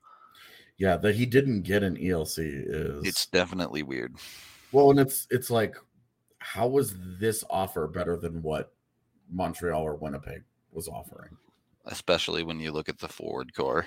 Yeah, 0.79 0.97
that 0.97 1.15
he 1.15 1.27
didn't 1.27 1.63
get 1.63 1.83
an 1.83 1.97
ELC 1.97 2.39
is 2.39 3.05
it's 3.05 3.27
definitely 3.27 3.83
weird. 3.83 4.17
Well, 4.73 4.91
and 4.91 4.99
it's 4.99 5.29
it's 5.31 5.51
like, 5.51 5.77
how 6.43 6.67
was 6.67 6.95
this 7.21 7.45
offer 7.49 7.87
better 7.87 8.17
than 8.17 8.43
what 8.43 8.73
Montreal 9.31 9.83
or 9.83 9.95
Winnipeg 9.95 10.43
was 10.73 10.89
offering? 10.89 11.37
Especially 11.87 12.43
when 12.43 12.61
you 12.61 12.73
look 12.73 12.89
at 12.89 12.99
the 12.99 13.09
forward 13.09 13.55
core. 13.55 13.87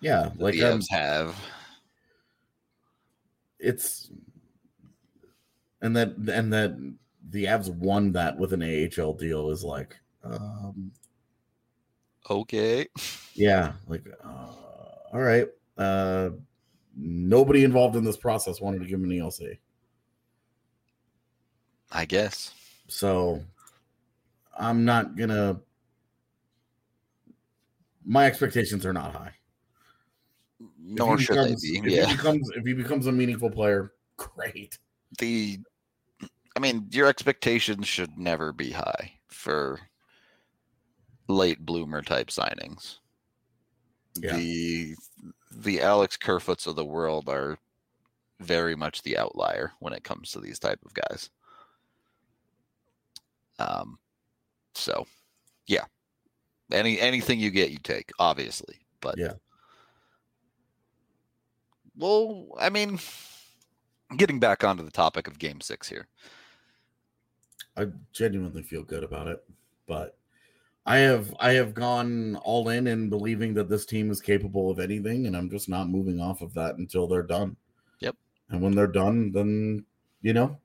Yeah, 0.00 0.30
like 0.38 0.54
the 0.54 0.72
um, 0.72 0.80
have. 0.90 1.36
It's 3.58 4.10
and 5.82 5.96
that 5.96 6.08
and 6.16 6.52
that 6.52 6.94
the 7.30 7.44
Avs 7.44 7.70
won 7.74 8.12
that 8.12 8.38
with 8.38 8.52
an 8.52 8.62
AHL 8.62 9.14
deal 9.14 9.50
is 9.50 9.64
like 9.64 9.96
um 10.22 10.92
okay. 12.28 12.86
Yeah, 13.34 13.72
like 13.88 14.04
uh, 14.24 14.52
all 15.12 15.20
right. 15.20 15.48
Uh 15.76 16.30
nobody 16.96 17.64
involved 17.64 17.96
in 17.96 18.04
this 18.04 18.16
process 18.16 18.60
wanted 18.60 18.80
to 18.80 18.86
give 18.86 19.00
him 19.00 19.10
an 19.10 19.18
ELC. 19.18 19.58
I 21.96 22.04
guess. 22.04 22.52
So 22.88 23.42
I'm 24.58 24.84
not 24.84 25.16
gonna 25.16 25.60
my 28.04 28.26
expectations 28.26 28.84
are 28.84 28.92
not 28.92 29.12
high. 29.12 29.32
Nor 30.78 31.18
should 31.18 31.34
becomes, 31.34 31.62
they 31.62 31.80
be. 31.80 31.86
If 31.88 31.92
yeah. 31.92 32.06
He 32.06 32.16
becomes, 32.16 32.50
if 32.50 32.64
he 32.66 32.72
becomes 32.74 33.06
a 33.06 33.12
meaningful 33.12 33.50
player, 33.50 33.92
great. 34.18 34.78
The 35.18 35.58
I 36.54 36.60
mean, 36.60 36.86
your 36.90 37.06
expectations 37.06 37.88
should 37.88 38.18
never 38.18 38.52
be 38.52 38.70
high 38.70 39.12
for 39.28 39.80
late 41.28 41.64
bloomer 41.64 42.02
type 42.02 42.28
signings. 42.28 42.98
Yeah. 44.20 44.36
The 44.36 44.96
the 45.50 45.80
Alex 45.80 46.18
Kerfoots 46.18 46.66
of 46.66 46.76
the 46.76 46.84
world 46.84 47.30
are 47.30 47.56
very 48.38 48.76
much 48.76 49.02
the 49.02 49.16
outlier 49.16 49.72
when 49.80 49.94
it 49.94 50.04
comes 50.04 50.30
to 50.32 50.40
these 50.40 50.58
type 50.58 50.80
of 50.84 50.92
guys. 50.92 51.30
Um, 53.58 53.98
so 54.74 55.06
yeah, 55.66 55.84
any 56.72 57.00
anything 57.00 57.40
you 57.40 57.50
get, 57.50 57.70
you 57.70 57.78
take, 57.78 58.10
obviously. 58.18 58.76
But 59.00 59.18
yeah, 59.18 59.34
well, 61.96 62.48
I 62.58 62.70
mean, 62.70 62.98
getting 64.16 64.38
back 64.38 64.64
onto 64.64 64.82
the 64.82 64.90
topic 64.90 65.28
of 65.28 65.38
Game 65.38 65.60
Six 65.60 65.88
here, 65.88 66.06
I 67.76 67.86
genuinely 68.12 68.62
feel 68.62 68.82
good 68.82 69.04
about 69.04 69.28
it, 69.28 69.42
but 69.86 70.18
I 70.86 70.98
have 70.98 71.34
I 71.40 71.52
have 71.52 71.74
gone 71.74 72.36
all 72.36 72.68
in 72.68 72.86
and 72.86 73.10
believing 73.10 73.54
that 73.54 73.68
this 73.68 73.86
team 73.86 74.10
is 74.10 74.20
capable 74.20 74.70
of 74.70 74.78
anything, 74.78 75.26
and 75.26 75.36
I'm 75.36 75.50
just 75.50 75.68
not 75.68 75.88
moving 75.88 76.20
off 76.20 76.42
of 76.42 76.54
that 76.54 76.76
until 76.76 77.06
they're 77.06 77.22
done. 77.22 77.56
Yep. 78.00 78.16
And 78.50 78.62
when 78.62 78.74
they're 78.74 78.86
done, 78.86 79.32
then 79.32 79.84
you 80.22 80.32
know, 80.32 80.58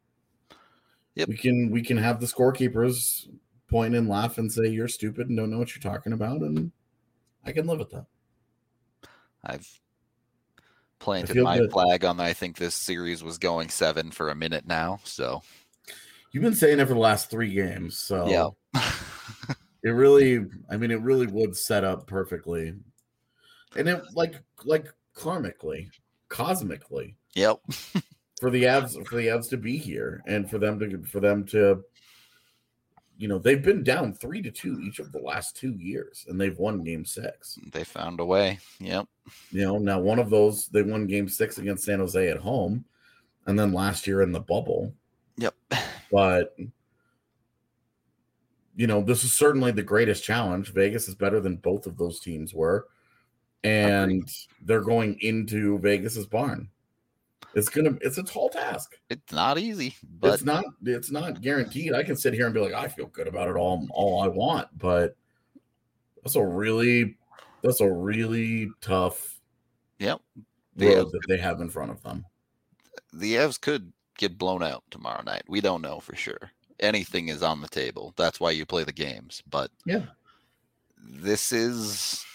yep. 1.16 1.28
we 1.28 1.38
can 1.38 1.72
we 1.72 1.82
can 1.82 1.98
have 1.98 2.20
the 2.20 2.26
scorekeepers 2.26 3.28
point 3.70 3.96
and 3.96 4.10
laugh 4.10 4.38
and 4.38 4.52
say 4.52 4.68
you're 4.68 4.88
stupid 4.88 5.30
and 5.30 5.38
don't 5.38 5.50
know 5.50 5.60
what 5.60 5.76
you're 5.76 5.92
talking 5.92 6.14
about, 6.14 6.42
and 6.42 6.72
I 7.46 7.52
can 7.52 7.68
live 7.68 7.80
with 7.80 7.92
that. 7.92 8.06
I've 9.44 9.68
planted 11.00 11.38
my 11.38 11.58
good. 11.58 11.72
flag 11.72 12.06
on. 12.06 12.18
That. 12.18 12.28
I 12.28 12.34
think 12.34 12.58
this 12.58 12.76
series 12.76 13.24
was 13.24 13.38
going 13.38 13.70
seven 13.70 14.12
for 14.12 14.30
a 14.30 14.36
minute 14.36 14.68
now. 14.68 15.00
So 15.04 15.42
you've 16.32 16.44
been 16.44 16.54
saying 16.54 16.80
it 16.80 16.88
for 16.88 16.94
the 16.94 17.00
last 17.00 17.30
three 17.30 17.54
games. 17.54 17.98
So 17.98 18.28
yeah. 18.74 18.82
It 19.84 19.90
really, 19.90 20.46
I 20.70 20.78
mean, 20.78 20.92
it 20.92 21.02
really 21.02 21.26
would 21.28 21.56
set 21.56 21.84
up 21.84 22.06
perfectly, 22.06 22.76
and 23.76 23.90
it 23.90 24.04
like 24.14 24.36
like 24.64 24.86
karmically, 25.16 25.90
cosmically. 26.30 27.16
Yep. 27.34 27.60
for 28.42 28.50
the 28.50 28.64
Avs, 28.64 29.08
for 29.08 29.16
the 29.18 29.28
Avs 29.28 29.48
to 29.52 29.58
be 29.58 29.78
here, 29.78 30.24
and 30.26 30.50
for 30.50 30.58
them 30.58 30.80
to 30.80 31.04
for 31.04 31.20
them 31.20 31.46
to, 31.46 31.84
you 33.20 33.28
know, 33.28 33.38
they've 33.38 33.62
been 33.62 33.84
down 33.84 34.14
three 34.14 34.42
to 34.42 34.50
two 34.50 34.80
each 34.82 34.98
of 34.98 35.12
the 35.12 35.20
last 35.20 35.56
two 35.56 35.74
years, 35.74 36.26
and 36.28 36.42
they've 36.42 36.58
won 36.58 36.84
game 36.84 37.06
six. 37.06 37.60
They 37.72 37.84
found 37.84 38.20
a 38.20 38.26
way. 38.26 38.58
Yep. 38.80 39.08
You 39.52 39.66
know, 39.66 39.78
now 39.78 40.00
one 40.00 40.18
of 40.18 40.32
those 40.32 40.66
they 40.70 40.82
won 40.82 41.06
game 41.06 41.30
six 41.30 41.60
against 41.60 41.86
San 41.86 42.00
Jose 42.00 42.28
at 42.30 42.40
home, 42.40 42.84
and 43.46 43.60
then 43.60 43.74
last 43.74 44.08
year 44.08 44.24
in 44.24 44.32
the 44.32 44.40
bubble. 44.40 44.92
Yep. 45.38 45.54
But 46.12 46.56
you 48.76 48.88
know, 48.88 49.04
this 49.04 49.24
is 49.24 49.36
certainly 49.36 49.72
the 49.72 49.84
greatest 49.84 50.24
challenge. 50.24 50.74
Vegas 50.74 51.08
is 51.08 51.14
better 51.14 51.40
than 51.40 51.58
both 51.58 51.86
of 51.86 51.98
those 51.98 52.20
teams 52.20 52.56
were. 52.56 52.88
And 53.64 54.28
they're 54.66 54.82
going 54.82 55.20
into 55.22 55.78
Vegas's 55.78 56.26
barn. 56.26 56.70
It's 57.54 57.70
gonna 57.70 57.98
it's 58.02 58.18
a 58.18 58.24
tall 58.24 58.50
task. 58.50 58.96
It's 59.10 59.32
not 59.32 59.58
easy, 59.58 59.96
but 60.20 60.34
it's 60.34 60.44
not 60.44 60.64
it's 60.86 61.12
not 61.12 61.42
guaranteed. 61.42 61.94
I 61.94 62.04
can 62.04 62.16
sit 62.16 62.34
here 62.34 62.46
and 62.46 62.54
be 62.54 62.62
like, 62.62 62.74
I 62.74 62.88
feel 62.88 63.08
good 63.08 63.28
about 63.28 63.50
it 63.50 63.56
all 63.56 63.88
all 63.92 64.22
I 64.22 64.28
want, 64.28 64.68
but 64.78 65.16
that's 66.24 66.36
a 66.36 66.46
really 66.46 67.18
that's 67.62 67.82
a 67.82 67.92
really 67.92 68.72
tough 68.82 69.40
yep 70.00 70.22
road 70.78 71.12
that 71.12 71.22
they 71.28 71.38
have 71.38 71.60
in 71.62 71.70
front 71.70 71.92
of 71.92 72.02
them. 72.04 72.26
The 73.14 73.36
Avs 73.36 73.60
could 73.60 73.92
get 74.18 74.38
blown 74.38 74.64
out 74.64 74.84
tomorrow 74.90 75.22
night. 75.24 75.44
We 75.48 75.60
don't 75.62 75.82
know 75.82 76.00
for 76.00 76.16
sure. 76.16 76.52
Anything 76.80 77.28
is 77.28 77.44
on 77.44 77.62
the 77.62 77.68
table. 77.68 78.14
That's 78.18 78.40
why 78.40 78.52
you 78.52 78.66
play 78.66 78.84
the 78.84 78.94
games. 78.94 79.44
But 79.50 79.72
yeah, 79.86 80.06
this 80.98 81.52
is 81.52 82.26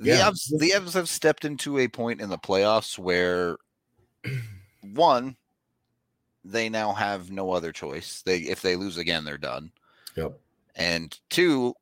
the 0.00 0.08
yeah. 0.08 0.30
Avs, 0.30 0.48
the 0.58 0.70
Avs 0.70 0.94
have 0.94 1.10
stepped 1.10 1.44
into 1.44 1.78
a 1.78 1.86
point 1.86 2.22
in 2.22 2.30
the 2.30 2.38
playoffs 2.38 2.98
where 2.98 3.58
one, 4.80 5.36
they 6.42 6.70
now 6.70 6.94
have 6.94 7.30
no 7.30 7.52
other 7.52 7.70
choice. 7.70 8.22
They 8.24 8.38
if 8.38 8.62
they 8.62 8.76
lose 8.76 8.96
again, 8.96 9.24
they're 9.24 9.36
done. 9.36 9.72
Yep. 10.16 10.40
And 10.74 11.18
two, 11.28 11.74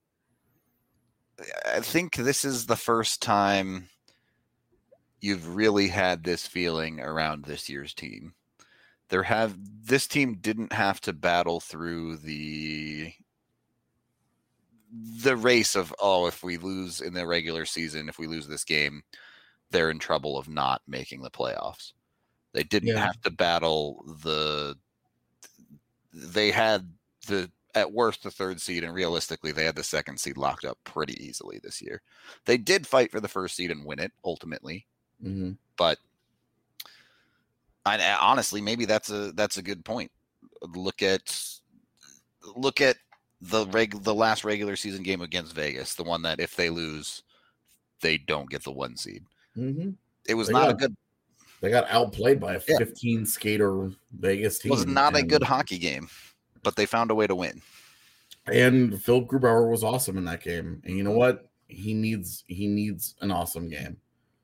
I 1.65 1.79
think 1.79 2.17
this 2.17 2.45
is 2.45 2.67
the 2.67 2.77
first 2.77 3.23
time 3.23 3.89
you've 5.21 5.55
really 5.55 5.87
had 5.87 6.25
this 6.25 6.45
feeling 6.45 7.01
around 7.01 7.45
this 7.45 7.69
year's 7.69 7.95
team. 7.95 8.35
There 9.11 9.23
have 9.23 9.57
this 9.85 10.09
team 10.09 10.39
didn't 10.41 10.73
have 10.73 11.01
to 11.03 11.13
battle 11.13 11.61
through 11.61 12.17
the 12.17 13.13
the 14.91 15.37
race 15.37 15.75
of 15.75 15.95
oh 16.01 16.27
if 16.27 16.43
we 16.43 16.57
lose 16.57 17.01
in 17.01 17.13
the 17.13 17.27
regular 17.27 17.65
season 17.65 18.09
if 18.09 18.19
we 18.19 18.27
lose 18.27 18.47
this 18.47 18.65
game 18.65 19.03
they're 19.71 19.91
in 19.91 19.99
trouble 19.99 20.39
of 20.39 20.49
not 20.49 20.81
making 20.87 21.23
the 21.23 21.31
playoffs 21.31 21.93
they 22.55 22.63
didn't 22.63 22.89
yeah. 22.89 23.05
have 23.05 23.21
to 23.21 23.31
battle 23.31 24.03
the 24.23 24.75
they 26.13 26.51
had 26.51 26.91
the 27.27 27.51
at 27.75 27.93
worst 27.93 28.23
the 28.23 28.31
third 28.31 28.61
seed 28.61 28.83
and 28.83 28.95
realistically 28.95 29.53
they 29.53 29.65
had 29.65 29.77
the 29.77 29.83
second 29.83 30.19
seed 30.19 30.39
locked 30.39 30.65
up 30.65 30.79
pretty 30.85 31.23
easily 31.23 31.61
this 31.63 31.83
year 31.83 32.01
they 32.47 32.57
did 32.57 32.87
fight 32.87 33.11
for 33.11 33.21
the 33.21 33.29
first 33.29 33.57
seed 33.57 33.71
and 33.71 33.85
win 33.85 33.99
it 33.99 34.13
ultimately 34.25 34.87
mm-hmm. 35.23 35.53
but 35.77 35.99
I, 37.85 38.17
honestly 38.21 38.61
maybe 38.61 38.85
that's 38.85 39.11
a 39.11 39.33
that's 39.33 39.59
a 39.59 39.63
good 39.63 39.85
point 39.85 40.11
look 40.63 41.03
at 41.03 41.43
look 42.57 42.81
at 42.81 42.97
the 43.41 43.67
reg 43.67 44.03
the 44.03 44.15
last 44.15 44.45
regular 44.45 44.77
season 44.77 45.03
game 45.03 45.21
against 45.21 45.55
Vegas, 45.55 45.95
the 45.95 46.05
one 46.05 46.23
that 46.23 46.41
if 46.41 46.57
they 46.57 46.71
lose, 46.71 47.23
they 48.01 48.19
don't 48.19 48.51
get 48.51 48.65
the 48.65 48.73
one 48.73 48.97
seed. 48.97 49.25
Mm-hmm. 49.57 49.91
It 50.27 50.35
was 50.35 50.49
they 50.49 50.55
not 50.55 50.63
got, 50.63 50.71
a 50.71 50.75
good. 50.75 50.97
They 51.61 51.71
got 51.71 51.89
outplayed 51.91 52.41
by 52.41 52.55
a 52.55 52.61
yeah. 52.69 52.79
15 52.79 53.27
skater 53.27 53.91
Vegas 54.19 54.59
team. 54.59 54.73
It 54.73 54.75
was 54.75 54.87
not 54.87 55.17
a 55.17 55.23
good 55.23 55.43
hockey 55.43 55.79
game, 55.79 56.09
but 56.63 56.77
they 56.77 56.87
found 56.87 57.11
a 57.11 57.15
way 57.15 57.27
to 57.27 57.35
win. 57.35 57.61
And 58.47 59.03
Phil 59.03 59.25
Grubauer 59.25 59.71
was 59.71 59.85
awesome 59.85 60.17
in 60.17 60.25
that 60.25 60.43
game. 60.43 60.81
And 60.85 60.97
you 60.97 61.03
know 61.03 61.13
what? 61.13 61.49
He 61.69 61.95
needs 61.95 62.45
he 62.47 62.67
needs 62.67 63.15
an 63.21 63.31
awesome 63.31 63.69
game. 63.69 63.99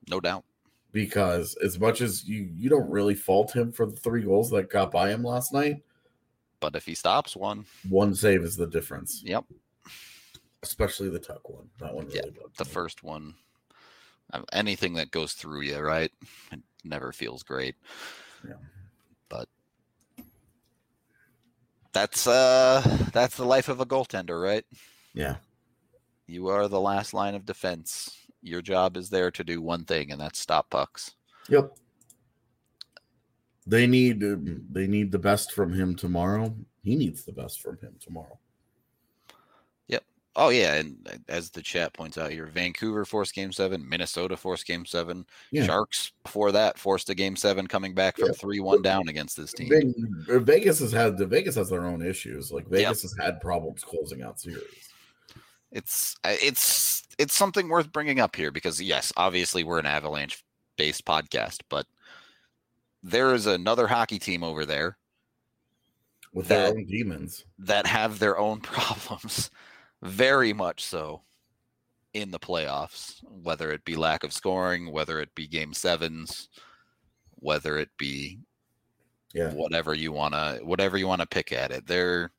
No 0.09 0.21
doubt. 0.21 0.45
Because 0.93 1.57
as 1.65 1.79
much 1.81 2.01
as 2.01 2.25
you 2.25 2.49
you 2.55 2.69
don't 2.69 2.91
really 2.91 3.15
fault 3.15 3.55
him 3.55 3.73
for 3.73 3.87
the 3.87 3.97
three 3.97 4.23
goals 4.23 4.51
that 4.51 4.71
got 4.71 4.91
by 4.91 5.11
him 5.11 5.25
last 5.25 5.53
night, 5.53 5.83
but 6.65 6.75
if 6.77 6.87
he 6.87 6.95
stops 6.95 7.37
one, 7.37 7.67
one 7.91 8.15
save 8.15 8.43
is 8.43 8.57
the 8.57 8.67
difference. 8.67 9.21
Yep. 9.23 9.45
Especially 10.63 11.11
the 11.11 11.19
tuck 11.19 11.47
one. 11.51 11.69
That 11.79 11.93
one 11.93 12.07
really 12.07 12.17
yeah, 12.25 12.47
The 12.57 12.65
me. 12.65 12.71
first 12.71 13.03
one. 13.03 13.35
Anything 14.51 14.95
that 14.95 15.11
goes 15.11 15.35
through 15.35 15.61
you, 15.61 15.79
right? 15.79 16.11
It 16.53 16.63
never 16.83 17.13
feels 17.13 17.43
great. 17.43 17.75
Yeah. 18.49 18.55
But 19.29 19.47
that's 21.93 22.27
uh 22.27 22.81
that's 23.13 23.37
the 23.37 23.45
life 23.45 23.69
of 23.69 23.81
a 23.81 23.87
goaltender, 23.87 24.43
right? 24.43 24.65
Yeah. 25.13 25.37
You 26.27 26.49
are 26.49 26.67
the 26.67 26.81
last 26.81 27.13
line 27.13 27.35
of 27.35 27.45
defense. 27.45 28.17
Your 28.41 28.63
job 28.63 28.97
is 28.97 29.11
there 29.11 29.31
to 29.33 29.45
do 29.45 29.61
one 29.61 29.85
thing, 29.85 30.13
and 30.13 30.19
that's 30.19 30.39
stop 30.39 30.71
pucks. 30.71 31.11
Yep. 31.51 31.77
They 33.67 33.87
need 33.87 34.21
they 34.73 34.87
need 34.87 35.11
the 35.11 35.19
best 35.19 35.53
from 35.53 35.73
him 35.73 35.95
tomorrow. 35.95 36.55
He 36.83 36.97
needs 36.97 37.25
the 37.25 37.33
best 37.33 37.63
from 37.63 37.79
him 37.79 37.95
tomorrow. 37.99 38.39
Yep. 39.89 40.05
Oh 40.37 40.51
yeah, 40.51 40.75
and 40.75 40.97
uh, 41.11 41.17
as 41.29 41.49
the 41.49 41.63
chat 41.63 41.95
points 41.95 42.19
out 42.19 42.31
here, 42.31 42.47
Vancouver 42.47 43.07
forced 43.07 43.35
game 43.35 43.53
seven, 43.53 43.89
Minnesota 43.89 44.37
forced 44.37 44.67
game 44.67 44.85
seven, 44.85 45.25
yeah. 45.51 45.65
Sharks 45.65 46.13
before 46.25 46.53
that 46.53 46.79
forced 46.79 47.09
a 47.09 47.15
game 47.15 47.37
seven, 47.37 47.67
coming 47.67 47.95
back 47.95 48.19
from 48.19 48.35
three 48.35 48.59
yeah. 48.59 48.65
one 48.65 48.83
down 48.83 49.09
against 49.09 49.37
this 49.37 49.55
team. 49.55 49.95
Uh, 50.29 50.41
Vegas 50.41 50.81
has 50.81 50.93
had 50.93 51.17
the 51.17 51.25
Vegas 51.25 51.55
has 51.55 51.71
their 51.71 51.87
own 51.87 52.05
issues. 52.05 52.53
Like 52.53 52.69
Vegas 52.69 53.03
yep. 53.03 53.11
has 53.11 53.17
had 53.19 53.41
problems 53.41 53.83
closing 53.83 54.23
out 54.23 54.39
series. 54.39 54.91
It's 55.73 56.17
it's 56.25 57.03
it's 57.19 57.35
something 57.35 57.69
worth 57.69 57.93
bringing 57.93 58.21
up 58.21 58.37
here 58.37 58.51
because 58.51 58.81
yes, 58.81 59.11
obviously 59.17 59.65
we're 59.65 59.79
an 59.79 59.87
Avalanche 59.87 60.45
based 60.77 61.05
podcast, 61.05 61.61
but 61.69 61.87
there 63.05 63.35
is 63.35 63.47
another 63.47 63.87
hockey 63.87 64.19
team 64.19 64.43
over 64.43 64.65
there 64.65 64.97
with 66.33 66.49
that, 66.49 66.71
their 66.71 66.79
own 66.79 66.87
demons 66.87 67.45
that 67.59 67.87
have 67.87 68.19
their 68.19 68.39
own 68.39 68.61
problems, 68.63 69.51
very 70.03 70.53
much 70.53 70.83
so 70.83 71.23
in 72.15 72.31
the 72.31 72.39
playoffs, 72.39 73.23
whether 73.43 73.71
it 73.71 73.85
be 73.85 73.95
lack 73.95 74.25
of 74.25 74.33
scoring, 74.33 74.91
whether 74.91 75.21
it 75.21 75.35
be 75.35 75.47
game 75.47 75.75
sevens, 75.75 76.49
whether 77.37 77.77
it 77.77 77.91
be 77.99 78.39
yeah. 79.35 79.53
whatever 79.53 79.95
you 79.95 80.11
wanna 80.11 80.59
whatever 80.63 80.97
you 80.97 81.07
wanna 81.07 81.27
pick 81.27 81.53
at 81.53 81.71
it. 81.71 81.87
They're 81.87 82.33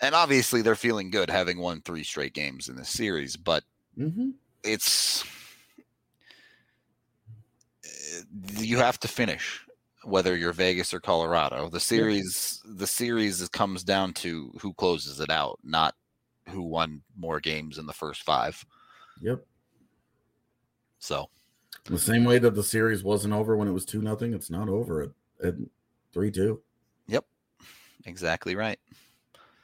and 0.00 0.14
obviously 0.14 0.60
they're 0.60 0.74
feeling 0.74 1.10
good 1.10 1.30
having 1.30 1.58
won 1.58 1.82
three 1.82 2.02
straight 2.02 2.34
games 2.34 2.68
in 2.68 2.76
this 2.76 2.88
series, 2.88 3.36
but 3.36 3.62
mm-hmm. 3.96 4.30
it's 4.64 5.24
you 8.58 8.78
have 8.78 8.98
to 9.00 9.08
finish 9.08 9.64
whether 10.04 10.36
you're 10.36 10.52
Vegas 10.52 10.92
or 10.92 11.00
Colorado. 11.00 11.68
The 11.68 11.80
series 11.80 12.62
yeah. 12.64 12.72
the 12.76 12.86
series 12.86 13.48
comes 13.48 13.82
down 13.82 14.12
to 14.14 14.52
who 14.60 14.72
closes 14.74 15.20
it 15.20 15.30
out, 15.30 15.58
not 15.64 15.94
who 16.48 16.62
won 16.62 17.02
more 17.16 17.40
games 17.40 17.78
in 17.78 17.86
the 17.86 17.92
first 17.92 18.22
5. 18.22 18.64
Yep. 19.22 19.44
So, 20.98 21.28
the 21.84 21.98
same 21.98 22.24
way 22.24 22.38
that 22.38 22.54
the 22.54 22.62
series 22.62 23.02
wasn't 23.02 23.34
over 23.34 23.56
when 23.56 23.68
it 23.68 23.72
was 23.72 23.84
2 23.84 24.02
nothing, 24.02 24.34
it's 24.34 24.50
not 24.50 24.68
over 24.68 25.02
at, 25.02 25.10
at 25.42 25.54
3-2. 26.14 26.58
Yep. 27.08 27.24
Exactly 28.06 28.56
right. 28.56 28.78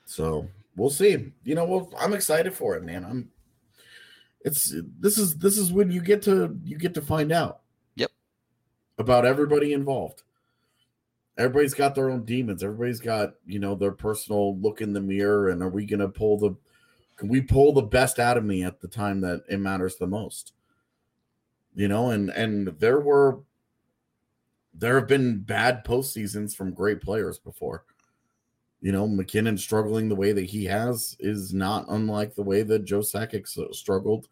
So, 0.05 0.49
we'll 0.77 0.91
see. 0.91 1.33
You 1.45 1.55
know, 1.55 1.65
well, 1.65 1.93
I'm 1.99 2.15
excited 2.15 2.55
for 2.55 2.77
it, 2.77 2.83
man. 2.83 3.05
I'm 3.05 3.31
it's 4.43 4.75
this 4.99 5.19
is 5.19 5.37
this 5.37 5.59
is 5.59 5.73
when 5.73 5.91
you 5.91 6.01
get 6.01 6.23
to 6.23 6.59
you 6.65 6.79
get 6.79 6.95
to 6.95 7.03
find 7.03 7.31
out 7.31 7.61
about 9.01 9.25
everybody 9.25 9.73
involved. 9.73 10.23
Everybody's 11.39 11.75
got 11.75 11.95
their 11.95 12.11
own 12.11 12.25
demons. 12.25 12.63
Everybody's 12.63 13.01
got, 13.01 13.35
you 13.47 13.59
know, 13.59 13.75
their 13.75 13.93
personal 13.93 14.59
look 14.59 14.83
in 14.83 14.93
the 14.93 15.01
mirror. 15.01 15.49
And 15.49 15.63
are 15.63 15.71
we 15.71 15.87
going 15.87 16.01
to 16.01 16.09
pull 16.09 16.39
the, 16.39 16.55
can 17.17 17.29
we 17.29 17.41
pull 17.41 17.73
the 17.73 17.83
best 17.83 18.19
out 18.19 18.37
of 18.37 18.45
me 18.45 18.63
at 18.63 18.81
the 18.81 18.89
time 18.89 19.23
that 19.23 19.43
it 19.49 19.59
matters 19.59 19.97
the 19.97 20.07
most? 20.07 20.53
You 21.75 21.89
know, 21.89 22.11
and, 22.11 22.29
and 22.31 22.69
there 22.79 23.01
were, 23.01 23.41
there 24.75 24.97
have 24.99 25.09
been 25.09 25.41
bad 25.41 25.83
post 25.83 26.13
seasons 26.13 26.55
from 26.55 26.75
great 26.75 27.01
players 27.01 27.39
before. 27.39 27.85
You 28.83 28.93
know, 28.93 29.07
MacKinnon 29.07 29.57
struggling 29.57 30.09
the 30.09 30.17
way 30.17 30.33
that 30.33 30.45
he 30.45 30.67
has 30.67 31.17
is 31.21 31.55
not 31.55 31.87
unlike 31.89 32.35
the 32.35 32.43
way 32.43 32.63
that 32.63 32.85
Joe 32.85 33.01
Sakic 33.01 33.47
struggled 33.75 34.29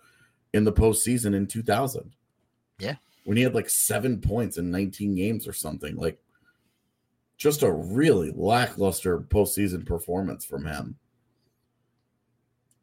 in 0.52 0.64
the 0.64 0.72
postseason 0.72 1.34
in 1.34 1.46
2000. 1.46 2.12
Yeah 2.78 2.96
when 3.28 3.36
he 3.36 3.42
had 3.42 3.54
like 3.54 3.68
seven 3.68 4.22
points 4.22 4.56
in 4.56 4.70
19 4.70 5.14
games 5.14 5.46
or 5.46 5.52
something. 5.52 5.94
Like 5.96 6.18
just 7.36 7.62
a 7.62 7.70
really 7.70 8.32
lackluster 8.34 9.20
postseason 9.20 9.84
performance 9.84 10.46
from 10.46 10.64
him. 10.64 10.96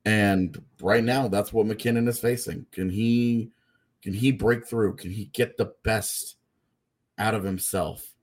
And 0.05 0.61
right 0.79 1.03
now, 1.03 1.29
that's 1.29 1.51
what 1.51 1.65
MacKinnon 1.65 2.07
is 2.07 2.19
facing. 2.19 2.67
Can 2.71 2.91
he 2.91 3.49
can 4.03 4.13
he 4.13 4.31
break 4.31 4.67
through? 4.67 4.97
Can 4.97 5.09
he 5.09 5.31
get 5.33 5.57
the 5.57 5.73
best 5.81 6.35
out 7.17 7.33
of 7.33 7.43
himself 7.43 8.13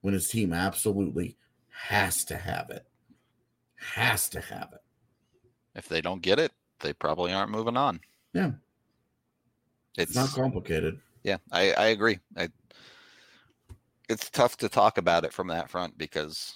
when 0.00 0.14
his 0.14 0.26
team 0.26 0.52
absolutely 0.52 1.36
has 1.68 2.24
to 2.24 2.36
have 2.36 2.70
it. 2.70 2.84
Has 3.76 4.28
to 4.30 4.40
have 4.40 4.70
it. 4.72 4.82
If 5.76 5.86
they 5.86 6.00
don't 6.00 6.22
get 6.22 6.40
it, 6.40 6.50
they 6.80 6.92
probably 6.92 7.32
aren't 7.32 7.52
moving 7.52 7.76
on. 7.76 8.00
Yeah. 8.32 8.50
It's, 9.96 10.10
It's 10.10 10.14
not 10.16 10.30
complicated. 10.30 10.98
yeah, 11.22 11.36
I, 11.52 11.72
I 11.72 11.86
agree. 11.86 12.18
I, 12.36 12.48
it's 14.08 14.28
tough 14.30 14.56
to 14.58 14.68
talk 14.68 14.98
about 14.98 15.24
it 15.24 15.32
from 15.32 15.46
that 15.48 15.70
front 15.70 15.96
because 15.96 16.54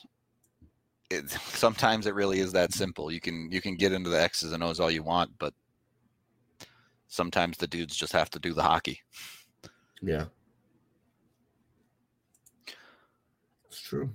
it 1.10 1.30
sometimes 1.30 2.06
it 2.06 2.14
really 2.14 2.40
is 2.40 2.52
that 2.52 2.72
simple. 2.72 3.10
You 3.10 3.20
can 3.20 3.50
you 3.50 3.60
can 3.60 3.76
get 3.76 3.92
into 3.92 4.10
the 4.10 4.20
X's 4.20 4.52
and 4.52 4.62
O's 4.62 4.80
all 4.80 4.90
you 4.90 5.02
want, 5.02 5.30
but 5.38 5.54
sometimes 7.06 7.56
the 7.56 7.66
dudes 7.66 7.96
just 7.96 8.12
have 8.12 8.30
to 8.30 8.38
do 8.38 8.52
the 8.52 8.62
hockey. 8.62 9.00
Yeah. 10.02 10.24
It's 13.68 13.80
true. 13.80 14.10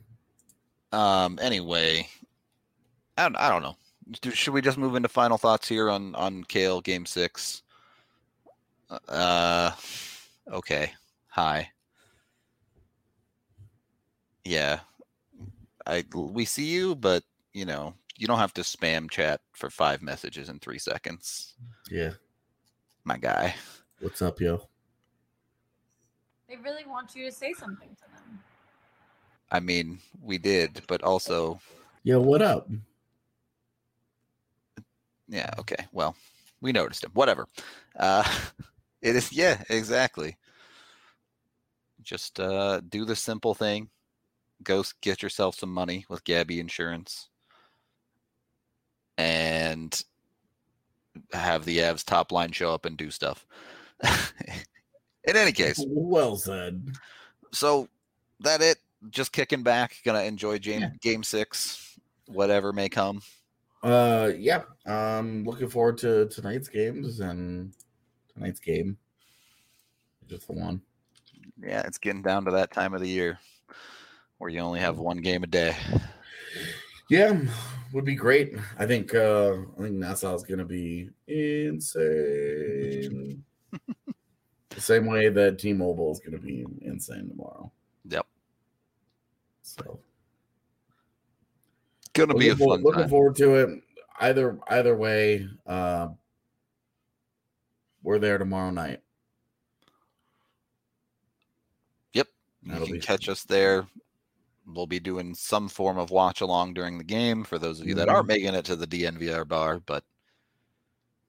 Um. 0.92 1.40
Anyway, 1.42 2.08
I 3.18 3.24
don't, 3.24 3.36
I 3.38 3.50
don't 3.50 3.64
know. 3.64 3.76
Should 4.34 4.54
we 4.54 4.62
just 4.62 4.78
move 4.78 4.96
into 4.96 5.10
final 5.10 5.38
thoughts 5.38 5.68
here 5.68 5.90
on 5.90 6.14
on 6.16 6.44
Kale 6.44 6.82
Game 6.82 7.06
Six? 7.06 7.64
Uh. 9.08 9.72
Okay. 10.52 10.92
Hi. 11.30 11.70
Yeah. 14.46 14.80
I 15.86 16.04
we 16.14 16.46
see 16.46 16.66
you, 16.66 16.96
but 16.96 17.24
you 17.54 17.66
know 17.66 17.94
you 18.18 18.28
don't 18.28 18.40
have 18.40 18.54
to 18.54 18.62
spam 18.62 19.10
chat 19.10 19.42
for 19.54 19.70
five 19.70 20.02
messages 20.02 20.48
in 20.50 20.60
three 20.60 20.78
seconds, 20.80 21.56
Yeah. 21.90 22.12
my 23.04 23.18
guy. 23.18 23.56
What's 24.00 24.22
up, 24.22 24.40
yo? 24.40 24.68
They 26.48 26.58
really 26.58 26.86
want 26.86 27.16
you 27.16 27.26
to 27.26 27.32
say 27.32 27.54
something 27.54 27.90
to 27.90 28.02
them. 28.14 28.40
I 29.52 29.60
mean, 29.60 30.00
we 30.22 30.38
did, 30.38 30.84
but 30.88 31.02
also, 31.04 31.60
Yo, 32.04 32.22
what 32.22 32.42
up? 32.42 32.70
yeah. 35.28 35.50
Okay. 35.60 35.88
Well, 35.92 36.16
we 36.62 36.72
noticed 36.72 37.04
him. 37.04 37.12
Whatever. 37.14 37.48
Uh, 37.98 38.24
it 39.04 39.16
is. 39.16 39.32
Yeah. 39.32 39.62
Exactly. 39.70 40.38
Just 42.02 42.40
uh, 42.40 42.82
do 42.82 43.06
the 43.06 43.16
simple 43.16 43.54
thing. 43.54 43.90
Go 44.64 44.84
get 45.02 45.22
yourself 45.22 45.56
some 45.56 45.74
money 45.74 46.06
with 46.10 46.24
Gabi 46.24 46.60
Insurance, 46.60 47.30
and 49.18 50.04
have 51.32 51.66
the 51.66 51.80
Avs 51.80 52.04
top 52.04 52.32
line 52.32 52.52
show 52.52 52.74
up 52.74 52.86
and 52.86 52.98
do 52.98 53.12
stuff. 53.12 53.46
In 55.26 55.36
any 55.38 55.52
case, 55.52 55.84
Well 55.88 56.36
said. 56.38 56.86
so 57.52 57.88
that 58.42 58.62
it. 58.62 58.78
Just 59.10 59.34
kicking 59.34 59.64
back. 59.64 59.98
Gonna 60.06 60.24
enjoy 60.24 60.60
game 60.60 60.82
Yeah. 60.82 60.90
game 61.02 61.24
six, 61.24 62.00
whatever 62.28 62.72
may 62.72 62.88
come. 62.90 63.22
Uh 63.82 64.32
yeah. 64.38 64.64
Um 64.86 65.44
looking 65.44 65.68
forward 65.70 65.98
to 66.00 66.28
tonight's 66.30 66.70
games 66.70 67.20
and 67.20 67.74
tonight's 68.34 68.60
game. 68.60 68.98
Just 70.28 70.48
the 70.48 70.54
one. 70.54 70.82
Yeah, 71.62 71.82
it's 71.82 71.98
getting 71.98 72.22
down 72.22 72.46
to 72.46 72.52
that 72.52 72.72
time 72.72 72.94
of 72.94 73.02
the 73.02 73.08
year 73.08 73.40
where 74.38 74.50
you 74.50 74.60
only 74.60 74.80
have 74.80 74.98
one 74.98 75.18
game 75.18 75.44
a 75.44 75.48
day. 75.48 75.76
Yeah, 77.10 77.40
would 77.92 78.06
be 78.06 78.16
great. 78.16 78.56
I 78.80 78.86
think 78.86 79.14
uh 79.14 79.54
I 79.78 79.82
think 79.82 79.96
Nassau's 79.96 80.44
gonna 80.44 80.66
be 80.66 81.10
insane. 81.28 83.44
the 84.70 84.82
same 84.82 85.06
way 85.06 85.30
that 85.30 85.60
T 85.60 85.74
Mobile 85.74 86.12
is 86.12 86.20
gonna 86.20 86.40
be 86.40 86.66
insane 86.82 87.30
tomorrow. 87.30 87.72
Yep. 88.06 88.26
So 89.62 90.00
Gonna 92.14 92.36
be 92.36 92.50
a 92.50 92.56
fun 92.56 92.84
looking 92.84 93.10
forward 93.10 93.36
to 93.38 93.56
it. 93.56 93.84
Either 94.20 94.60
either 94.70 94.96
way, 94.96 95.48
uh 95.66 96.10
we're 98.04 98.20
there 98.20 98.38
tomorrow 98.38 98.70
night. 98.70 99.00
Yep. 102.14 102.28
You 102.62 102.72
That'll 102.72 102.88
can 102.88 102.96
be 102.96 103.02
catch 103.02 103.30
us 103.30 103.44
there. 103.44 103.88
We'll 104.66 104.88
be 104.88 105.00
doing 105.00 105.34
some 105.36 105.68
form 105.68 105.98
of 105.98 106.12
watch 106.12 106.42
along 106.42 106.74
during 106.74 106.98
the 106.98 107.04
game 107.04 107.44
for 107.44 107.58
those 107.60 107.82
of 107.82 107.88
you 107.88 107.96
that 107.96 108.08
Mhm. 108.08 108.14
aren't 108.14 108.28
making 108.28 108.54
it 108.54 108.66
to 108.66 108.76
the 108.76 108.88
DNVR 108.88 109.44
bar, 109.46 109.80
but 109.80 110.04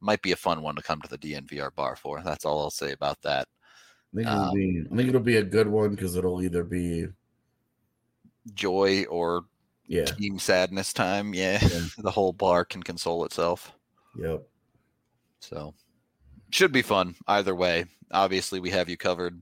might 0.00 0.22
be 0.22 0.32
a 0.32 0.36
fun 0.36 0.60
one 0.62 0.76
to 0.76 0.82
come 0.82 1.00
to 1.00 1.08
the 1.08 1.18
DNVR 1.18 1.70
bar 1.70 1.96
for. 1.96 2.22
That's 2.22 2.44
all 2.44 2.60
I'll 2.60 2.70
say 2.70 2.92
about 2.92 3.20
that. 3.22 3.48
I 4.12 4.16
think 4.16 4.28
it'll 4.28 4.48
Um, 4.48 4.54
be 4.54 4.84
I 4.92 4.96
think 4.96 5.08
it'll 5.08 5.20
be 5.20 5.36
a 5.38 5.42
good 5.42 5.66
one 5.66 5.90
because 5.90 6.14
it'll 6.16 6.42
either 6.42 6.62
be 6.62 7.08
Joy 8.52 9.04
or 9.04 9.46
yeah, 9.86 10.04
team 10.04 10.38
sadness 10.38 10.92
time. 10.92 11.34
Yeah. 11.34 11.58
Yeah. 11.62 11.86
the 11.98 12.10
whole 12.10 12.32
bar 12.32 12.64
can 12.64 12.82
console 12.82 13.24
itself. 13.24 13.72
yep. 14.16 14.46
So 15.40 15.74
should 16.54 16.72
be 16.72 16.82
fun 16.82 17.16
either 17.26 17.54
way. 17.54 17.84
Obviously, 18.12 18.60
we 18.60 18.70
have 18.70 18.88
you 18.88 18.96
covered. 18.96 19.40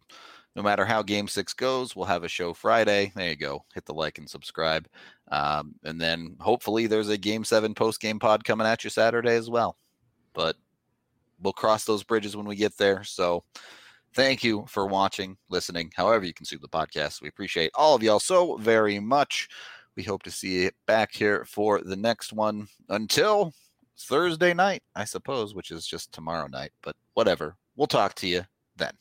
No 0.57 0.63
matter 0.63 0.85
how 0.85 1.03
game 1.03 1.29
six 1.29 1.53
goes, 1.53 1.95
we'll 1.95 2.07
have 2.07 2.25
a 2.25 2.29
show 2.29 2.53
Friday. 2.53 3.13
There 3.15 3.29
you 3.29 3.37
go. 3.37 3.65
Hit 3.75 3.85
the 3.85 3.95
like 3.95 4.19
and 4.19 4.29
subscribe. 4.29 4.89
Um, 5.31 5.75
and 5.85 6.01
then 6.01 6.37
hopefully 6.41 6.87
there's 6.87 7.09
a 7.09 7.17
game 7.17 7.45
seven 7.45 7.75
post 7.75 8.01
game 8.01 8.19
pod 8.19 8.45
coming 8.45 8.67
at 8.67 8.85
you 8.85 8.91
Saturday 8.91 9.35
as 9.35 9.51
well. 9.51 9.77
But 10.35 10.57
we'll 11.43 11.53
cross 11.53 11.85
those 11.85 12.03
bridges 12.03 12.37
when 12.37 12.47
we 12.47 12.57
get 12.57 12.77
there. 12.77 13.05
So 13.05 13.45
thank 14.15 14.43
you 14.43 14.65
for 14.69 14.87
watching, 14.87 15.37
listening, 15.49 15.91
however 15.95 16.25
you 16.25 16.35
consume 16.35 16.61
the 16.63 16.69
podcast. 16.69 17.21
We 17.21 17.29
appreciate 17.29 17.73
all 17.75 17.95
of 17.95 18.03
y'all 18.03 18.21
so 18.21 18.57
very 18.57 19.01
much. 19.01 19.49
We 19.97 20.03
hope 20.03 20.23
to 20.23 20.31
see 20.31 20.65
you 20.65 20.71
back 20.87 21.13
here 21.13 21.45
for 21.45 21.81
the 21.83 21.97
next 21.97 22.33
one. 22.33 22.69
Until 22.89 23.53
Thursday 23.99 24.55
night, 24.55 24.83
I 24.95 25.05
suppose, 25.05 25.55
which 25.55 25.71
is 25.71 25.87
just 25.87 26.13
tomorrow 26.13 26.47
night, 26.49 26.73
but 26.83 26.97
whatever. 27.15 27.57
We'll 27.77 27.87
talk 27.87 28.15
to 28.17 28.27
you 28.27 28.45
then. 28.77 28.93